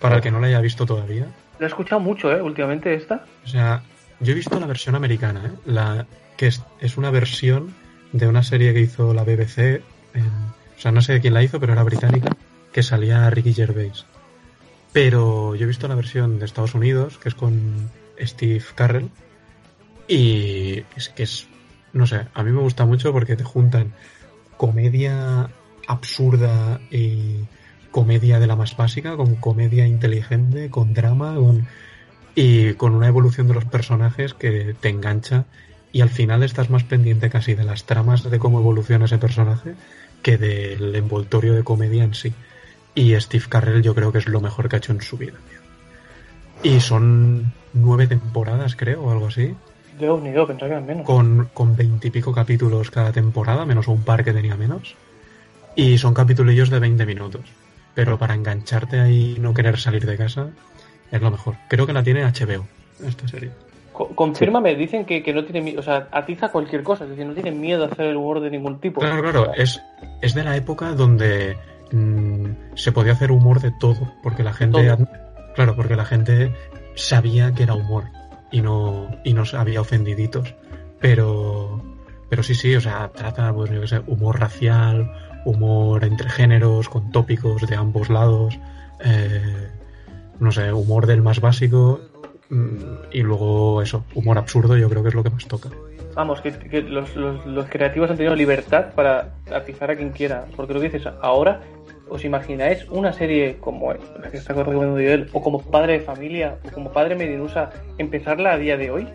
Para 0.00 0.16
el 0.16 0.22
que 0.22 0.30
no 0.30 0.40
la 0.40 0.48
haya 0.48 0.60
visto 0.60 0.84
todavía. 0.84 1.26
Lo 1.58 1.66
he 1.66 1.68
escuchado 1.68 2.00
mucho, 2.00 2.32
¿eh? 2.32 2.42
Últimamente 2.42 2.92
esta. 2.94 3.24
O 3.44 3.48
sea, 3.48 3.82
yo 4.20 4.32
he 4.32 4.34
visto 4.34 4.58
la 4.58 4.66
versión 4.66 4.94
americana, 4.96 5.42
¿eh? 5.46 5.50
La, 5.64 6.06
que 6.36 6.48
es, 6.48 6.62
es 6.80 6.96
una 6.96 7.10
versión 7.10 7.72
de 8.12 8.26
una 8.26 8.42
serie 8.42 8.74
que 8.74 8.80
hizo 8.80 9.14
la 9.14 9.22
BBC. 9.24 9.82
en- 10.14 10.26
o 10.76 10.80
sea, 10.82 10.90
no 10.90 11.00
sé 11.00 11.20
quién 11.20 11.34
la 11.34 11.42
hizo, 11.44 11.60
pero 11.60 11.72
era 11.74 11.84
británica. 11.84 12.34
Que 12.72 12.82
salía 12.82 13.30
Ricky 13.30 13.52
Gervais. 13.54 14.04
Pero 14.92 15.54
yo 15.54 15.64
he 15.64 15.66
visto 15.66 15.88
la 15.88 15.94
versión 15.94 16.38
de 16.38 16.44
Estados 16.44 16.74
Unidos, 16.74 17.18
que 17.18 17.28
es 17.28 17.34
con 17.34 17.90
Steve 18.20 18.64
Carrell. 18.74 19.10
Y 20.08 20.84
es 20.96 21.08
que 21.08 21.22
es. 21.22 21.46
No 21.92 22.06
sé, 22.06 22.26
a 22.32 22.42
mí 22.42 22.50
me 22.50 22.60
gusta 22.60 22.84
mucho 22.84 23.12
porque 23.12 23.36
te 23.36 23.44
juntan 23.44 23.92
comedia 24.56 25.50
absurda 25.86 26.80
y 26.90 27.44
comedia 27.90 28.38
de 28.40 28.46
la 28.46 28.56
más 28.56 28.76
básica, 28.76 29.16
con 29.16 29.36
comedia 29.36 29.86
inteligente, 29.86 30.70
con 30.70 30.94
drama, 30.94 31.34
con 31.34 31.66
y 32.34 32.74
con 32.74 32.94
una 32.94 33.08
evolución 33.08 33.46
de 33.48 33.54
los 33.54 33.64
personajes 33.64 34.34
que 34.34 34.74
te 34.80 34.88
engancha 34.88 35.44
y 35.92 36.00
al 36.00 36.08
final 36.08 36.42
estás 36.42 36.70
más 36.70 36.84
pendiente 36.84 37.28
casi 37.28 37.54
de 37.54 37.64
las 37.64 37.84
tramas 37.84 38.28
de 38.28 38.38
cómo 38.38 38.58
evoluciona 38.58 39.04
ese 39.04 39.18
personaje 39.18 39.74
que 40.22 40.38
del 40.38 40.94
envoltorio 40.94 41.52
de 41.52 41.64
comedia 41.64 42.04
en 42.04 42.14
sí. 42.14 42.32
Y 42.94 43.18
Steve 43.20 43.44
Carrell 43.48 43.82
yo 43.82 43.94
creo 43.94 44.12
que 44.12 44.18
es 44.18 44.28
lo 44.28 44.40
mejor 44.40 44.68
que 44.68 44.76
ha 44.76 44.78
hecho 44.78 44.92
en 44.92 45.00
su 45.00 45.16
vida. 45.16 45.34
tío. 45.48 46.72
Y 46.74 46.80
son 46.80 47.52
nueve 47.72 48.06
temporadas, 48.06 48.76
creo, 48.76 49.02
o 49.04 49.10
algo 49.10 49.26
así. 49.28 49.54
Yo 49.98 50.18
ni 50.20 50.32
yo, 50.32 50.46
pensaba 50.46 50.68
que 50.68 50.72
eran 50.74 50.86
menos. 50.86 51.06
Con, 51.06 51.48
con 51.52 51.76
veintipico 51.76 52.32
capítulos 52.32 52.90
cada 52.90 53.12
temporada, 53.12 53.64
menos 53.66 53.88
un 53.88 54.02
par 54.02 54.24
que 54.24 54.32
tenía 54.32 54.56
menos. 54.56 54.94
Y 55.74 55.98
son 55.98 56.12
capitulillos 56.14 56.70
de 56.70 56.78
20 56.78 57.06
minutos. 57.06 57.42
Pero 57.94 58.18
para 58.18 58.34
engancharte 58.34 59.00
ahí 59.00 59.34
y 59.36 59.40
no 59.40 59.52
querer 59.54 59.78
salir 59.78 60.06
de 60.06 60.16
casa, 60.16 60.48
es 61.10 61.20
lo 61.20 61.30
mejor. 61.30 61.56
Creo 61.68 61.86
que 61.86 61.92
la 61.92 62.02
tiene 62.02 62.24
HBO, 62.24 62.66
esta 63.06 63.28
serie. 63.28 63.50
Co- 63.92 64.08
confírmame, 64.14 64.74
dicen 64.74 65.04
que, 65.04 65.22
que 65.22 65.34
no 65.34 65.44
tiene 65.44 65.60
miedo, 65.60 65.80
o 65.80 65.82
sea, 65.82 66.08
atiza 66.10 66.48
cualquier 66.50 66.82
cosa, 66.82 67.04
es 67.04 67.10
decir, 67.10 67.26
no 67.26 67.34
tiene 67.34 67.50
miedo 67.52 67.84
a 67.84 67.88
hacer 67.88 68.06
el 68.06 68.16
humor 68.16 68.40
de 68.40 68.50
ningún 68.50 68.80
tipo. 68.80 69.02
Claro, 69.02 69.20
claro, 69.20 69.52
es, 69.54 69.78
es 70.22 70.32
de 70.32 70.42
la 70.44 70.56
época 70.56 70.92
donde 70.94 71.58
mm, 71.90 72.41
se 72.74 72.92
podía 72.92 73.12
hacer 73.12 73.30
humor 73.32 73.60
de 73.60 73.70
todo, 73.70 74.12
porque 74.22 74.42
la 74.42 74.52
gente, 74.52 74.86
Todo. 74.88 75.08
claro, 75.54 75.76
porque 75.76 75.96
la 75.96 76.04
gente 76.04 76.54
sabía 76.94 77.52
que 77.52 77.62
era 77.64 77.74
humor 77.74 78.04
y 78.50 78.60
no, 78.62 79.10
y 79.24 79.34
no 79.34 79.44
había 79.54 79.80
ofendiditos. 79.80 80.54
Pero, 81.00 81.82
pero 82.28 82.42
sí, 82.42 82.54
sí, 82.54 82.74
o 82.76 82.80
sea, 82.80 83.08
trata, 83.14 83.52
pues, 83.52 83.70
yo 83.70 83.80
qué 83.80 83.88
sé, 83.88 84.00
humor 84.06 84.38
racial, 84.40 85.10
humor 85.44 86.04
entre 86.04 86.30
géneros, 86.30 86.88
con 86.88 87.10
tópicos 87.10 87.66
de 87.66 87.74
ambos 87.76 88.08
lados, 88.08 88.58
eh, 89.04 89.68
no 90.38 90.52
sé, 90.52 90.72
humor 90.72 91.06
del 91.06 91.22
más 91.22 91.40
básico 91.40 92.00
mm, 92.50 92.76
y 93.12 93.22
luego 93.22 93.82
eso, 93.82 94.04
humor 94.14 94.38
absurdo, 94.38 94.76
yo 94.76 94.88
creo 94.88 95.02
que 95.02 95.08
es 95.08 95.14
lo 95.14 95.22
que 95.24 95.30
más 95.30 95.46
toca. 95.46 95.70
Vamos, 96.14 96.40
que, 96.42 96.52
que 96.52 96.82
los, 96.82 97.16
los- 97.16 97.44
los 97.46 97.66
creativos 97.68 98.10
han 98.10 98.16
tenido 98.16 98.36
libertad 98.36 98.92
para 98.94 99.30
atizar 99.50 99.90
a 99.90 99.96
quien 99.96 100.10
quiera. 100.10 100.44
Porque 100.54 100.74
lo 100.74 100.80
que 100.80 100.90
dices, 100.90 101.10
ahora, 101.22 101.62
¿os 102.12 102.24
imagináis 102.24 102.86
una 102.90 103.12
serie 103.12 103.56
como 103.58 103.92
la 103.92 104.30
que 104.30 104.36
está 104.36 104.52
recomendando 104.52 104.98
él, 104.98 105.28
o 105.32 105.40
como 105.40 105.60
padre 105.60 105.94
de 105.94 106.00
familia, 106.00 106.58
o 106.68 106.70
como 106.70 106.92
padre 106.92 107.16
medinusa, 107.16 107.70
empezarla 107.98 108.52
a 108.52 108.58
día 108.58 108.76
de 108.76 108.90
hoy? 108.90 109.08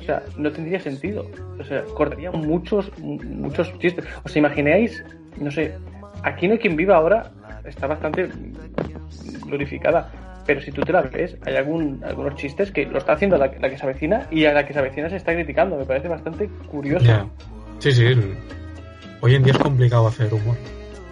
O 0.00 0.04
sea, 0.04 0.22
no 0.36 0.50
tendría 0.50 0.80
sentido. 0.80 1.26
O 1.58 1.64
sea, 1.64 1.82
cortaría 1.94 2.30
muchos, 2.30 2.90
muchos 2.98 3.72
chistes. 3.78 4.04
¿Os 4.24 4.36
imagináis? 4.36 5.02
No 5.38 5.50
sé, 5.50 5.74
aquí 6.22 6.46
no 6.46 6.54
hay 6.54 6.58
quien 6.58 6.76
viva 6.76 6.96
ahora, 6.96 7.32
está 7.64 7.86
bastante 7.86 8.28
glorificada. 9.46 10.10
Pero 10.44 10.60
si 10.60 10.72
tú 10.72 10.82
te 10.82 10.92
la 10.92 11.02
ves, 11.02 11.38
hay 11.46 11.54
algún, 11.54 12.02
algunos 12.04 12.34
chistes 12.34 12.72
que 12.72 12.84
lo 12.84 12.98
está 12.98 13.12
haciendo 13.12 13.38
la, 13.38 13.50
que 13.50 13.78
se 13.78 13.84
avecina 13.84 14.26
y 14.30 14.44
a 14.44 14.52
la 14.52 14.66
que 14.66 14.72
se 14.72 14.80
avecina 14.80 15.08
se 15.08 15.16
está 15.16 15.32
criticando. 15.32 15.76
Me 15.76 15.84
parece 15.84 16.08
bastante 16.08 16.48
curioso. 16.68 17.30
Sí, 17.78 17.92
sí. 17.92 18.06
Hoy 19.20 19.36
en 19.36 19.44
día 19.44 19.52
es 19.52 19.58
complicado 19.58 20.08
hacer 20.08 20.34
humor. 20.34 20.56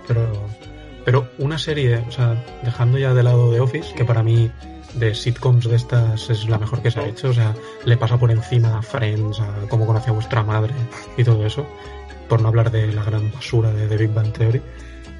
Pero, 0.09 0.33
pero 1.05 1.29
una 1.39 1.59
serie, 1.59 1.99
o 1.99 2.11
sea, 2.11 2.43
dejando 2.63 2.99
ya 2.99 3.15
de 3.15 3.23
lado 3.23 3.51
de 3.51 3.61
Office, 3.61 3.95
que 3.95 4.05
para 4.05 4.23
mí 4.23 4.51
de 4.95 5.15
sitcoms 5.15 5.69
de 5.69 5.77
estas 5.77 6.31
es 6.31 6.49
la 6.49 6.59
mejor 6.59 6.83
que 6.83 6.91
se 6.91 7.01
ha 7.01 7.07
hecho, 7.07 7.31
o 7.31 7.33
sea, 7.33 7.55
le 7.85 7.97
pasa 7.97 8.19
por 8.19 8.31
encima 8.31 8.79
a 8.79 8.83
Friends, 8.83 9.41
a 9.41 9.69
cómo 9.69 9.87
conoce 9.87 10.11
a 10.11 10.13
vuestra 10.13 10.43
madre 10.43 10.75
y 11.17 11.25
todo 11.25 11.47
eso, 11.47 11.67
por 12.29 12.43
no 12.43 12.49
hablar 12.49 12.71
de 12.71 12.93
la 12.93 13.05
gran 13.05 13.31
basura 13.33 13.73
de 13.73 13.87
The 13.87 13.97
Big 13.97 14.13
Bang 14.13 14.33
Theory. 14.33 14.63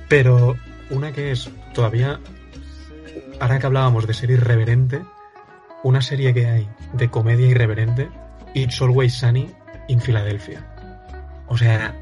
Pero 0.09 0.57
una 0.91 1.13
que 1.13 1.31
es 1.31 1.51
todavía, 1.73 2.21
ahora 3.39 3.59
que 3.59 3.67
hablábamos 3.67 4.07
de 4.07 4.15
serie 4.15 4.37
irreverente, 4.37 5.03
una 5.83 6.03
serie 6.03 6.35
que 6.35 6.47
hay 6.47 6.69
de 6.93 7.09
comedia 7.11 7.47
irreverente, 7.47 8.09
It's 8.55 8.83
Always 8.83 9.15
Sunny 9.15 9.51
in 9.89 10.01
Philadelphia. 10.01 10.67
O 11.49 11.57
sea, 11.57 11.95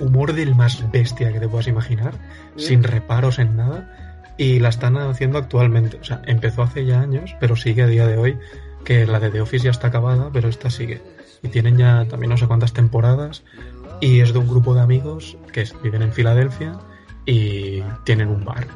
humor 0.00 0.32
del 0.32 0.54
más 0.54 0.90
bestia 0.90 1.32
que 1.32 1.40
te 1.40 1.48
puedas 1.48 1.66
imaginar, 1.68 2.14
Sí. 2.56 2.68
sin 2.68 2.82
reparos 2.82 3.38
en 3.38 3.56
nada, 3.56 4.34
y 4.38 4.58
la 4.60 4.68
están 4.68 4.96
haciendo 4.96 5.38
actualmente. 5.38 5.98
O 6.00 6.04
sea, 6.04 6.22
empezó 6.26 6.62
hace 6.62 6.84
ya 6.84 7.00
años, 7.00 7.34
pero 7.40 7.56
sigue 7.56 7.82
a 7.82 7.86
día 7.86 8.06
de 8.06 8.18
hoy, 8.18 8.38
que 8.84 9.06
la 9.06 9.18
de 9.18 9.30
The 9.30 9.40
Office 9.40 9.64
ya 9.64 9.70
está 9.70 9.88
acabada, 9.88 10.30
pero 10.32 10.48
esta 10.48 10.70
sigue. 10.70 11.02
Y 11.42 11.48
tienen 11.48 11.76
ya 11.76 12.06
también 12.08 12.30
no 12.30 12.36
sé 12.36 12.46
cuántas 12.46 12.72
temporadas, 12.72 13.42
y 14.00 14.20
es 14.20 14.32
de 14.32 14.38
un 14.38 14.48
grupo 14.48 14.74
de 14.74 14.80
amigos 14.82 15.36
que 15.52 15.64
viven 15.82 16.02
en 16.02 16.12
Filadelfia 16.12 16.78
y 17.24 17.82
tienen 18.04 18.28
un 18.28 18.44
bar. 18.44 18.66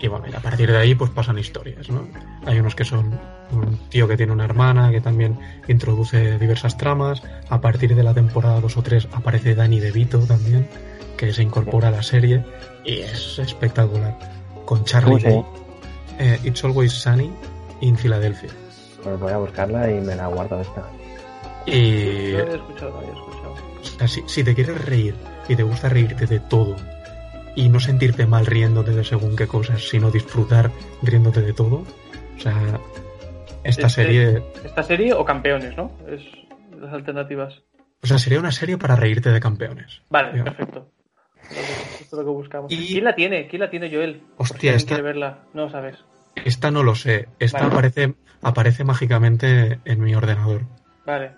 Y 0.00 0.06
bueno, 0.06 0.26
y 0.30 0.34
a 0.34 0.40
partir 0.40 0.70
de 0.70 0.78
ahí 0.78 0.94
pues 0.94 1.10
pasan 1.10 1.38
historias, 1.38 1.88
¿no? 1.90 2.06
Hay 2.46 2.60
unos 2.60 2.74
que 2.74 2.84
son 2.84 3.18
un 3.50 3.76
tío 3.88 4.06
que 4.06 4.16
tiene 4.16 4.32
una 4.32 4.44
hermana 4.44 4.90
que 4.90 5.00
también 5.00 5.38
introduce 5.66 6.38
diversas 6.38 6.76
tramas. 6.76 7.22
A 7.48 7.60
partir 7.60 7.94
de 7.94 8.02
la 8.02 8.14
temporada 8.14 8.60
2 8.60 8.76
o 8.76 8.82
3 8.82 9.08
aparece 9.12 9.54
Danny 9.54 9.80
DeVito 9.80 10.20
también, 10.20 10.68
que 11.16 11.32
se 11.32 11.42
incorpora 11.42 11.88
a 11.88 11.90
la 11.90 12.02
serie 12.02 12.44
y 12.84 12.98
es 12.98 13.38
espectacular. 13.38 14.16
Con 14.64 14.84
Charlie 14.84 15.20
¿Cómo 15.20 15.20
se 15.20 15.28
Day. 15.28 15.44
Eh, 16.18 16.40
It's 16.44 16.64
Always 16.64 16.92
Sunny 16.92 17.32
in 17.80 17.96
Philadelphia. 17.96 18.50
Pues 19.02 19.18
voy 19.18 19.32
a 19.32 19.38
buscarla 19.38 19.90
y 19.90 20.00
me 20.00 20.14
la 20.14 20.28
guardo 20.28 20.60
esta. 20.60 20.84
Y 21.66 22.32
No 22.32 22.42
había 22.42 22.54
escuchado, 22.54 22.90
no 22.90 22.98
había 22.98 23.12
escuchado. 23.12 23.54
O 23.80 23.84
sea, 23.98 24.08
si, 24.08 24.22
si 24.26 24.44
te 24.44 24.54
quieres 24.54 24.84
reír 24.84 25.14
y 25.48 25.56
te 25.56 25.62
gusta 25.62 25.88
reírte 25.88 26.26
de 26.26 26.40
todo 26.40 26.76
y 27.58 27.68
no 27.68 27.80
sentirte 27.80 28.24
mal 28.26 28.46
riéndote 28.46 28.92
de 28.92 29.02
según 29.04 29.34
qué 29.36 29.46
cosas, 29.48 29.82
sino 29.88 30.10
disfrutar 30.12 30.70
riéndote 31.02 31.42
de 31.42 31.52
todo, 31.52 31.84
o 32.36 32.40
sea, 32.40 32.54
esta 33.64 33.88
Este- 33.88 34.02
serie, 34.02 34.42
¿Esta 34.64 34.82
serie 34.84 35.12
o 35.12 35.24
campeones, 35.24 35.76
no? 35.76 35.90
Es 36.08 36.22
las 36.80 36.92
alternativas. 36.92 37.62
o 38.02 38.06
sea, 38.06 38.18
sería 38.18 38.38
una 38.38 38.52
serie 38.52 38.78
para 38.78 38.94
reírte 38.94 39.30
de 39.30 39.40
campeones. 39.40 40.02
Vale, 40.08 40.40
perfecto. 40.44 40.92
Esto 41.50 42.04
es 42.04 42.12
lo 42.12 42.18
que 42.24 42.30
buscamos. 42.30 42.72
Y- 42.72 42.86
¿Quién 42.92 43.04
la 43.04 43.14
tiene? 43.16 43.48
¿Quién 43.48 43.60
la 43.60 43.70
tiene, 43.70 43.90
Joel? 43.90 44.22
Hostia, 44.36 44.74
esta- 44.74 44.88
quiere 44.94 45.02
verla. 45.02 45.40
No 45.54 45.62
lo 45.64 45.70
sabes. 45.70 45.96
Esta 46.44 46.70
no 46.70 46.84
lo 46.84 46.94
sé, 46.94 47.28
esta 47.40 47.58
Vale. 47.58 47.72
aparece, 47.72 48.14
aparece 48.42 48.84
mágicamente 48.84 49.80
en 49.84 50.00
mi 50.00 50.14
ordenador. 50.14 50.62
Vale. 51.04 51.32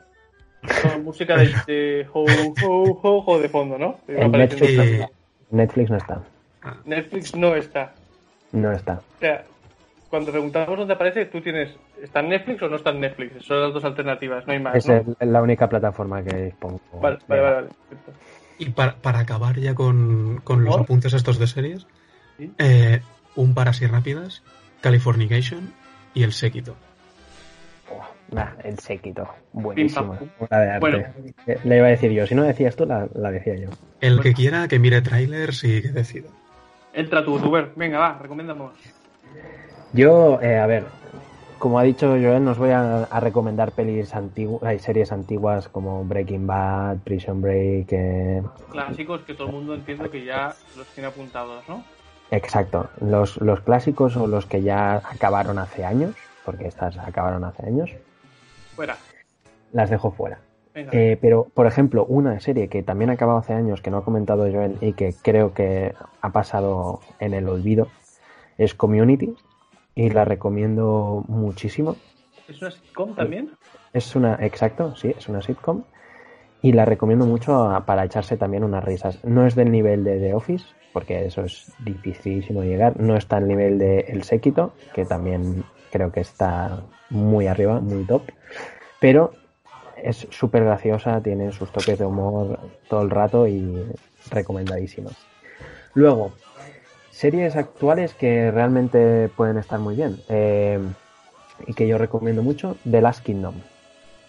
Con 0.83 1.03
música 1.05 1.35
de, 1.39 1.45
de 1.66 2.07
ho, 2.12 2.25
ho, 2.27 3.01
ho, 3.03 3.25
ho 3.27 3.39
de 3.41 3.49
fondo, 3.49 3.79
¿no? 3.79 4.01
Netflix, 4.07 4.66
Sí. 4.68 5.01
Netflix 5.51 5.90
no 5.90 5.96
está. 5.96 6.22
Netflix 6.84 7.34
no 7.34 7.55
está. 7.55 7.92
No 8.53 8.72
está. 8.72 8.94
O 8.94 9.20
sea, 9.20 9.44
cuando 10.09 10.30
preguntamos 10.32 10.76
dónde 10.78 10.94
aparece, 10.94 11.26
tú 11.26 11.40
tienes, 11.40 11.74
¿está 12.03 12.20
en 12.20 12.30
Netflix 12.30 12.62
o 12.62 12.68
no 12.68 12.76
está 12.76 12.90
en 12.90 13.01
Netflix? 13.01 13.44
Son 13.44 13.61
las 13.61 13.72
dos 13.72 13.84
alternativas, 13.84 14.46
no 14.46 14.53
hay 14.53 14.59
más, 14.59 14.76
Es 14.76 14.86
¿no? 14.88 14.94
el- 15.20 15.32
la 15.32 15.40
única 15.42 15.68
plataforma 15.68 16.22
que 16.22 16.36
dispongo. 16.46 16.80
Vale, 17.01 17.18
vale, 17.28 17.42
vale. 17.42 17.55
vale. 17.55 17.68
Y 18.59 18.70
para, 18.70 18.96
para 18.96 19.20
acabar 19.20 19.59
ya 19.59 19.74
con, 19.74 20.40
con 20.44 20.64
los 20.64 20.74
¿Por? 20.74 20.84
apuntes 20.84 21.14
estos 21.14 21.38
de 21.38 21.46
series, 21.46 21.86
Sí. 22.36 22.53
eh, 22.59 23.01
un 23.36 23.55
par 23.55 23.68
así 23.68 23.86
rápidas, 23.86 24.42
Californication 24.80 25.72
y 26.14 26.24
El 26.24 26.32
Séquito. 26.32 26.74
Nah, 28.30 28.53
el 28.62 28.78
séquito. 28.78 29.28
Arte. 30.51 30.78
Bueno. 30.80 30.99
Eh, 31.47 31.59
Le 31.64 31.76
iba 31.76 31.86
a 31.86 31.91
decir 31.91 32.12
yo. 32.12 32.26
Si 32.26 32.34
no 32.34 32.43
decías 32.45 32.76
tú, 32.76 32.86
la, 32.86 33.09
la 33.14 33.30
decía 33.30 33.57
yo. 33.57 33.70
El 34.01 34.20
que 34.20 34.32
quiera 34.34 34.68
que 34.68 34.78
mire 34.78 35.03
trailers 35.03 35.64
y 35.64 35.82
que 35.82 35.88
decida. 35.88 36.28
Entra 36.93 37.24
tú, 37.24 37.38
Rubén. 37.38 37.70
Venga, 37.76 37.99
va, 37.99 38.18
recomendamos. 38.20 38.72
Yo, 39.93 40.41
eh, 40.41 40.59
a 40.59 40.66
ver, 40.66 40.84
como 41.59 41.78
ha 41.78 41.82
dicho 41.82 42.09
Joel, 42.09 42.45
nos 42.45 42.59
voy 42.59 42.70
a, 42.70 43.05
a 43.05 43.20
recomendar 43.20 43.72
pelis 43.72 44.14
antiguas, 44.14 44.62
hay 44.62 44.78
series 44.78 45.12
antiguas 45.12 45.68
como 45.68 46.05
Breaking 46.05 46.47
Bad, 46.47 46.99
Prison 46.99 47.43
Break, 47.43 47.88
eh, 47.91 48.43
Clásicos 48.70 49.22
que 49.22 49.34
todo 49.34 49.49
el 49.49 49.55
mundo 49.55 49.74
entiende 49.74 50.09
que 50.09 50.24
ya 50.24 50.55
los 50.76 50.86
tiene 50.88 51.09
apuntados, 51.09 51.68
¿no? 51.68 51.84
exacto, 52.32 52.88
los, 53.01 53.38
los 53.38 53.61
clásicos 53.61 54.16
o 54.16 54.26
los 54.26 54.47
que 54.47 54.62
ya 54.62 54.97
acabaron 54.97 55.59
hace 55.59 55.84
años, 55.84 56.14
porque 56.45 56.66
estas 56.66 56.99
acabaron 56.99 57.45
hace 57.45 57.66
años, 57.66 57.91
Fuera. 58.74 58.97
las 59.72 59.91
dejo 59.91 60.11
fuera. 60.11 60.41
Eh, 60.74 61.18
pero, 61.20 61.49
por 61.53 61.66
ejemplo, 61.66 62.05
una 62.07 62.38
serie 62.41 62.68
que 62.68 62.82
también 62.82 63.11
ha 63.11 63.14
acabado 63.14 63.38
hace 63.38 63.53
años, 63.53 63.82
que 63.82 63.91
no 63.91 63.99
ha 63.99 64.05
comentado 64.05 64.43
Joel 64.51 64.78
y 64.80 64.93
que 64.93 65.14
creo 65.22 65.53
que 65.53 65.95
ha 66.20 66.30
pasado 66.30 67.01
en 67.18 67.34
el 67.34 67.49
olvido, 67.49 67.88
es 68.57 68.74
Community 68.74 69.34
y 69.95 70.11
la 70.11 70.24
recomiendo 70.24 71.24
muchísimo. 71.28 71.97
¿Es 72.49 72.61
una 72.62 72.70
sitcom 72.70 73.14
también? 73.16 73.51
Es 73.93 74.14
una, 74.14 74.36
exacto, 74.41 74.95
sí, 74.95 75.12
es 75.16 75.28
una 75.28 75.43
sitcom. 75.43 75.82
Y 76.62 76.72
la 76.72 76.84
recomiendo 76.84 77.24
mucho 77.26 77.64
a- 77.70 77.84
para 77.86 78.05
echarse 78.05 78.36
también 78.36 78.62
unas 78.64 78.84
risas. 78.84 79.24
No 79.24 79.47
es 79.47 79.55
del 79.55 79.70
nivel 79.72 80.05
de 80.05 80.18
The 80.18 80.34
Office, 80.34 80.66
porque 80.93 81.24
eso 81.24 81.43
es 81.43 81.72
dificilísimo 81.84 82.62
llegar. 82.62 83.01
No 83.01 83.16
está 83.16 83.38
al 83.38 83.49
nivel 83.49 83.78
de 83.78 84.01
El 84.01 84.22
Séquito, 84.22 84.72
que 84.95 85.05
también 85.07 85.64
creo 85.91 86.12
que 86.12 86.20
está 86.20 86.80
muy 87.11 87.47
arriba, 87.47 87.80
muy 87.80 88.05
top. 88.05 88.22
Pero 89.01 89.32
es 89.97 90.26
súper 90.30 90.64
graciosa, 90.64 91.20
tiene 91.22 91.53
sus 91.53 91.70
toques 91.72 91.99
de 91.99 92.05
humor 92.07 92.59
todo 92.88 93.03
el 93.03 93.11
rato 93.11 93.47
y 93.47 93.84
recomendadísima. 94.30 95.11
Luego, 95.95 96.32
series 97.11 97.57
actuales 97.57 98.14
que 98.14 98.51
realmente 98.51 99.28
pueden 99.36 99.59
estar 99.59 99.78
muy 99.78 99.95
bien. 99.97 100.20
eh, 100.28 100.78
y 101.66 101.74
que 101.74 101.86
yo 101.86 101.99
recomiendo 101.99 102.43
mucho, 102.43 102.76
The 102.91 103.03
Last 103.03 103.22
Kingdom. 103.22 103.55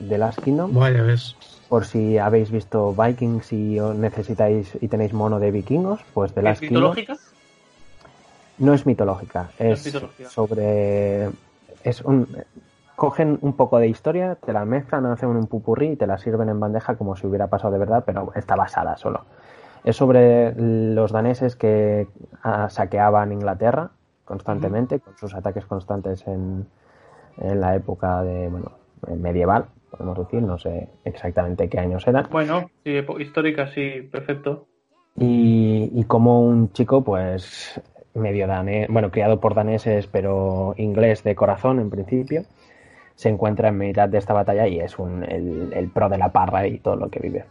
The 0.10 0.18
Last 0.18 0.42
Kingdom, 0.42 0.74
Vaya, 0.74 1.02
ves. 1.04 1.38
por 1.70 1.86
si 1.86 2.18
habéis 2.18 2.52
visto 2.52 2.94
Vikings 2.94 3.54
y 3.54 3.80
os 3.80 3.96
necesitáis 3.96 4.78
y 4.82 4.90
tenéis 4.90 5.14
mono 5.14 5.40
de 5.40 5.52
vikingos, 5.52 6.02
pues 6.14 6.34
The 6.34 6.42
¿Es 6.42 6.44
Last 6.44 6.60
Kingdom 6.60 6.92
mitológica? 6.96 7.18
no 8.58 8.74
es 8.74 8.86
mitológica, 8.86 9.50
es 9.60 9.80
es 9.80 9.86
mitológica. 9.94 10.30
sobre 10.30 11.30
es 11.84 12.02
un 12.02 12.28
cogen 12.96 13.40
un 13.42 13.54
poco 13.54 13.80
de 13.80 13.88
historia, 13.88 14.36
te 14.36 14.54
la 14.54 14.64
mezclan, 14.64 15.06
hacen 15.08 15.30
un 15.30 15.48
pupurrí 15.48 15.92
y 15.92 15.96
te 15.96 16.06
la 16.06 16.20
sirven 16.20 16.50
en 16.50 16.60
bandeja 16.60 16.96
como 16.98 17.16
si 17.16 17.26
hubiera 17.26 17.48
pasado 17.48 17.74
de 17.74 17.80
verdad, 17.80 18.04
pero 18.06 18.32
está 18.36 18.56
basada 18.56 18.96
solo. 18.96 19.26
Es 19.84 19.96
sobre 19.96 20.54
los 20.56 21.12
daneses 21.12 21.56
que 21.56 22.08
ah, 22.44 22.70
saqueaban 22.70 23.32
Inglaterra 23.32 23.90
constantemente, 24.24 25.00
con 25.00 25.18
sus 25.18 25.34
ataques 25.34 25.66
constantes 25.66 26.28
en, 26.28 26.68
en 27.38 27.60
la 27.60 27.76
época 27.76 28.22
de, 28.22 28.50
bueno, 28.50 28.72
medieval, 29.18 29.66
podemos 29.90 30.20
decir, 30.20 30.42
no 30.44 30.58
sé 30.58 30.90
exactamente 31.04 31.70
qué 31.70 31.80
años 31.80 32.08
eran. 32.08 32.28
Bueno, 32.32 32.70
sí, 32.84 33.00
histórica, 33.20 33.68
sí, 33.68 34.08
perfecto. 34.12 34.68
Y, 35.18 35.92
y 35.94 36.04
como 36.06 36.42
un 36.42 36.72
chico, 36.72 37.04
pues 37.04 37.82
medio 38.14 38.48
danés, 38.48 38.88
bueno, 38.90 39.12
criado 39.12 39.40
por 39.40 39.56
daneses, 39.56 40.08
pero 40.08 40.74
inglés 40.78 41.24
de 41.24 41.36
corazón 41.36 41.80
en 41.80 41.90
principio, 41.90 42.44
se 43.16 43.30
encuentra 43.30 43.70
en 43.70 43.78
mitad 43.78 44.10
de 44.10 44.18
esta 44.18 44.34
batalla 44.34 44.68
y 44.68 44.80
es 44.80 44.98
un, 44.98 45.24
el, 45.24 45.90
pro 45.94 46.10
de 46.10 46.18
la 46.18 46.32
parra 46.32 46.68
y 46.68 46.80
todo 46.80 46.96
lo 46.96 47.10
que 47.10 47.20
vive. 47.20 47.46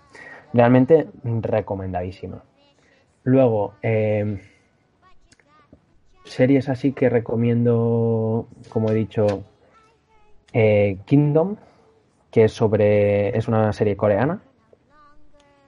Realmente 0.52 1.06
recomendadísimo. 1.22 2.40
Luego, 3.22 3.74
eh, 3.82 4.40
series 6.24 6.68
así 6.68 6.92
que 6.92 7.08
recomiendo, 7.08 8.48
como 8.68 8.90
he 8.90 8.94
dicho, 8.94 9.44
eh, 10.52 10.98
Kingdom, 11.04 11.56
que 12.30 12.44
es 12.44 12.52
sobre. 12.52 13.36
es 13.36 13.48
una 13.48 13.72
serie 13.72 13.96
coreana. 13.96 14.42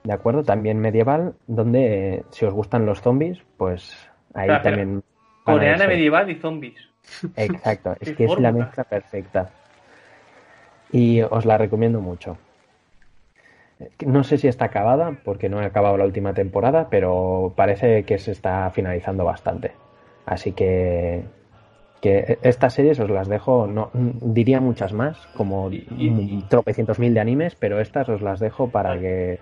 ¿De 0.03 0.11
acuerdo? 0.11 0.43
También 0.43 0.79
medieval, 0.79 1.35
donde 1.47 2.15
eh, 2.15 2.23
si 2.29 2.45
os 2.45 2.53
gustan 2.53 2.85
los 2.85 3.01
zombies, 3.01 3.39
pues 3.55 4.09
ahí 4.33 4.49
también. 4.63 5.03
Coreana 5.43 5.87
medieval 5.87 6.29
y 6.29 6.35
zombies. 6.35 6.89
Exacto, 7.35 7.95
es 7.99 8.13
que 8.13 8.25
es 8.25 8.39
la 8.39 8.51
mezcla 8.51 8.83
perfecta 8.85 9.49
y 10.93 11.21
os 11.21 11.45
la 11.45 11.57
recomiendo 11.57 11.99
mucho. 11.99 12.37
No 14.05 14.23
sé 14.23 14.37
si 14.37 14.47
está 14.47 14.65
acabada, 14.65 15.17
porque 15.25 15.49
no 15.49 15.61
he 15.61 15.65
acabado 15.65 15.97
la 15.97 16.05
última 16.05 16.33
temporada, 16.33 16.87
pero 16.89 17.51
parece 17.55 18.03
que 18.03 18.19
se 18.19 18.31
está 18.31 18.69
finalizando 18.69 19.25
bastante. 19.25 19.71
Así 20.25 20.53
que, 20.53 21.23
que 21.99 22.37
estas 22.43 22.75
series 22.75 22.99
os 22.99 23.09
las 23.09 23.27
dejo, 23.27 23.67
no 23.67 23.89
diría 23.93 24.61
muchas 24.61 24.93
más, 24.93 25.17
como 25.35 25.69
tropecientos 26.47 26.99
mil 26.99 27.13
de 27.13 27.19
animes, 27.19 27.55
pero 27.55 27.81
estas 27.81 28.07
os 28.07 28.21
las 28.21 28.39
dejo 28.39 28.69
para 28.69 28.97
que... 28.97 29.39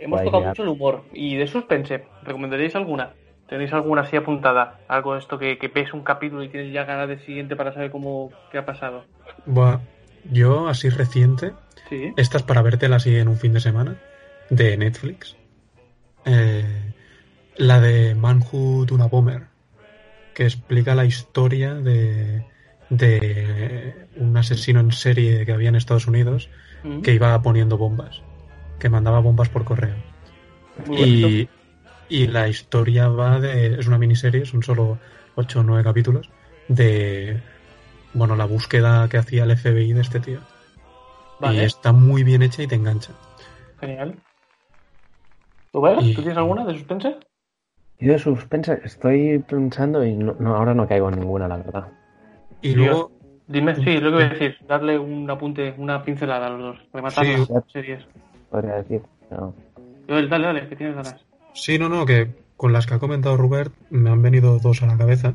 Hemos 0.00 0.24
tocado 0.24 0.44
mucho 0.44 0.62
el 0.62 0.68
humor 0.70 1.04
y 1.12 1.36
de 1.36 1.46
suspense. 1.46 2.04
¿Recomendaríais 2.24 2.74
alguna? 2.74 3.12
¿Tenéis 3.48 3.72
alguna 3.72 4.02
así 4.02 4.16
apuntada? 4.16 4.80
Algo 4.88 5.14
de 5.14 5.20
esto 5.20 5.38
que, 5.38 5.58
que 5.58 5.86
un 5.92 6.02
capítulo 6.02 6.42
y 6.42 6.48
tienes 6.48 6.72
ya 6.72 6.84
ganas 6.84 7.08
de 7.08 7.18
siguiente 7.20 7.56
para 7.56 7.72
saber 7.72 7.90
cómo 7.90 8.30
qué 8.50 8.58
ha 8.58 8.66
pasado. 8.66 9.04
Bueno, 9.44 9.82
yo, 10.30 10.68
así 10.68 10.88
reciente, 10.88 11.52
esta 12.16 12.38
es 12.38 12.42
para 12.42 12.62
vértela 12.62 12.96
así 12.96 13.14
en 13.16 13.28
un 13.28 13.36
fin 13.36 13.52
de 13.52 13.60
semana, 13.60 13.96
de 14.48 14.76
Netflix. 14.76 15.36
Eh, 16.24 16.92
la 17.56 17.80
de 17.80 18.14
Manhood, 18.14 18.90
una 18.90 19.06
bomber, 19.06 19.42
que 20.34 20.44
explica 20.44 20.94
la 20.94 21.04
historia 21.04 21.74
de, 21.74 22.44
de 22.88 24.06
un 24.16 24.36
asesino 24.36 24.80
en 24.80 24.92
serie 24.92 25.44
que 25.44 25.52
había 25.52 25.68
en 25.68 25.76
Estados 25.76 26.06
Unidos 26.06 26.48
mm. 26.82 27.02
que 27.02 27.12
iba 27.12 27.40
poniendo 27.42 27.78
bombas, 27.78 28.22
que 28.78 28.88
mandaba 28.88 29.20
bombas 29.20 29.48
por 29.48 29.64
correo. 29.64 29.96
y, 30.90 31.48
y, 32.22 32.26
la 32.28 32.48
historia 32.48 33.08
va 33.08 33.40
de. 33.40 33.78
Es 33.78 33.86
una 33.86 33.98
miniserie, 33.98 34.44
son 34.44 34.62
solo 34.62 34.98
8 35.34 35.60
o 35.60 35.62
9 35.62 35.82
capítulos, 35.82 36.30
de 36.68 37.40
bueno, 38.14 38.36
la 38.36 38.44
búsqueda 38.44 39.08
que 39.08 39.18
hacía 39.18 39.44
el 39.44 39.56
FBI 39.56 39.92
de 39.92 40.00
este 40.00 40.20
tío. 40.20 40.40
Y 41.42 41.58
está 41.58 41.92
muy 41.92 42.22
bien 42.22 42.42
hecha 42.42 42.62
y 42.62 42.66
te 42.66 42.76
engancha. 42.76 43.12
Genial. 43.80 44.14
¿Tú, 45.72 45.80
ves? 45.82 45.98
¿Tú 45.98 46.22
tienes 46.22 46.36
alguna 46.36 46.64
de 46.64 46.74
suspense? 46.74 47.16
Yo 47.98 48.12
de 48.12 48.18
suspense 48.18 48.80
estoy 48.84 49.40
pensando 49.40 50.04
y 50.04 50.14
no, 50.14 50.54
ahora 50.54 50.74
no 50.74 50.86
caigo 50.86 51.08
en 51.10 51.20
ninguna, 51.20 51.48
la 51.48 51.56
verdad. 51.56 51.92
Y 52.62 52.74
luego... 52.74 53.10
Dime, 53.46 53.74
sí, 53.74 53.98
lo 53.98 54.08
que 54.08 54.14
voy 54.14 54.24
a 54.24 54.28
decir, 54.30 54.56
darle 54.66 54.98
un 54.98 55.30
apunte, 55.30 55.74
una 55.76 56.02
pincelada 56.02 56.46
a 56.46 56.50
los 56.50 56.60
dos, 56.60 56.88
rematar 56.94 57.26
sí. 57.26 57.32
las 57.36 57.64
series. 57.70 58.06
Podría 58.50 58.76
decir, 58.76 59.02
no. 59.30 59.54
dale, 60.06 60.28
dale, 60.28 60.68
que 60.68 60.76
tienes 60.76 60.96
ganas. 60.96 61.26
Sí, 61.54 61.78
no, 61.78 61.88
no, 61.88 62.04
que 62.04 62.44
con 62.56 62.72
las 62.72 62.86
que 62.86 62.94
ha 62.94 62.98
comentado 62.98 63.36
Robert 63.36 63.72
me 63.90 64.10
han 64.10 64.22
venido 64.22 64.58
dos 64.58 64.82
a 64.82 64.86
la 64.86 64.98
cabeza. 64.98 65.34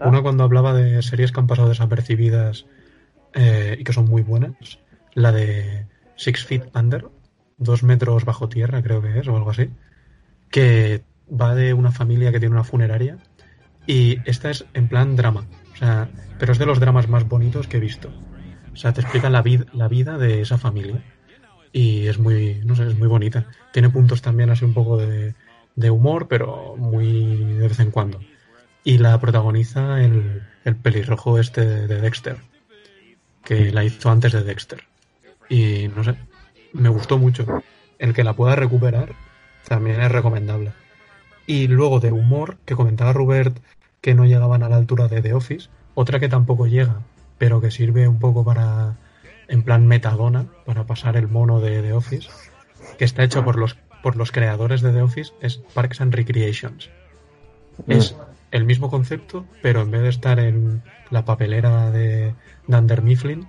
Una 0.00 0.22
cuando 0.22 0.44
hablaba 0.44 0.72
de 0.72 1.02
series 1.02 1.30
que 1.30 1.40
han 1.40 1.46
pasado 1.46 1.68
desapercibidas 1.68 2.66
eh, 3.34 3.76
y 3.78 3.84
que 3.84 3.92
son 3.92 4.06
muy 4.06 4.22
buenas. 4.22 4.78
La 5.12 5.30
de 5.30 5.86
Six 6.16 6.44
Feet 6.44 6.62
Under, 6.74 7.06
dos 7.58 7.82
metros 7.82 8.24
bajo 8.24 8.48
tierra 8.48 8.82
creo 8.82 9.02
que 9.02 9.18
es, 9.18 9.28
o 9.28 9.36
algo 9.36 9.50
así. 9.50 9.70
Que 10.50 11.02
va 11.30 11.54
de 11.54 11.74
una 11.74 11.92
familia 11.92 12.32
que 12.32 12.40
tiene 12.40 12.54
una 12.54 12.64
funeraria. 12.64 13.18
Y 13.86 14.18
esta 14.24 14.50
es 14.50 14.64
en 14.72 14.88
plan 14.88 15.16
drama. 15.16 15.44
O 15.74 15.76
sea, 15.76 16.08
pero 16.38 16.52
es 16.52 16.58
de 16.58 16.66
los 16.66 16.80
dramas 16.80 17.08
más 17.08 17.28
bonitos 17.28 17.68
que 17.68 17.76
he 17.76 17.80
visto. 17.80 18.10
O 18.72 18.76
sea, 18.76 18.92
te 18.92 19.02
explica 19.02 19.28
la, 19.28 19.42
vid 19.42 19.64
la 19.72 19.88
vida 19.88 20.16
de 20.16 20.40
esa 20.40 20.56
familia. 20.56 21.02
Y 21.72 22.06
es 22.06 22.18
muy, 22.18 22.62
no 22.64 22.74
sé, 22.74 22.86
es 22.86 22.96
muy 22.96 23.08
bonita. 23.08 23.46
Tiene 23.72 23.90
puntos 23.90 24.22
también 24.22 24.48
así 24.48 24.64
un 24.64 24.72
poco 24.72 24.96
de, 24.96 25.34
de 25.76 25.90
humor, 25.90 26.28
pero 26.28 26.76
muy 26.76 27.54
de 27.54 27.68
vez 27.68 27.80
en 27.80 27.90
cuando 27.90 28.20
y 28.84 28.98
la 28.98 29.18
protagoniza 29.18 30.04
el, 30.04 30.42
el 30.64 30.76
pelirrojo 30.76 31.38
este 31.40 31.64
de 31.64 32.00
Dexter, 32.00 32.36
que 33.42 33.72
la 33.72 33.82
hizo 33.82 34.10
antes 34.10 34.32
de 34.32 34.44
Dexter. 34.44 34.84
Y 35.48 35.88
no 35.88 36.04
sé, 36.04 36.16
me 36.74 36.90
gustó 36.90 37.18
mucho. 37.18 37.46
El 37.98 38.12
que 38.12 38.24
la 38.24 38.34
pueda 38.34 38.54
recuperar 38.54 39.14
también 39.66 40.02
es 40.02 40.12
recomendable. 40.12 40.72
Y 41.46 41.66
luego 41.68 41.98
de 41.98 42.12
humor, 42.12 42.58
que 42.66 42.76
comentaba 42.76 43.14
Robert 43.14 43.56
que 44.02 44.14
no 44.14 44.26
llegaban 44.26 44.62
a 44.62 44.68
la 44.68 44.76
altura 44.76 45.08
de 45.08 45.22
The 45.22 45.32
Office, 45.32 45.70
otra 45.94 46.20
que 46.20 46.28
tampoco 46.28 46.66
llega, 46.66 47.00
pero 47.38 47.62
que 47.62 47.70
sirve 47.70 48.06
un 48.06 48.18
poco 48.18 48.44
para, 48.44 48.98
en 49.48 49.62
plan 49.62 49.86
metadona, 49.86 50.44
para 50.66 50.84
pasar 50.84 51.16
el 51.16 51.28
mono 51.28 51.60
de 51.60 51.80
The 51.80 51.94
Office, 51.94 52.28
que 52.98 53.06
está 53.06 53.24
hecho 53.24 53.42
por 53.44 53.56
los, 53.56 53.78
por 54.04 54.16
los 54.16 54.32
creadores 54.32 54.82
de 54.82 54.92
The 54.92 55.00
Office, 55.00 55.32
es 55.40 55.56
Parks 55.56 56.02
and 56.02 56.14
Recreations. 56.14 56.90
Es 57.86 58.14
el 58.50 58.66
mismo 58.66 58.90
concepto, 58.90 59.46
pero 59.62 59.80
en 59.80 59.90
vez 59.90 60.02
de 60.02 60.10
estar 60.10 60.38
en 60.38 60.82
la 61.08 61.24
papelera 61.24 61.90
de 61.90 62.34
Dunder 62.66 63.00
Mifflin, 63.00 63.48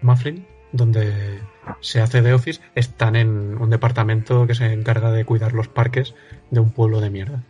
Mufflin, 0.00 0.46
donde 0.72 1.42
se 1.82 2.00
hace 2.00 2.22
de 2.22 2.32
Office, 2.32 2.62
están 2.74 3.14
en 3.14 3.58
un 3.60 3.68
departamento 3.68 4.46
que 4.46 4.54
se 4.54 4.72
encarga 4.72 5.12
de 5.12 5.26
cuidar 5.26 5.52
los 5.52 5.68
parques 5.68 6.14
de 6.50 6.60
un 6.60 6.70
pueblo 6.70 7.02
de 7.02 7.10
mierda. 7.10 7.42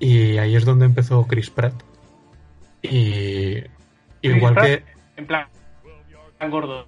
Y 0.00 0.38
ahí 0.38 0.56
es 0.56 0.64
donde 0.64 0.86
empezó 0.86 1.26
Chris 1.26 1.50
Pratt. 1.50 1.74
Y 2.80 3.62
igual 4.22 4.56
que... 4.56 4.84
En 5.18 5.26
plan, 5.26 5.48
gordo. 6.48 6.86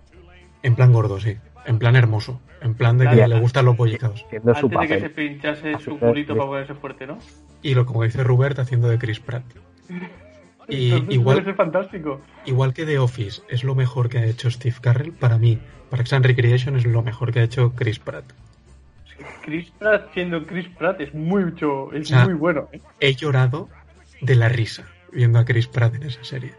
En 0.62 0.74
plan 0.74 0.90
gordo, 0.90 1.20
sí. 1.20 1.36
En 1.66 1.78
plan 1.78 1.96
hermoso. 1.96 2.40
En 2.60 2.74
plan 2.74 2.96
de 2.98 3.08
que 3.08 3.28
le 3.28 3.40
gustan 3.40 3.64
los 3.64 3.76
pollicados. 3.76 4.24
Antes 4.32 4.70
de 4.70 4.88
que 4.88 5.00
se 5.00 5.10
pinchase 5.10 5.78
su 5.78 5.98
culito 5.98 6.34
para 6.36 6.46
ponerse 6.46 6.74
fuerte, 6.74 7.06
¿no? 7.06 7.18
y 7.66 7.74
lo 7.74 7.84
como 7.84 8.04
dice 8.04 8.22
Rubert 8.22 8.58
haciendo 8.58 8.88
de 8.88 8.98
Chris 8.98 9.20
Pratt. 9.20 9.44
Y 10.68 11.14
igual, 11.14 11.54
fantástico. 11.54 12.20
igual 12.44 12.74
que 12.74 12.84
The 12.84 12.98
Office 12.98 13.40
es 13.48 13.62
lo 13.62 13.76
mejor 13.76 14.08
que 14.08 14.18
ha 14.18 14.24
hecho 14.26 14.50
Steve 14.50 14.74
Carrell, 14.80 15.12
para 15.12 15.38
mí, 15.38 15.60
Parks 15.90 16.12
and 16.12 16.26
Recreation 16.26 16.74
es 16.74 16.84
lo 16.84 17.04
mejor 17.04 17.32
que 17.32 17.38
ha 17.38 17.44
hecho 17.44 17.72
Chris 17.76 18.00
Pratt. 18.00 18.24
Chris 19.44 19.70
Pratt 19.78 20.12
siendo 20.12 20.44
Chris 20.44 20.66
Pratt 20.76 21.00
es 21.00 21.14
mucho, 21.14 21.92
es 21.92 22.10
muy 22.10 22.34
bueno. 22.34 22.68
¿eh? 22.72 22.80
He 22.98 23.14
llorado 23.14 23.68
de 24.20 24.34
la 24.34 24.48
risa 24.48 24.88
viendo 25.12 25.38
a 25.38 25.44
Chris 25.44 25.68
Pratt 25.68 25.94
en 25.94 26.02
esa 26.02 26.24
serie. 26.24 26.52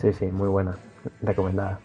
Sí, 0.00 0.10
sí, 0.14 0.24
muy 0.24 0.48
buena, 0.48 0.74
recomendada. 1.20 1.80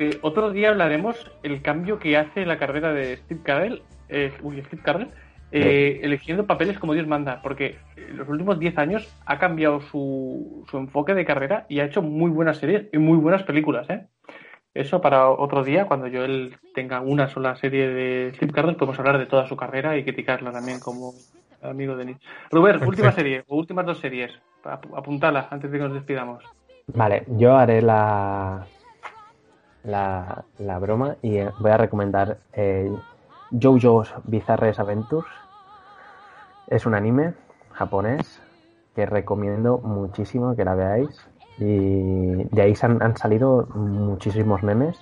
Eh, 0.00 0.18
otro 0.22 0.50
día 0.50 0.70
hablaremos 0.70 1.30
el 1.42 1.60
cambio 1.60 1.98
que 1.98 2.16
hace 2.16 2.46
la 2.46 2.58
carrera 2.58 2.94
de 2.94 3.18
Steve 3.18 3.42
Carell, 3.44 3.82
eh, 4.08 4.32
uy, 4.42 4.62
Steve 4.62 4.82
Carell, 4.82 5.08
eh, 5.52 6.00
eligiendo 6.02 6.46
papeles 6.46 6.78
como 6.78 6.94
Dios 6.94 7.06
manda, 7.06 7.42
porque 7.42 7.76
en 7.98 8.16
los 8.16 8.26
últimos 8.26 8.58
10 8.58 8.78
años 8.78 9.14
ha 9.26 9.38
cambiado 9.38 9.82
su, 9.82 10.64
su, 10.70 10.78
enfoque 10.78 11.12
de 11.12 11.26
carrera 11.26 11.66
y 11.68 11.80
ha 11.80 11.84
hecho 11.84 12.00
muy 12.00 12.30
buenas 12.30 12.56
series 12.56 12.86
y 12.94 12.96
muy 12.96 13.18
buenas 13.18 13.42
películas. 13.42 13.90
¿eh? 13.90 14.06
Eso 14.72 15.02
para 15.02 15.28
otro 15.28 15.64
día, 15.64 15.84
cuando 15.84 16.06
yo 16.06 16.24
él 16.24 16.56
tenga 16.74 17.02
una 17.02 17.28
sola 17.28 17.54
serie 17.56 17.86
de 17.86 18.32
Steve 18.36 18.52
Carell, 18.52 18.76
podemos 18.76 18.98
hablar 18.98 19.18
de 19.18 19.26
toda 19.26 19.46
su 19.48 19.54
carrera 19.54 19.98
y 19.98 20.04
criticarla 20.04 20.50
también 20.50 20.80
como 20.80 21.12
amigo 21.60 21.94
de 21.94 22.06
Nick. 22.06 22.18
Robert, 22.50 22.82
última 22.86 23.12
serie, 23.12 23.44
o 23.48 23.56
últimas 23.58 23.84
dos 23.84 23.98
series, 23.98 24.32
apuntala 24.64 25.48
antes 25.50 25.70
de 25.70 25.76
que 25.76 25.84
nos 25.84 25.92
despidamos. 25.92 26.42
Vale, 26.86 27.24
yo 27.28 27.54
haré 27.54 27.82
la, 27.82 28.66
la, 29.84 30.44
la 30.58 30.78
broma 30.78 31.16
y 31.22 31.40
voy 31.58 31.70
a 31.70 31.76
recomendar 31.76 32.38
eh, 32.52 32.90
JoJo's 33.50 34.12
Bizarre 34.24 34.74
Adventures. 34.76 35.30
Es 36.66 36.86
un 36.86 36.94
anime 36.94 37.34
japonés 37.72 38.40
que 38.94 39.06
recomiendo 39.06 39.78
muchísimo 39.78 40.54
que 40.56 40.64
la 40.64 40.74
veáis. 40.74 41.20
Y 41.58 42.44
de 42.44 42.62
ahí 42.62 42.74
han, 42.80 43.02
han 43.02 43.16
salido 43.16 43.66
muchísimos 43.74 44.62
memes, 44.62 44.98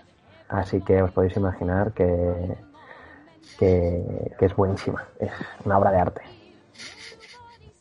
así 0.49 0.81
que 0.81 1.03
os 1.03 1.13
podéis 1.13 1.37
imaginar 1.37 1.93
que, 1.93 2.57
que, 3.59 4.35
que 4.39 4.47
es 4.47 4.57
buenísima, 4.57 5.05
es 5.21 5.31
una 5.65 5.79
obra 5.79 5.93
de 5.93 5.99
arte. 5.99 6.23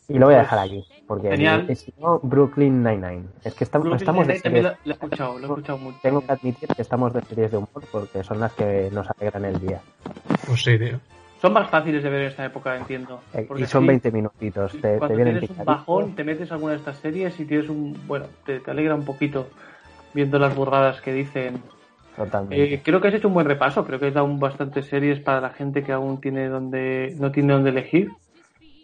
Y 0.10 0.18
lo 0.18 0.28
voy 0.28 0.36
a 0.36 0.40
dejar 0.40 0.60
aquí, 0.60 0.86
porque 1.06 1.30
Genial. 1.30 1.68
si 1.76 1.94
no, 2.00 2.20
Brooklyn 2.24 2.82
Nine-Nine. 2.82 3.24
Es 3.44 3.54
que 3.56 3.66
estamos, 3.66 4.00
estamos 4.00 4.26
de 4.26 4.40
series, 4.40 4.64
lo, 4.64 4.70
lo 4.70 4.92
he 4.92 4.94
escuchado, 4.94 5.34
lo 5.34 5.40
he 5.40 5.50
escuchado 5.50 5.78
mucho. 5.80 6.00
tengo 6.02 6.22
que 6.22 6.32
admitir 6.32 6.70
que 6.70 6.82
estamos 6.82 7.14
de 7.14 7.22
series 7.24 7.52
de 7.52 7.58
humor 7.58 7.84
porque 7.92 8.24
son 8.24 8.40
las 8.40 8.54
que 8.54 8.90
nos 8.94 9.08
alegran 9.10 9.46
el 9.46 9.60
día. 9.60 9.82
Pues 10.46 10.64
sí, 10.64 10.78
tío. 10.80 11.00
Son 11.42 11.54
más 11.54 11.70
fáciles 11.70 12.02
de 12.04 12.10
ver 12.10 12.22
en 12.22 12.28
esta 12.28 12.46
época, 12.46 12.76
entiendo. 12.76 13.22
Eh, 13.34 13.46
Porque 13.48 13.64
y 13.64 13.66
son 13.68 13.84
así, 13.84 13.88
20 13.90 14.12
minutitos, 14.12 14.72
te, 14.72 14.80
te 14.80 14.98
Cuando 14.98 15.16
vienen 15.16 15.40
tienes 15.40 15.58
un 15.60 15.66
bajón, 15.66 16.16
te 16.16 16.24
metes 16.24 16.52
a 16.52 16.56
alguna 16.56 16.74
de 16.74 16.80
estas 16.80 16.98
series 16.98 17.40
y 17.40 17.46
tienes 17.46 17.70
un. 17.70 17.96
Bueno, 18.08 18.26
te, 18.46 18.60
te 18.60 18.72
alegra 18.72 18.96
un 18.96 19.06
poquito 19.06 19.48
viendo 20.14 20.40
las 20.40 20.56
burradas 20.56 21.00
que 21.02 21.14
dicen. 21.14 21.62
Totalmente. 22.16 22.74
Eh, 22.74 22.82
creo 22.84 23.00
que 23.00 23.10
has 23.10 23.14
hecho 23.14 23.28
un 23.28 23.36
buen 23.36 23.46
repaso. 23.46 23.86
Creo 23.86 24.00
que 24.00 24.08
has 24.08 24.14
dado 24.16 24.26
un 24.26 24.40
bastantes 24.40 24.88
series 24.88 25.20
para 25.20 25.40
la 25.40 25.50
gente 25.50 25.84
que 25.84 25.92
aún 25.92 26.20
tiene 26.20 26.48
donde 26.48 27.16
no 27.20 27.32
tiene 27.32 27.54
donde 27.54 27.70
elegir. 27.70 28.10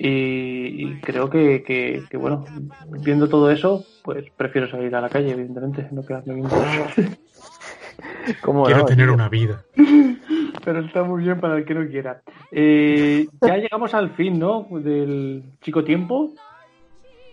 Y, 0.06 0.84
y 0.84 1.00
creo 1.00 1.30
que, 1.30 1.64
que, 1.64 2.04
que, 2.10 2.18
bueno, 2.18 2.44
viendo 2.90 3.30
todo 3.30 3.50
eso, 3.50 3.86
pues 4.04 4.26
prefiero 4.36 4.70
salir 4.70 4.94
a 4.94 5.00
la 5.00 5.08
calle, 5.08 5.32
evidentemente, 5.32 5.88
no 5.92 6.06
quedarme 6.06 6.34
viendo. 6.34 6.54
¿Cómo 8.42 8.66
Quiero 8.66 8.82
no, 8.82 8.86
tener 8.86 9.10
una 9.10 9.30
vida. 9.30 9.64
Pero 10.66 10.82
está 10.82 11.04
muy 11.04 11.24
bien 11.24 11.40
para 11.40 11.56
el 11.56 11.64
que 11.64 11.74
no 11.74 11.88
quiera. 11.88 12.22
Eh, 12.52 13.28
ya 13.40 13.56
llegamos 13.56 13.94
al 13.94 14.10
fin, 14.10 14.38
¿no? 14.38 14.68
Del 14.72 15.42
chico 15.62 15.86
tiempo. 15.86 16.34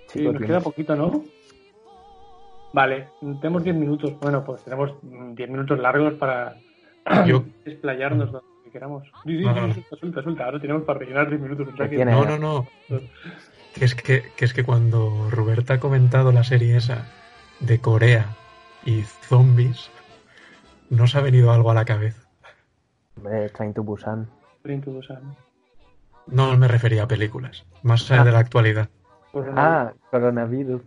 Sí, 0.07 0.21
Chico, 0.21 0.31
nos 0.31 0.39
tío. 0.39 0.47
queda 0.47 0.61
poquito, 0.61 0.95
¿no? 0.95 1.25
Vale, 2.73 3.09
tenemos 3.41 3.65
10 3.65 3.75
minutos. 3.75 4.15
Bueno, 4.21 4.45
pues 4.45 4.63
tenemos 4.63 4.93
mm, 5.03 5.35
10 5.35 5.51
minutos 5.51 5.77
largos 5.77 6.15
para 6.15 6.55
Yo, 7.27 7.43
explayarnos 7.65 8.31
donde 8.71 8.73
queramos. 8.73 9.05
Sí, 9.25 9.39
sí, 9.39 9.45
No, 9.45 9.55
sí, 9.55 9.61
no, 9.61 9.67
no. 9.67 9.73
suelta, 9.75 9.97
suelta, 9.97 10.23
suelta. 10.23 10.45
Ahora 10.45 10.61
tenemos 10.61 10.83
para 10.85 10.99
rellenar 11.01 11.29
10 11.29 11.41
minutos. 11.41 11.69
o 11.73 11.77
sea 11.77 11.89
¿Qué 11.89 11.97
que- 11.97 12.05
no, 12.05 12.25
no, 12.25 12.39
no. 12.39 12.67
Que 13.75 13.85
es 13.85 13.95
que, 13.95 14.25
que 14.37 14.45
es 14.45 14.53
que 14.55 14.65
cuando 14.65 15.29
Roberta 15.31 15.75
ha 15.75 15.81
comentado 15.81 16.33
la 16.33 16.43
serie 16.45 16.77
esa 16.77 17.07
de 17.61 17.79
Corea 17.81 18.27
y 18.85 19.03
zombies, 19.03 19.91
no 20.89 21.07
se 21.07 21.19
ha 21.19 21.21
venido 21.21 21.53
algo 21.53 21.71
a 21.71 21.75
la 21.75 21.85
cabeza. 21.85 22.23
Hombre, 23.17 23.49
Train 23.51 23.75
to 23.75 23.83
Busan. 23.85 24.29
Train 24.63 24.81
to 24.81 24.91
Busan. 24.91 25.37
No 26.27 26.57
me 26.57 26.69
refería 26.69 27.05
a 27.05 27.09
películas, 27.09 27.65
más 27.83 28.11
allá 28.11 28.23
Ah. 28.23 28.25
de 28.25 28.33
la 28.33 28.39
actualidad. 28.41 28.89
Ah, 29.55 29.93
coronavirus. 30.11 30.83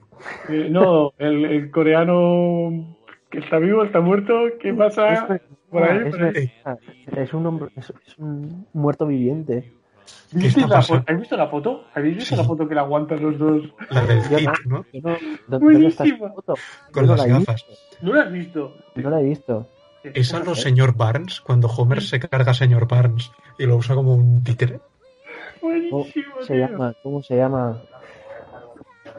Eh, 0.50 0.68
no, 0.70 1.14
el, 1.18 1.46
el 1.46 1.72
coreano 1.72 2.98
que 3.30 3.40
está 3.40 3.58
vivo, 3.60 3.84
está 3.86 4.02
muerto. 4.02 4.34
¿Qué 4.62 4.74
pasa? 4.74 5.40
Por 5.74 5.84
ahí, 5.84 5.98
es 6.08 6.16
por 6.16 6.24
ahí. 6.24 6.52
verdad. 6.66 6.80
Es 7.24 7.34
un 7.34 7.46
hombre, 7.46 7.70
es, 7.76 7.94
es 8.08 8.18
un 8.18 8.68
muerto 8.74 9.06
viviente. 9.08 9.74
¿Qué 10.32 10.38
¿Visteis 10.38 10.66
está 10.66 10.96
la 10.96 11.04
¿Habéis 11.08 11.20
visto 11.22 11.38
la 11.38 11.48
foto? 11.48 11.86
¿Habéis 11.94 12.16
visto 12.18 12.36
Sí. 12.36 12.42
la 12.42 12.48
foto 12.48 12.68
que 12.68 12.76
la 12.76 12.82
aguantan 12.82 13.22
los 13.24 13.38
dos? 13.40 13.74
La 13.90 14.06
del 14.06 14.22
Yo 14.30 14.38
Kit, 14.38 14.50
no. 14.66 14.78
¿no? 14.80 14.86
Yo 14.92 15.02
no- 15.02 15.10
¿dó- 15.48 15.60
¿Dónde 15.60 15.88
está 15.88 16.04
esa 16.04 16.16
Buenísima. 16.18 16.30
foto? 16.34 16.54
Con 16.92 17.06
no 17.06 17.16
las 17.16 17.28
la 17.28 17.34
gafas. 17.40 17.66
¿No 18.02 18.14
la 18.14 18.22
has 18.24 18.32
visto? 18.32 18.76
No 18.96 19.10
la 19.10 19.22
he 19.22 19.24
visto. 19.24 19.70
¿Es 20.04 20.34
a 20.34 20.40
lo 20.40 20.54
señor 20.56 20.96
Barnes 20.98 21.40
cuando 21.40 21.70
Homer 21.70 22.02
se 22.02 22.20
carga 22.20 22.52
a 22.52 22.54
señor 22.54 22.88
Barnes 22.90 23.32
y 23.58 23.66
lo 23.66 23.78
usa 23.78 23.96
como 23.96 24.14
un 24.16 24.44
títere? 24.44 24.82
¿Cómo 25.62 25.72
Buenísimo, 25.72 26.36
se 26.42 26.54
tío. 26.56 26.68
llama? 26.68 26.94
¿Cómo 27.02 27.24
se 27.24 27.38
llama? 27.38 27.82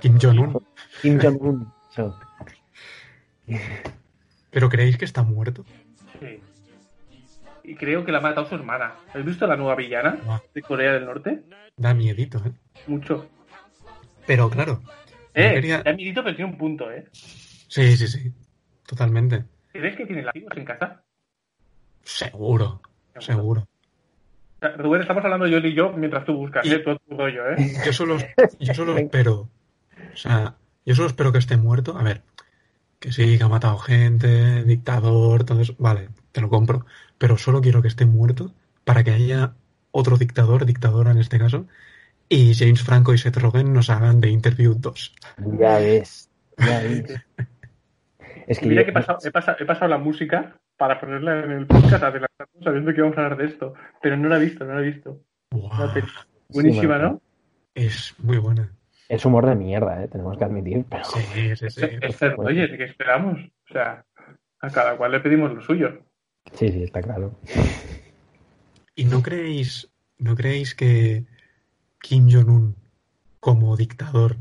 Kim 0.00 0.18
Jong-un. 0.20 0.60
Kim 1.00 1.18
Jong-un. 1.18 1.72
¿Pero 4.50 4.68
creéis 4.68 4.96
que 4.98 5.04
está 5.06 5.22
muerto? 5.22 5.64
Sí. 6.20 6.40
Y 7.64 7.74
creo 7.76 8.04
que 8.04 8.12
la 8.12 8.18
ha 8.18 8.22
matado 8.22 8.46
su 8.48 8.54
hermana. 8.54 8.92
¿Habéis 9.10 9.26
visto 9.26 9.46
la 9.46 9.56
nueva 9.56 9.74
villana 9.74 10.18
de 10.54 10.62
Corea 10.62 10.92
del 10.92 11.06
Norte? 11.06 11.42
da 11.76 11.92
miedito, 11.94 12.38
¿eh? 12.46 12.52
Mucho. 12.86 13.28
Pero 14.26 14.48
claro. 14.50 14.80
Eh, 15.34 15.54
quería- 15.54 15.82
ha 15.84 15.92
mirito, 15.92 16.22
pero 16.22 16.36
tiene 16.36 16.50
un 16.52 16.58
punto, 16.58 16.90
¿eh? 16.90 17.06
Sí, 17.12 17.96
sí, 17.96 18.06
sí. 18.06 18.32
Totalmente. 18.86 19.44
¿Crees 19.72 19.96
que 19.96 20.06
tiene 20.06 20.22
latigos 20.22 20.56
en 20.56 20.64
casa? 20.64 21.02
Seguro. 22.02 22.80
Seguro. 23.18 23.66
Rubén, 24.78 25.02
estamos 25.02 25.24
hablando 25.24 25.46
yo 25.46 25.58
y 25.58 25.74
yo 25.74 25.92
mientras 25.92 26.24
tú 26.24 26.34
buscas, 26.34 26.66
¿eh? 26.66 26.78
Tu 26.78 26.96
rollo, 27.16 27.50
¿eh? 27.50 27.56
Yo 27.84 27.92
solo, 27.92 28.16
yo 28.60 28.74
solo 28.74 28.96
espero. 28.96 29.48
O 30.12 30.16
sea, 30.16 30.54
yo 30.86 30.94
solo 30.94 31.08
espero 31.08 31.32
que 31.32 31.38
esté 31.38 31.56
muerto. 31.56 31.96
A 31.98 32.02
ver, 32.02 32.22
que 33.04 33.12
sí, 33.12 33.36
que 33.36 33.44
ha 33.44 33.48
matado 33.48 33.76
gente, 33.76 34.64
dictador, 34.64 35.44
todo 35.44 35.60
eso. 35.60 35.74
Vale, 35.78 36.08
te 36.32 36.40
lo 36.40 36.48
compro. 36.48 36.86
Pero 37.18 37.36
solo 37.36 37.60
quiero 37.60 37.82
que 37.82 37.88
esté 37.88 38.06
muerto 38.06 38.50
para 38.84 39.04
que 39.04 39.10
haya 39.10 39.52
otro 39.90 40.16
dictador, 40.16 40.64
dictadora 40.64 41.10
en 41.10 41.18
este 41.18 41.38
caso, 41.38 41.66
y 42.30 42.54
James 42.54 42.82
Franco 42.82 43.12
y 43.12 43.18
Seth 43.18 43.36
Rogen 43.36 43.74
nos 43.74 43.90
hagan 43.90 44.22
de 44.22 44.30
Interview 44.30 44.74
2. 44.74 45.14
Ya 45.58 45.78
ves. 45.78 46.30
Ya 46.56 46.80
ves. 46.82 47.20
Es 48.46 48.58
que 48.58 48.66
Mira 48.68 48.80
yo- 48.80 48.86
que 48.86 48.90
he 48.90 48.94
pasado, 48.94 49.18
he, 49.22 49.30
pasado, 49.30 49.56
he 49.60 49.66
pasado 49.66 49.88
la 49.88 49.98
música 49.98 50.56
para 50.78 50.98
ponerla 50.98 51.44
en 51.44 51.50
el 51.52 51.66
podcast 51.66 52.02
sabiendo 52.62 52.92
que 52.92 52.98
íbamos 52.98 53.18
a 53.18 53.22
hablar 53.24 53.36
de 53.38 53.44
esto. 53.46 53.74
Pero 54.00 54.16
no 54.16 54.28
la 54.28 54.38
he 54.38 54.40
visto, 54.40 54.64
no 54.64 54.74
la 54.74 54.80
he 54.80 54.90
visto. 54.90 55.20
Peli 55.50 56.06
Buenísima, 56.48 56.96
bueno. 56.96 57.10
¿no? 57.10 57.20
es 57.74 58.14
muy 58.18 58.38
buena. 58.38 58.70
Es 59.08 59.24
humor 59.24 59.46
de 59.46 59.54
mierda, 59.54 60.02
¿eh? 60.02 60.08
tenemos 60.08 60.38
que 60.38 60.44
admitir. 60.44 60.84
Pero... 60.88 61.04
Sí, 61.04 61.56
sí, 61.56 61.70
sí. 61.70 61.84
Es, 62.00 62.20
Rogen, 62.20 62.76
¿qué 62.76 62.84
esperamos? 62.84 63.38
O 63.68 63.72
sea, 63.72 64.04
a 64.60 64.70
cada 64.70 64.96
cual 64.96 65.12
le 65.12 65.20
pedimos 65.20 65.52
lo 65.52 65.60
suyo. 65.60 66.00
Sí, 66.52 66.70
sí, 66.70 66.82
está 66.82 67.02
claro. 67.02 67.38
¿Y 68.94 69.04
no 69.04 69.22
creéis, 69.22 69.90
no 70.18 70.34
creéis 70.34 70.74
que 70.74 71.24
Kim 72.00 72.30
Jong-un 72.30 72.76
como 73.40 73.76
dictador 73.76 74.36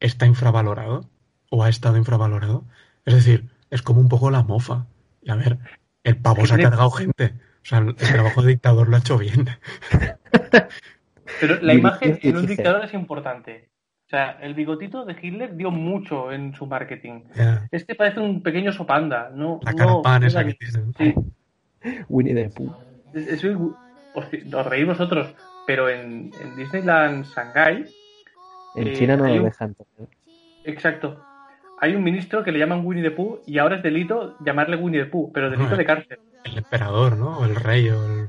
está 0.00 0.26
infravalorado? 0.26 1.08
¿O 1.50 1.64
ha 1.64 1.68
estado 1.68 1.96
infravalorado? 1.96 2.64
Es 3.04 3.14
decir, 3.14 3.48
es 3.70 3.82
como 3.82 4.00
un 4.00 4.08
poco 4.08 4.30
la 4.30 4.42
mofa. 4.42 4.86
Y 5.22 5.30
a 5.30 5.36
ver, 5.36 5.58
el 6.04 6.16
pavo 6.16 6.46
se 6.46 6.54
ha 6.54 6.58
cargado 6.58 6.90
gente. 6.90 7.34
O 7.62 7.66
sea, 7.68 7.78
el 7.78 7.94
trabajo 7.94 8.42
de 8.42 8.48
dictador 8.48 8.88
lo 8.88 8.96
ha 8.96 9.00
hecho 9.00 9.18
bien. 9.18 9.48
Pero 11.40 11.58
la 11.60 11.74
imagen 11.74 12.18
en 12.22 12.36
un 12.36 12.46
dictador 12.46 12.84
es 12.84 12.94
importante. 12.94 13.68
O 14.06 14.10
sea, 14.10 14.38
el 14.40 14.54
bigotito 14.54 15.04
de 15.04 15.14
Hitler 15.20 15.54
dio 15.56 15.70
mucho 15.70 16.32
en 16.32 16.54
su 16.54 16.66
marketing. 16.66 17.24
Este 17.70 17.94
parece 17.94 18.20
un 18.20 18.42
pequeño 18.42 18.72
sopanda, 18.72 19.30
¿no? 19.34 19.60
la 19.62 19.72
no- 19.72 19.76
carapán 19.76 20.24
esa 20.24 20.44
que 20.44 20.54
tiene. 20.54 20.92
Sí, 20.96 21.14
Winnie 22.08 22.34
the 22.34 22.48
Pooh. 22.48 22.72
es- 23.14 23.28
es 23.28 23.44
os 23.44 24.66
reís 24.66 24.86
vosotros, 24.86 25.34
pero 25.66 25.88
en, 25.90 26.30
en 26.42 26.56
Disneyland 26.56 27.24
Shanghai, 27.26 27.84
En 28.74 28.88
Eh, 28.88 28.92
China 28.94 29.16
no 29.16 29.24
hay 29.24 29.38
lo 29.38 29.44
dejan. 29.44 29.74
exacto, 30.64 31.20
hay 31.80 31.94
un 31.94 32.02
ministro 32.02 32.42
que 32.42 32.52
le 32.52 32.58
llaman 32.58 32.84
Winnie 32.84 33.02
the 33.04 33.10
Pooh 33.10 33.40
y 33.46 33.58
ahora 33.58 33.76
es 33.76 33.82
delito 33.82 34.36
llamarle 34.44 34.76
Winnie 34.76 35.04
the 35.04 35.10
Pooh, 35.10 35.30
pero 35.32 35.50
delito 35.50 35.76
de 35.76 35.84
cárcel. 35.84 36.18
El 36.44 36.58
emperador, 36.58 37.16
¿no? 37.16 37.38
O 37.38 37.44
el 37.44 37.54
rey, 37.56 37.88
o 37.90 38.04
el 38.06 38.28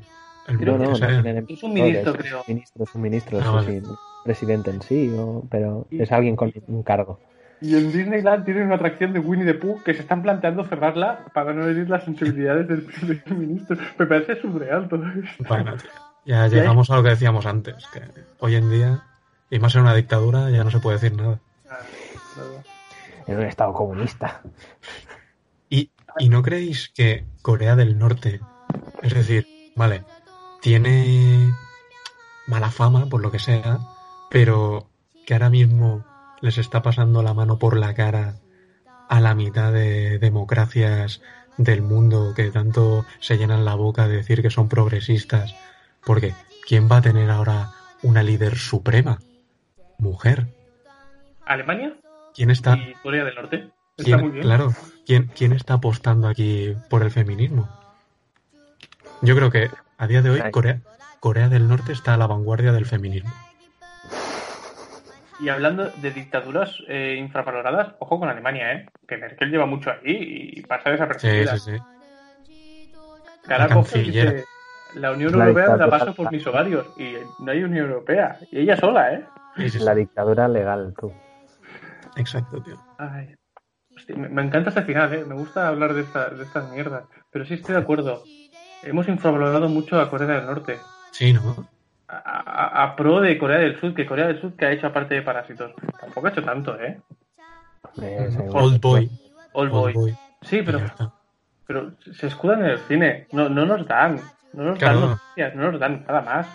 No, 0.57 0.77
no, 0.77 0.95
Es 0.95 1.63
un 1.63 1.73
ministro, 1.73 2.11
es 2.13 2.17
creo. 2.17 2.37
un 2.39 2.43
ministro, 2.47 2.83
es 2.83 2.95
un 2.95 3.01
ministro, 3.01 3.39
Ah, 3.39 3.43
sí, 3.43 3.49
vale. 3.51 3.81
sí, 3.81 3.87
presidente 4.23 4.69
en 4.71 4.81
sí, 4.81 5.13
o- 5.17 5.43
pero 5.49 5.87
Y- 5.91 6.01
es 6.01 6.11
alguien 6.11 6.35
con 6.35 6.51
un 6.67 6.83
cargo. 6.83 7.19
Y 7.61 7.75
en 7.75 7.91
Disneyland 7.91 8.45
tienen 8.45 8.63
una 8.67 8.75
atracción 8.75 9.11
de 9.11 9.19
Winnie 9.19 9.45
the 9.45 9.53
Pooh 9.53 9.83
que 9.83 9.93
se 9.93 10.01
están 10.01 10.21
planteando 10.21 10.63
cerrarla 10.65 11.25
para 11.33 11.53
no 11.53 11.67
herir 11.67 11.89
las 11.89 12.03
sensibilidades 12.05 12.67
del 12.69 12.83
primer 13.27 13.29
ministro. 13.31 13.77
Me 13.97 14.05
parece 14.05 14.39
surreal 14.41 14.87
todo 14.87 15.03
esto. 15.07 15.43
Bueno, 15.47 15.75
tío, 15.75 15.89
ya 16.25 16.47
llegamos 16.47 16.89
a 16.89 16.95
lo 16.95 17.03
que 17.03 17.09
decíamos 17.09 17.45
antes, 17.45 17.85
que 17.87 18.01
hoy 18.39 18.55
en 18.55 18.69
día, 18.71 19.01
y 19.49 19.59
más 19.59 19.75
en 19.75 19.81
una 19.81 19.93
dictadura, 19.95 20.49
ya 20.49 20.63
no 20.63 20.71
se 20.71 20.79
puede 20.79 20.99
decir 20.99 21.17
nada. 21.17 21.39
Ah, 21.69 21.79
nada. 22.37 22.63
En 23.27 23.37
un 23.37 23.43
estado 23.43 23.73
comunista. 23.73 24.41
¿Y, 25.69 25.91
¿Y 26.17 26.29
no 26.29 26.41
creéis 26.41 26.89
que 26.95 27.25
Corea 27.41 27.75
del 27.75 27.97
Norte, 27.99 28.39
es 29.01 29.13
decir, 29.13 29.45
vale, 29.75 30.03
tiene 30.61 31.53
mala 32.47 32.69
fama, 32.71 33.05
por 33.07 33.21
lo 33.21 33.31
que 33.31 33.39
sea, 33.39 33.79
pero 34.29 34.87
que 35.25 35.33
ahora 35.33 35.49
mismo 35.49 36.03
les 36.41 36.57
está 36.57 36.81
pasando 36.81 37.21
la 37.23 37.33
mano 37.33 37.57
por 37.59 37.77
la 37.77 37.93
cara 37.93 38.35
a 39.09 39.19
la 39.19 39.35
mitad 39.35 39.71
de 39.71 40.19
democracias 40.19 41.21
del 41.57 41.81
mundo 41.81 42.33
que 42.35 42.51
tanto 42.51 43.05
se 43.19 43.37
llenan 43.37 43.65
la 43.65 43.75
boca 43.75 44.07
de 44.07 44.17
decir 44.17 44.41
que 44.41 44.49
son 44.49 44.69
progresistas? 44.69 45.55
Porque 46.05 46.33
¿quién 46.67 46.89
va 46.89 46.97
a 46.97 47.01
tener 47.01 47.29
ahora 47.29 47.71
una 48.01 48.23
líder 48.23 48.57
suprema? 48.57 49.19
Mujer. 49.97 50.47
Alemania 51.45 51.93
¿Quién 52.33 52.51
está, 52.51 52.77
y 52.77 52.93
Corea 53.03 53.25
del 53.25 53.35
Norte. 53.35 53.69
Está 53.97 54.03
¿Quién- 54.03 54.19
muy 54.21 54.29
bien. 54.29 54.43
Claro, 54.43 54.73
¿quién, 55.05 55.31
¿quién 55.35 55.51
está 55.51 55.73
apostando 55.75 56.27
aquí 56.27 56.73
por 56.89 57.03
el 57.03 57.11
feminismo? 57.11 57.67
Yo 59.21 59.35
creo 59.35 59.51
que 59.51 59.69
a 59.99 60.07
día 60.07 60.21
de 60.21 60.29
hoy. 60.31 60.41
Corea, 60.51 60.81
Corea 61.19 61.49
del 61.49 61.67
Norte 61.67 61.91
está 61.91 62.13
a 62.13 62.17
la 62.17 62.27
vanguardia 62.27 62.71
del 62.71 62.85
feminismo. 62.85 63.29
Y 65.41 65.47
hablando 65.49 65.89
de 65.89 66.11
dictaduras 66.11 66.75
eh, 66.87 67.15
infravaloradas, 67.17 67.95
ojo 67.99 68.19
con 68.19 68.27
Alemania, 68.29 68.73
¿eh? 68.73 68.89
Que 69.07 69.17
Merkel 69.17 69.51
lleva 69.51 69.65
mucho 69.65 69.89
ahí 69.91 70.51
y 70.53 70.61
pasa 70.63 70.83
Sí, 70.85 70.91
desapercibida. 70.91 71.57
sí, 71.57 71.71
sí. 71.71 71.77
Cara 73.47 73.67
La 73.67 73.73
coge 73.73 73.99
y 73.99 74.03
canciller. 74.05 74.33
dice, 74.33 74.45
la 74.95 75.11
Unión 75.11 75.37
La 75.37 75.45
Europea 75.45 75.69
me 75.69 75.77
la 75.77 75.89
paso 75.89 76.13
por 76.13 76.31
mis 76.31 76.45
ovarios. 76.45 76.87
Y 76.97 77.15
no 77.43 77.51
hay 77.51 77.63
Unión 77.63 77.89
Europea. 77.89 78.37
Y 78.51 78.59
ella 78.59 78.75
sola, 78.75 79.13
¿eh? 79.13 79.25
Sí, 79.55 79.69
sí, 79.69 79.79
sí. 79.79 79.85
La 79.85 79.95
dictadura 79.95 80.47
legal, 80.49 80.93
tú. 80.99 81.11
Exacto, 82.17 82.61
tío. 82.61 82.75
Ay. 82.97 83.33
Hostia, 83.95 84.15
me, 84.17 84.27
me 84.29 84.41
encanta 84.43 84.69
este 84.69 84.81
final, 84.83 85.13
¿eh? 85.13 85.23
Me 85.25 85.35
gusta 85.35 85.67
hablar 85.69 85.93
de, 85.93 86.01
esta- 86.01 86.29
de 86.29 86.43
estas 86.43 86.69
mierdas. 86.71 87.05
Pero 87.31 87.45
sí 87.45 87.53
estoy 87.53 87.75
de 87.75 87.81
acuerdo. 87.81 88.23
Hemos 88.81 89.07
infravalorado 89.07 89.67
mucho 89.69 89.99
a 89.99 90.09
Corea 90.09 90.27
del 90.27 90.45
Norte. 90.45 90.85
Sí, 91.11 91.33
¿no? 91.33 91.65
A, 92.07 92.17
a- 92.17 92.83
a 92.83 92.95
pro 92.95 93.19
de 93.21 93.37
Corea 93.37 93.57
del 93.59 93.79
Sur, 93.79 93.93
que 93.93 94.05
Corea 94.05 94.27
del 94.27 94.41
Sur 94.41 94.53
que 94.53 94.65
ha 94.65 94.71
hecho 94.71 94.87
aparte 94.87 95.15
de 95.15 95.21
Parásitos. 95.21 95.71
Tampoco 95.99 96.27
ha 96.27 96.29
hecho 96.31 96.43
tanto, 96.43 96.79
¿eh? 96.79 96.99
Old 98.53 98.81
Boy. 98.81 99.11
Old 99.51 99.71
Boy. 99.71 99.93
Boy. 99.93 100.17
Sí, 100.41 100.61
pero, 100.65 100.79
pero 101.67 101.91
se 102.13 102.27
escudan 102.27 102.61
en 102.61 102.71
el 102.71 102.79
cine. 102.79 103.27
No, 103.31 103.49
no 103.49 103.65
nos 103.65 103.85
dan. 103.87 104.21
No 104.53 104.63
nos 104.63 104.79
Claro. 104.79 104.99
dan 105.01 105.09
noticias, 105.11 105.55
no 105.55 105.71
nos 105.71 105.79
dan 105.79 106.05
nada 106.07 106.21
más. 106.21 106.47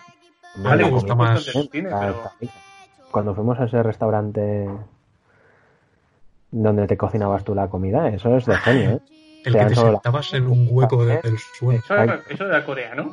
Hombre, 0.55 0.71
Vale, 0.71 0.85
me 0.85 0.91
gusta 0.91 1.15
más- 1.15 1.45
cine, 1.71 1.91
pero... 2.01 2.33
Cuando 3.11 3.35
fuimos 3.35 3.61
a 3.61 3.65
ese 3.65 3.81
restaurante 3.83 4.69
donde 6.51 6.87
te 6.89 6.97
cocinabas 6.97 7.45
tú 7.45 7.55
la 7.55 7.69
comida, 7.69 8.09
eso 8.09 8.37
es 8.37 8.47
de 8.47 8.57
genio, 8.57 8.91
¿eh? 8.91 9.01
El 9.45 9.53
que 9.53 9.65
te 9.67 9.75
la- 9.75 9.93
sentabas 9.93 10.33
en 10.35 10.47
un 10.47 10.67
hueco 10.71 11.05
de- 11.05 11.21
del 11.23 11.39
suelo. 11.39 11.81
Eso 11.85 11.95
era, 11.95 12.21
eso 12.29 12.47
era 12.47 12.65
coreano. 12.65 13.13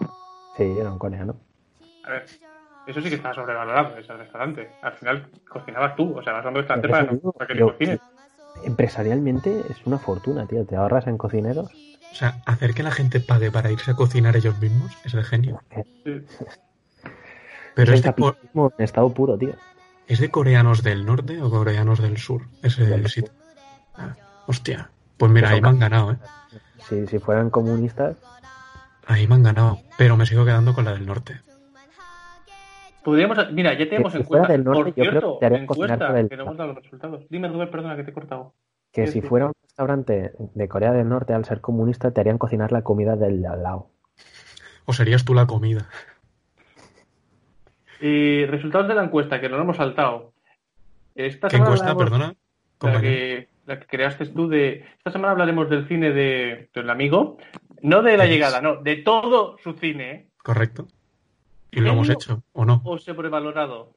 Sí, 0.58 0.64
era 0.80 0.92
un 0.92 0.98
coreano. 1.00 1.36
A 2.06 2.12
ver, 2.12 2.26
eso 2.88 3.02
sí 3.02 3.10
que 3.10 3.16
estaba 3.16 3.34
sobrevalorado, 3.34 3.98
ese 3.98 4.14
restaurante. 4.14 4.70
Al 4.82 4.94
final 4.94 5.28
cocinabas 5.50 5.96
tú, 5.96 6.18
o 6.18 6.24
sea, 6.24 6.34
vas 6.34 6.46
a 6.46 6.50
un 6.50 6.56
restaurante 6.56 6.88
para, 6.90 7.04
eso 7.04 7.14
digo, 7.14 7.32
para 7.34 7.48
que 7.48 7.54
te 7.56 7.62
cocines. 7.62 8.00
Empresarialmente 8.64 9.62
es 9.70 9.86
una 9.86 9.98
fortuna, 9.98 10.46
tío. 10.46 10.66
Te 10.66 10.76
ahorras 10.76 11.08
en 11.08 11.18
cocineros. 11.18 11.72
O 12.12 12.16
sea, 12.16 12.42
hacer 12.46 12.74
que 12.74 12.84
la 12.84 12.92
gente 12.92 13.20
pague 13.22 13.50
para 13.52 13.72
irse 13.72 13.92
a 13.92 13.96
cocinar 13.96 14.36
ellos 14.36 14.60
mismos 14.60 14.92
es 15.06 15.14
de 15.14 15.24
genio. 15.24 15.62
Sí. 16.04 16.22
Pero 17.76 17.94
es 17.94 18.00
es 18.02 18.06
el 18.06 18.14
de, 18.16 18.34
en 18.78 18.84
estado 18.84 19.10
puro, 19.14 19.38
tío. 19.38 19.54
¿es 20.08 20.20
de 20.20 20.30
coreanos 20.30 20.84
del 20.84 21.06
norte 21.06 21.42
o 21.42 21.50
coreanos 21.50 22.02
del 22.02 22.18
sur? 22.18 22.42
Ese 22.62 22.86
Del 22.86 23.08
sitio. 23.10 23.32
Ah, 23.96 24.14
hostia. 24.48 24.90
Pues 25.22 25.32
mira, 25.32 25.50
ahí 25.50 25.62
me 25.62 25.68
han 25.70 25.78
ganado, 25.80 26.14
¿eh? 26.14 26.18
Si, 26.90 27.06
si 27.06 27.20
fueran 27.20 27.52
comunistas, 27.52 28.18
Ahí 29.06 29.28
me 29.28 29.36
han 29.36 29.44
ganado. 29.44 29.80
Pero 30.00 30.18
me 30.18 30.26
sigo 30.26 30.46
quedando 30.46 30.74
con 30.74 30.84
la 30.86 30.94
del 30.94 31.06
norte. 31.06 31.42
Podríamos, 33.04 33.38
mira, 33.52 33.74
ya 33.74 33.86
tenemos 33.90 34.14
Que 34.14 34.18
si 34.20 34.24
encuesta. 34.24 34.48
fuera 34.48 34.52
del 34.54 34.64
norte, 34.64 34.80
Por 34.82 34.88
yo 34.90 34.94
creo 34.94 35.12
cierto, 35.12 35.34
que 35.34 35.40
te 35.40 35.46
harían 35.46 35.66
cocinar 35.68 35.90
encuesta, 35.92 36.08
por 36.08 36.18
el- 36.18 36.30
que 36.30 36.38
no 36.38 36.44
hemos 36.44 36.58
dado 36.58 36.74
los 36.74 36.84
resultados. 36.84 37.26
Dime, 37.30 37.48
Rubén, 37.50 37.70
perdona 37.72 37.96
que 37.96 38.04
te 38.04 38.10
he 38.12 38.14
cortado. 38.14 38.54
que 38.92 39.08
si 39.08 39.22
fuera 39.22 39.46
un 39.46 39.54
restaurante 39.64 40.32
de 40.38 40.68
Corea 40.68 40.92
del 40.92 41.08
Norte, 41.08 41.34
al 41.34 41.46
ser 41.46 41.62
comunista, 41.62 42.12
te 42.12 42.20
harían 42.22 42.38
cocinar 42.40 42.72
la 42.72 42.82
comida 42.82 43.16
del 43.16 43.42
de 43.44 43.48
al 43.48 43.62
lado. 43.64 43.90
O 44.86 44.94
serías 44.94 45.24
tú 45.24 45.34
la 45.36 45.46
comida. 45.46 45.88
Y 48.00 48.46
resultados 48.48 48.88
de 48.88 48.96
la 48.96 49.04
encuesta, 49.04 49.40
que 49.40 49.48
nos 49.50 49.58
lo 49.58 49.64
hemos 49.64 49.78
saltado. 49.78 50.34
Esta 51.16 51.48
¿Qué 51.48 51.58
encuesta, 51.58 51.96
perdona? 51.96 52.34
La 52.82 53.00
que, 53.02 53.48
la 53.66 53.80
que 53.80 53.86
creaste 53.88 54.26
tú 54.28 54.48
de... 54.48 54.86
Esta 54.98 55.12
semana 55.12 55.32
hablaremos 55.32 55.70
del 55.70 55.88
cine 55.88 56.12
de, 56.12 56.70
del 56.74 56.90
amigo. 56.90 57.38
No 57.82 58.02
de 58.02 58.18
la 58.18 58.26
llegada, 58.26 58.62
no, 58.62 58.82
de 58.82 58.98
todo 58.98 59.58
su 59.64 59.74
cine. 59.74 60.12
¿eh? 60.12 60.28
Correcto. 60.44 60.88
Y 61.72 61.80
lo 61.80 61.92
hemos 61.92 62.10
hecho, 62.10 62.44
¿o 62.54 62.66
no? 62.66 62.82
O 62.84 62.98
sobrevalorado. 62.98 63.96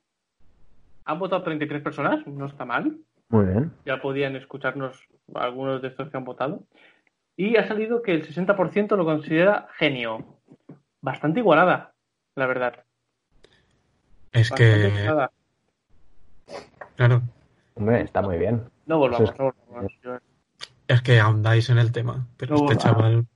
Han 1.04 1.18
votado 1.18 1.42
33 1.42 1.82
personas, 1.82 2.26
no 2.26 2.46
está 2.46 2.64
mal. 2.64 2.98
Muy 3.28 3.46
bien. 3.46 3.72
Ya 3.84 4.00
podían 4.00 4.36
escucharnos 4.36 4.96
algunos 5.34 5.82
de 5.82 5.88
estos 5.88 6.08
que 6.08 6.16
han 6.16 6.24
votado. 6.24 6.62
Y 7.36 7.56
ha 7.56 7.66
salido 7.66 8.00
que 8.00 8.12
el 8.12 8.26
60% 8.26 8.96
lo 8.96 9.04
considera 9.04 9.68
genio. 9.76 10.38
Bastante 11.00 11.40
igualada, 11.40 11.92
la 12.36 12.46
verdad. 12.46 12.84
Es 14.32 14.50
Bastante 14.50 14.82
que, 14.82 14.88
igualada. 14.88 15.30
claro, 16.96 17.22
Hombre, 17.74 18.02
está 18.02 18.22
muy 18.22 18.38
bien. 18.38 18.62
No 18.86 18.98
volvamos, 18.98 19.32
no 19.38 19.52
volvamos. 19.68 19.92
Yo- 20.02 20.18
es 20.88 21.02
que 21.02 21.18
ahondáis 21.20 21.70
en 21.70 21.78
el 21.78 21.92
tema. 21.92 22.26
Pero 22.36 22.56
No, 22.56 22.62
este 22.70 22.74
va. 22.74 22.80
chaval, 22.80 23.26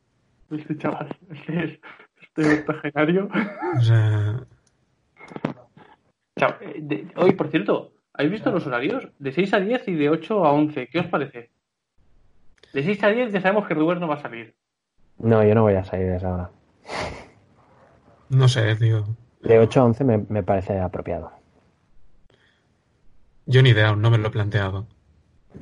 Este 0.51 0.77
chaval, 0.79 1.17
este 1.31 1.65
es 1.65 1.81
este 2.23 2.61
octogenario. 2.61 3.29
o 3.79 3.81
sea, 3.81 4.41
Chao. 6.39 6.55
Eh, 6.61 6.79
de- 6.83 7.09
Hoy, 7.17 7.33
por 7.33 7.49
cierto, 7.51 7.93
¿habéis 8.13 8.33
visto 8.33 8.51
los 8.53 8.67
horarios? 8.67 9.09
De 9.19 9.33
6 9.33 9.53
a 9.55 9.61
10 9.61 9.89
y 9.89 9.95
de 9.95 10.09
8 10.11 10.45
a 10.45 10.53
11. 10.53 10.87
¿Qué 10.89 11.01
os 11.01 11.07
parece? 11.07 11.51
De 12.73 12.83
6 12.85 13.03
a 13.03 13.09
10 13.09 13.33
ya 13.33 13.41
sabemos 13.41 13.67
que 13.67 13.75
Rubén 13.75 13.99
no 13.99 14.07
va 14.09 14.15
a 14.17 14.23
salir. 14.23 14.55
No, 15.19 15.43
yo 15.43 15.55
no 15.55 15.63
voy 15.63 15.75
a 15.75 15.85
salir 15.85 16.11
a 16.11 16.17
esa 16.17 16.33
hora. 16.33 16.51
no 18.29 18.47
sé, 18.47 18.77
tío. 18.77 19.05
De 19.43 19.59
8 19.59 19.81
a 19.81 19.85
11 19.85 20.05
me, 20.05 20.19
me 20.29 20.43
parece 20.43 20.79
apropiado. 20.79 21.33
Yo 23.47 23.63
ni 23.63 23.71
idea, 23.71 23.89
aún 23.89 24.03
no 24.03 24.11
me 24.11 24.19
lo 24.19 24.29
he 24.29 24.31
planteado. 24.31 24.87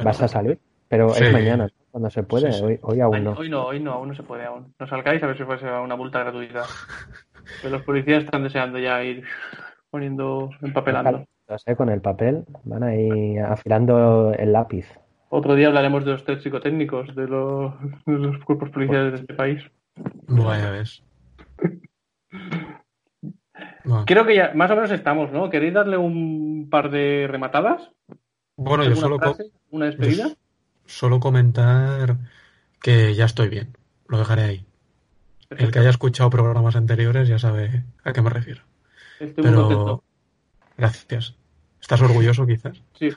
¿Vas 0.02 0.22
a 0.22 0.28
salir? 0.28 0.58
Pero 0.88 1.08
Sí. 1.10 1.24
es 1.24 1.32
mañana, 1.32 1.64
¿no? 1.64 1.70
cuando 1.90 2.10
se 2.10 2.22
puede. 2.22 2.52
Sí, 2.52 2.58
sí. 2.58 2.64
Hoy, 2.64 2.78
hoy 2.82 3.00
aún 3.00 3.24
no. 3.24 3.32
Hoy 3.32 3.48
no, 3.48 3.64
hoy 3.66 3.80
no, 3.80 3.92
aún 3.92 4.08
no 4.08 4.14
se 4.14 4.22
puede 4.22 4.44
aún. 4.44 4.74
No 4.78 4.86
salgáis 4.86 5.22
a 5.22 5.26
ver 5.26 5.36
si 5.36 5.44
fuese 5.44 5.66
una 5.70 5.96
multa 5.96 6.20
gratuita. 6.20 6.62
Que 7.62 7.70
los 7.70 7.82
policías 7.82 8.24
están 8.24 8.42
deseando 8.42 8.76
ya 8.76 9.00
ir 9.04 9.22
poniendo, 9.88 10.50
empapelando. 10.62 11.24
Lo 11.48 11.58
sé, 11.58 11.76
con 11.76 11.88
el 11.90 12.00
papel 12.00 12.44
van 12.64 12.82
ahí 12.82 13.38
afilando 13.38 14.32
el 14.36 14.52
lápiz. 14.52 14.84
Otro 15.28 15.54
día 15.54 15.68
hablaremos 15.68 16.04
de 16.04 16.10
los 16.10 16.24
test 16.24 16.42
psicotécnicos 16.42 17.14
de 17.14 17.28
los, 17.28 17.72
de 18.04 18.18
los 18.18 18.42
cuerpos 18.44 18.70
policiales 18.70 19.12
de 19.12 19.18
este 19.20 19.34
país. 19.34 19.62
Vaya 20.26 20.70
ves. 20.70 21.04
Creo 24.06 24.26
que 24.26 24.34
ya 24.34 24.50
más 24.54 24.70
o 24.72 24.74
menos 24.74 24.90
estamos, 24.90 25.30
¿no? 25.30 25.48
¿Queréis 25.48 25.74
darle 25.74 25.96
un 25.96 26.66
par 26.68 26.90
de 26.90 27.28
rematadas? 27.30 27.92
Bueno, 28.56 28.84
yo 28.84 28.90
¿Alguna 28.90 29.00
solo, 29.00 29.18
co- 29.18 29.34
frase? 29.34 29.52
¿Una 29.70 29.86
despedida? 29.86 30.34
solo 30.86 31.20
comentar 31.20 32.16
que 32.80 33.14
ya 33.14 33.24
estoy 33.24 33.48
bien. 33.48 33.76
Lo 34.08 34.18
dejaré 34.18 34.42
ahí. 34.42 34.66
El 35.50 35.70
que 35.70 35.78
haya 35.78 35.90
escuchado 35.90 36.30
programas 36.30 36.76
anteriores 36.76 37.28
ya 37.28 37.38
sabe 37.38 37.84
a 38.04 38.12
qué 38.12 38.22
me 38.22 38.30
refiero. 38.30 38.62
Estoy 39.18 39.44
muy 39.44 39.52
Pero 39.52 39.68
contento. 39.68 40.04
gracias. 40.76 41.36
¿Estás 41.80 42.02
orgulloso 42.02 42.46
quizás? 42.46 42.82
Sí, 42.98 43.10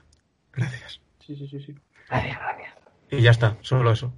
Gracias. 0.54 1.02
sí, 1.20 1.36
sí, 1.36 1.48
sí. 1.48 1.60
sí. 1.60 1.76
Gracias, 2.10 2.40
gracias. 2.40 2.74
Y 3.12 3.22
ya 3.22 3.32
está, 3.32 3.58
solo 3.62 3.92
eso. 3.92 4.14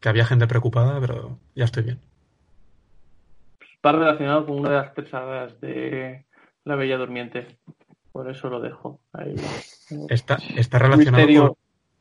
Que 0.00 0.08
había 0.08 0.24
gente 0.24 0.46
preocupada, 0.46 1.00
pero 1.00 1.38
ya 1.54 1.64
estoy 1.64 1.84
bien. 1.84 2.00
Va 3.84 3.92
relacionado 3.92 4.46
con 4.46 4.60
una 4.60 4.70
de 4.70 4.76
las 4.76 4.90
pesadas 4.92 5.60
de 5.60 6.26
La 6.64 6.74
Bella 6.76 6.96
Durmiente. 6.96 7.58
Por 8.16 8.30
eso 8.30 8.48
lo 8.48 8.60
dejo 8.60 8.98
ahí. 9.12 9.34
Está, 10.08 10.38
está 10.56 10.78
relacionado 10.78 11.26
Misterio. 11.26 11.42
con, 11.48 11.56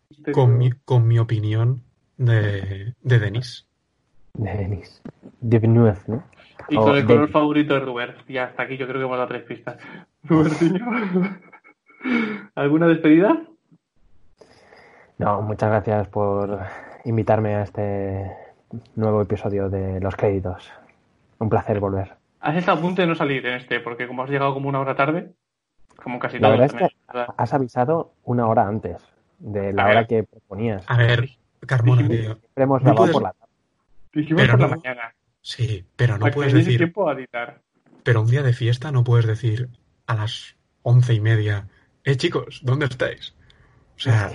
Misterio. 0.09 0.33
con 0.33 0.57
mi, 0.57 0.71
con 0.71 1.07
mi 1.09 1.19
opinión 1.19 1.81
de, 2.15 2.93
de 3.01 3.19
Denis. 3.19 3.67
De 4.33 4.53
Denis. 4.53 5.01
De 5.41 5.59
Villeneuve, 5.59 5.97
¿no? 6.07 6.23
Y 6.69 6.77
Oh, 6.77 6.83
con 6.85 6.95
el 6.95 7.01
de- 7.05 7.13
color 7.13 7.29
favorito 7.31 7.73
de 7.73 7.81
Rubén. 7.81 8.11
Ya 8.29 8.45
hasta 8.45 8.63
aquí 8.63 8.77
yo 8.77 8.87
creo 8.87 8.99
que 8.99 9.03
hemos 9.05 9.17
dado 9.17 9.27
tres 9.27 9.43
pistas. 9.43 9.77
Rubertiño. 10.23 10.85
¿Alguna 12.55 12.87
despedida? 12.87 13.41
No, 15.17 15.41
muchas 15.41 15.69
gracias 15.69 16.07
por 16.07 16.59
invitarme 17.03 17.55
a 17.55 17.63
este 17.63 18.31
nuevo 18.95 19.21
episodio 19.21 19.69
de 19.69 19.99
Los 19.99 20.15
Créditos. 20.15 20.71
Un 21.39 21.49
placer 21.49 21.81
volver. 21.81 22.13
Has 22.39 22.55
estado 22.55 22.77
a 22.77 22.81
punto 22.81 23.01
de 23.01 23.07
no 23.09 23.15
salir 23.15 23.45
en 23.45 23.55
este, 23.55 23.81
porque 23.81 24.07
como 24.07 24.23
has 24.23 24.29
llegado 24.29 24.53
como 24.53 24.69
una 24.69 24.79
hora 24.79 24.95
tarde, 24.95 25.33
como 26.01 26.19
casi 26.19 26.39
La 26.39 26.49
verdad 26.49 26.65
es 26.67 26.73
¿verdad? 27.07 27.27
Has 27.37 27.53
avisado 27.53 28.13
una 28.23 28.47
hora 28.47 28.67
antes 28.67 28.97
de 29.39 29.73
la 29.73 29.83
A 29.83 29.87
ver. 29.87 29.97
hora 29.97 30.07
que 30.07 30.23
proponías. 30.23 30.83
A 30.87 30.97
ver, 30.97 31.29
Carmona, 31.65 32.07
tío. 32.07 32.35
Siempre 32.35 32.63
hemos 32.63 32.81
no 32.81 32.85
grabado 32.93 32.95
puedes- 32.97 33.13
por 33.13 33.23
la 33.23 33.31
tarde. 33.33 33.51
Dijimos 34.13 34.41
Pero 34.41 34.53
por 34.53 34.59
no- 34.61 34.67
la 34.67 34.75
mañana. 34.77 35.15
Sí, 35.41 35.85
pero 35.95 36.17
no 36.17 36.25
que 36.25 36.31
puedes 36.31 36.53
decir. 36.53 36.77
tiempo 36.77 37.07
a 37.09 37.13
editar. 37.13 37.61
Pero 38.03 38.21
un 38.21 38.27
día 38.29 38.43
de 38.43 38.53
fiesta 38.53 38.91
no 38.91 39.03
puedes 39.03 39.25
decir 39.25 39.69
a 40.07 40.15
las 40.15 40.55
once 40.83 41.13
y 41.13 41.19
media, 41.19 41.67
eh 42.03 42.15
chicos, 42.17 42.61
¿dónde 42.63 42.85
estáis? 42.85 43.35
O 43.95 43.99
sea, 43.99 44.29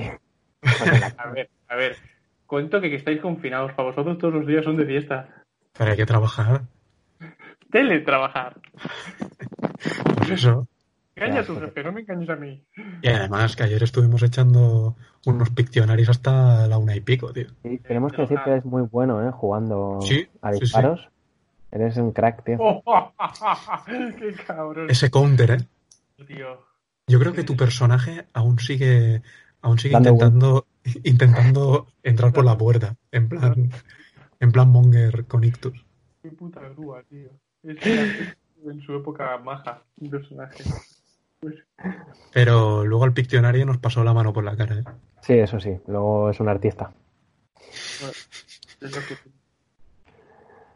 A 1.19 1.31
ver, 1.31 1.51
a 1.69 1.77
ver. 1.77 1.97
Cuento 2.47 2.81
que, 2.81 2.91
que 2.91 2.97
estáis 2.97 3.21
confinados. 3.21 3.73
Para 3.73 3.89
vosotros 3.91 4.19
todos 4.19 4.35
los 4.35 4.47
días 4.47 4.65
son 4.65 4.77
de 4.77 4.85
fiesta. 4.87 5.29
pero 5.73 5.93
hay 5.93 5.97
que 5.97 6.07
trabajar. 6.07 6.63
Teletrabajar. 7.71 8.57
Pues 10.17 10.31
eso. 10.31 10.67
Jefe, 11.21 11.85
no 11.85 11.93
me 11.93 12.01
engañes 12.01 12.31
a 12.31 12.37
mí. 12.37 12.65
Y 13.03 13.09
además 13.09 13.55
que 13.57 13.65
ayer 13.65 13.83
estuvimos 13.83 14.23
echando 14.23 14.97
unos 15.27 15.51
Pictionaries 15.51 16.09
hasta 16.09 16.67
la 16.67 16.79
una 16.79 16.97
y 16.97 17.01
pico, 17.01 17.33
tío. 17.33 17.49
Sí, 17.63 17.79
tenemos 17.79 18.13
que 18.13 18.23
decir 18.23 18.39
que 18.45 18.51
eres 18.51 18.65
muy 18.65 18.83
bueno, 18.83 19.27
¿eh? 19.27 19.31
Jugando 19.33 20.01
Sí, 20.03 20.27
a 20.41 20.53
sí, 20.53 20.61
disparos. 20.61 21.09
Eres 21.71 21.97
un 21.99 22.13
crack, 22.13 22.45
tío. 22.45 22.59
¡Qué 23.87 24.35
cabrón, 24.47 24.91
Ese 24.91 25.11
counter, 25.11 25.51
¿eh? 25.53 26.25
tío! 26.27 26.67
Yo 27.07 27.19
creo 27.19 27.33
que 27.33 27.45
tu 27.45 27.57
personaje 27.57 28.27
aún 28.33 28.59
sigue, 28.59 29.23
aún 29.63 29.79
sigue 29.79 29.95
Dando 29.95 30.11
intentando, 30.11 30.67
intentando 31.03 31.87
entrar 32.03 32.33
por 32.33 32.45
la 32.45 32.57
puerta, 32.57 32.97
en 33.11 33.29
plan, 33.29 33.71
en 34.39 34.53
plan 34.53 34.69
Monger 34.69 35.27
con 35.27 35.45
Ictus. 35.45 35.85
Qué 36.23 36.31
puta 36.31 36.61
grúa, 36.69 37.03
tío. 37.09 37.31
Es 37.63 37.79
en 38.65 38.81
su 38.83 38.95
época 38.95 39.39
maja, 39.39 39.83
un 39.97 40.11
personaje. 40.11 40.65
Pero 42.33 42.85
luego 42.85 43.05
el 43.05 43.13
Pictionario 43.13 43.65
nos 43.67 43.79
pasó 43.79 44.05
la 44.05 44.13
mano 44.13 44.33
por 44.33 44.45
la 44.45 44.57
cara. 44.57 44.77
¿eh? 44.77 44.85
Sí, 45.23 45.35
eso 45.35 45.59
sí. 45.61 45.77
Luego 45.87 46.31
es 46.31 46.41
un 46.41 46.49
artista. 46.49 46.93
bueno, 48.01 48.15
es 48.81 48.97
lo 48.97 49.03
que- 49.07 49.31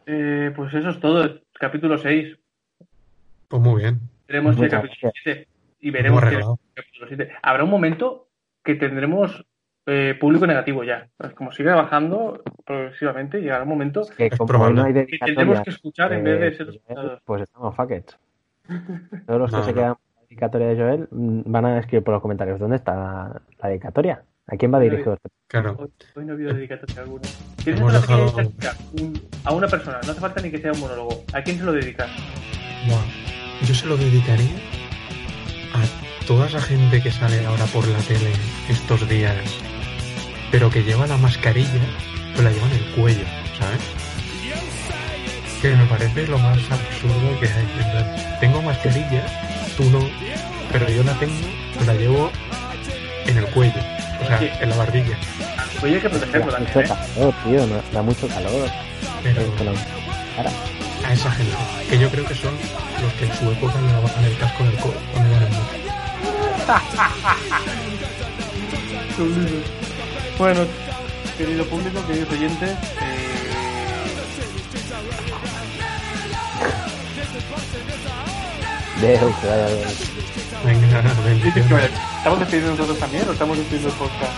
Eh, 0.07 0.53
pues 0.55 0.73
eso 0.75 0.91
es 0.91 1.01
todo. 1.01 1.41
Capítulo 1.59 1.97
6. 1.99 2.37
Pues 3.49 3.63
muy 3.63 3.83
bien. 3.83 4.01
Veremos 4.29 4.59
el 4.59 4.69
capítulo 4.69 5.01
gracias. 5.03 5.23
7. 5.25 5.49
Y 5.81 5.91
veremos 5.91 6.23
arreglado. 6.23 6.59
capítulo 6.75 7.07
7. 7.09 7.31
Habrá 7.43 7.65
un 7.65 7.71
momento 7.71 8.29
que 8.63 8.75
tendremos 8.75 9.45
eh, 9.87 10.17
público 10.19 10.47
negativo 10.47 10.83
ya. 10.83 11.09
Pues 11.19 11.35
Como 11.35 11.53
sigue 11.53 11.71
bajando 11.71 12.43
progresivamente, 12.65 13.41
llegará 13.43 13.65
un 13.65 13.69
momento 13.69 14.03
Que 14.17 14.27
Es 14.27 14.37
como 14.39 14.49
probable. 14.49 14.77
no 14.77 14.85
hay 14.85 14.93
que 14.95 15.01
dedicatoria, 15.01 15.35
tendremos 15.37 15.63
que 15.65 15.71
escuchar 15.71 16.13
en 16.15 16.25
vez 16.25 16.41
de 16.41 16.49
eh, 16.49 16.55
ser 16.57 16.69
escuchados. 16.71 17.21
pues 17.25 17.43
estamos 17.43 17.77
fuckets. 17.77 18.19
Todos 19.27 19.41
los 19.41 19.51
que 19.51 19.57
No, 19.59 19.63
se 19.63 19.71
no. 19.73 19.75
quedan 19.77 19.95
dedicatoria 20.29 20.69
de 20.69 20.77
Joel 20.77 21.09
mm, 21.11 21.43
van 21.47 21.65
a 21.67 21.79
escribir 21.79 22.05
por 22.05 22.15
los 22.15 22.23
comentarios 22.23 22.59
dónde 22.61 22.77
está 22.77 22.95
la, 22.95 23.43
la 23.63 23.69
dedicatoria. 23.69 24.23
¿A 24.47 24.57
quién 24.57 24.75
va 24.75 24.79
dirigido? 24.81 25.17
Claro. 25.49 25.75
Hoy, 25.79 25.91
hoy 26.17 26.25
no 26.27 26.33
ha 26.33 26.35
habido 26.35 26.53
dedicatoria 26.53 27.01
alguna. 27.03 27.23
Tienes 27.63 27.81
Hemos 27.81 27.93
una 28.09 28.35
pequeña 28.37 28.73
un- 29.01 29.23
a 29.45 29.53
una 29.55 29.69
persona. 29.69 30.01
No 30.05 30.11
hace 30.13 30.21
falta 30.21 30.43
ni 30.43 30.51
que 30.51 30.59
sea 30.59 30.73
un 30.73 30.81
monólogo. 30.81 31.25
¿A 31.33 31.41
quién 31.43 31.57
se 31.59 31.65
lo 31.65 31.73
dedicas? 31.73 32.11
Buah, 32.87 33.67
Yo 33.67 33.75
se 33.75 33.87
lo 33.87 33.97
dedicaría 33.97 34.57
a 35.75 36.27
toda 36.27 36.47
esa 36.47 36.61
gente 36.61 37.01
que 37.03 37.11
sale 37.11 37.45
ahora 37.47 37.65
por 37.73 37.87
la 37.89 37.99
tele 38.01 38.31
estos 38.69 39.09
días, 39.09 39.35
pero 40.53 40.69
que 40.71 40.83
lleva 40.83 41.07
la 41.07 41.17
mascarilla, 41.17 41.81
pero 42.35 42.45
la 42.45 42.51
lleva 42.51 42.67
en 42.67 42.73
el 42.75 42.95
cuello, 43.01 43.25
¿sabes? 43.59 43.81
Que 45.63 45.75
me 45.75 45.87
parece 45.87 46.27
lo 46.27 46.39
más 46.39 46.59
absurdo 46.71 47.41
que 47.41 47.47
hay. 47.47 48.37
tengo 48.41 48.61
mascarilla, 48.61 49.25
tú 49.77 49.85
no, 49.91 50.01
pero 50.73 50.89
yo 50.89 51.03
la 51.05 51.13
tengo, 51.15 51.35
la 51.87 51.95
llevo 51.95 52.31
en 53.27 53.37
el 53.39 53.47
cuello, 53.47 53.81
o 54.23 54.27
sea, 54.27 54.39
Sí. 54.39 54.49
en 54.61 54.71
la 54.71 54.77
barbilla. 54.77 55.17
Oye, 55.83 55.95
hay 55.97 56.01
que 56.01 56.09
protegerlo 56.11 56.47
Da 56.47 56.53
también, 56.59 56.75
mucho 56.75 56.81
¿eh? 56.81 56.89
calor, 57.15 57.35
tío. 57.45 57.67
da 57.93 58.03
mucho 58.03 58.29
calor. 58.29 58.69
Pero 59.23 59.41
la 59.65 59.73
a 61.09 61.13
esa 61.13 61.31
gente, 61.33 61.53
que 61.91 61.99
yo 61.99 62.09
creo 62.11 62.25
que 62.25 62.35
son 62.35 62.55
los 63.03 63.13
que 63.15 63.25
en 63.27 63.35
su 63.35 63.51
época 63.51 63.75
llevaban 63.81 64.25
el 64.25 64.39
casco 64.39 64.65
del 64.65 64.77
codo 64.77 64.95
cuando 65.13 65.31
iban 65.31 65.43
en 65.45 65.53
moto. 65.53 65.75
Bueno, 70.39 70.61
querido 71.39 71.65
público, 71.67 72.05
queridos 72.07 72.31
oyentes, 72.31 72.71
eh, 72.71 72.77
Dejo 79.01 79.27
que 79.41 79.47
vaya 79.49 79.67
bien. 79.67 79.89
Venga, 80.65 81.03
vaya- 81.71 81.91
¿estamos 82.19 82.39
despidiendo 82.41 82.71
nosotros 82.73 82.99
también 82.99 83.29
o 83.29 83.33
estamos 83.33 83.59
despidiendo 83.59 83.89
el 83.89 83.95
podcast? 83.95 84.33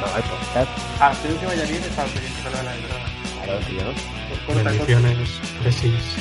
No, 0.00 0.16
el 0.16 0.22
podcast. 0.22 0.70
Ah, 1.00 1.12
espero 1.12 1.40
que 1.40 1.46
vaya 1.46 1.64
bien 1.64 1.82
esta 1.82 2.02
oyente, 2.04 2.42
perdona, 2.42 2.70
perdona. 2.72 3.44
Claro, 3.44 3.60
tío. 3.66 3.82
Pues. 4.46 4.64
Bendiciones, 4.64 5.28
besis. 5.64 6.16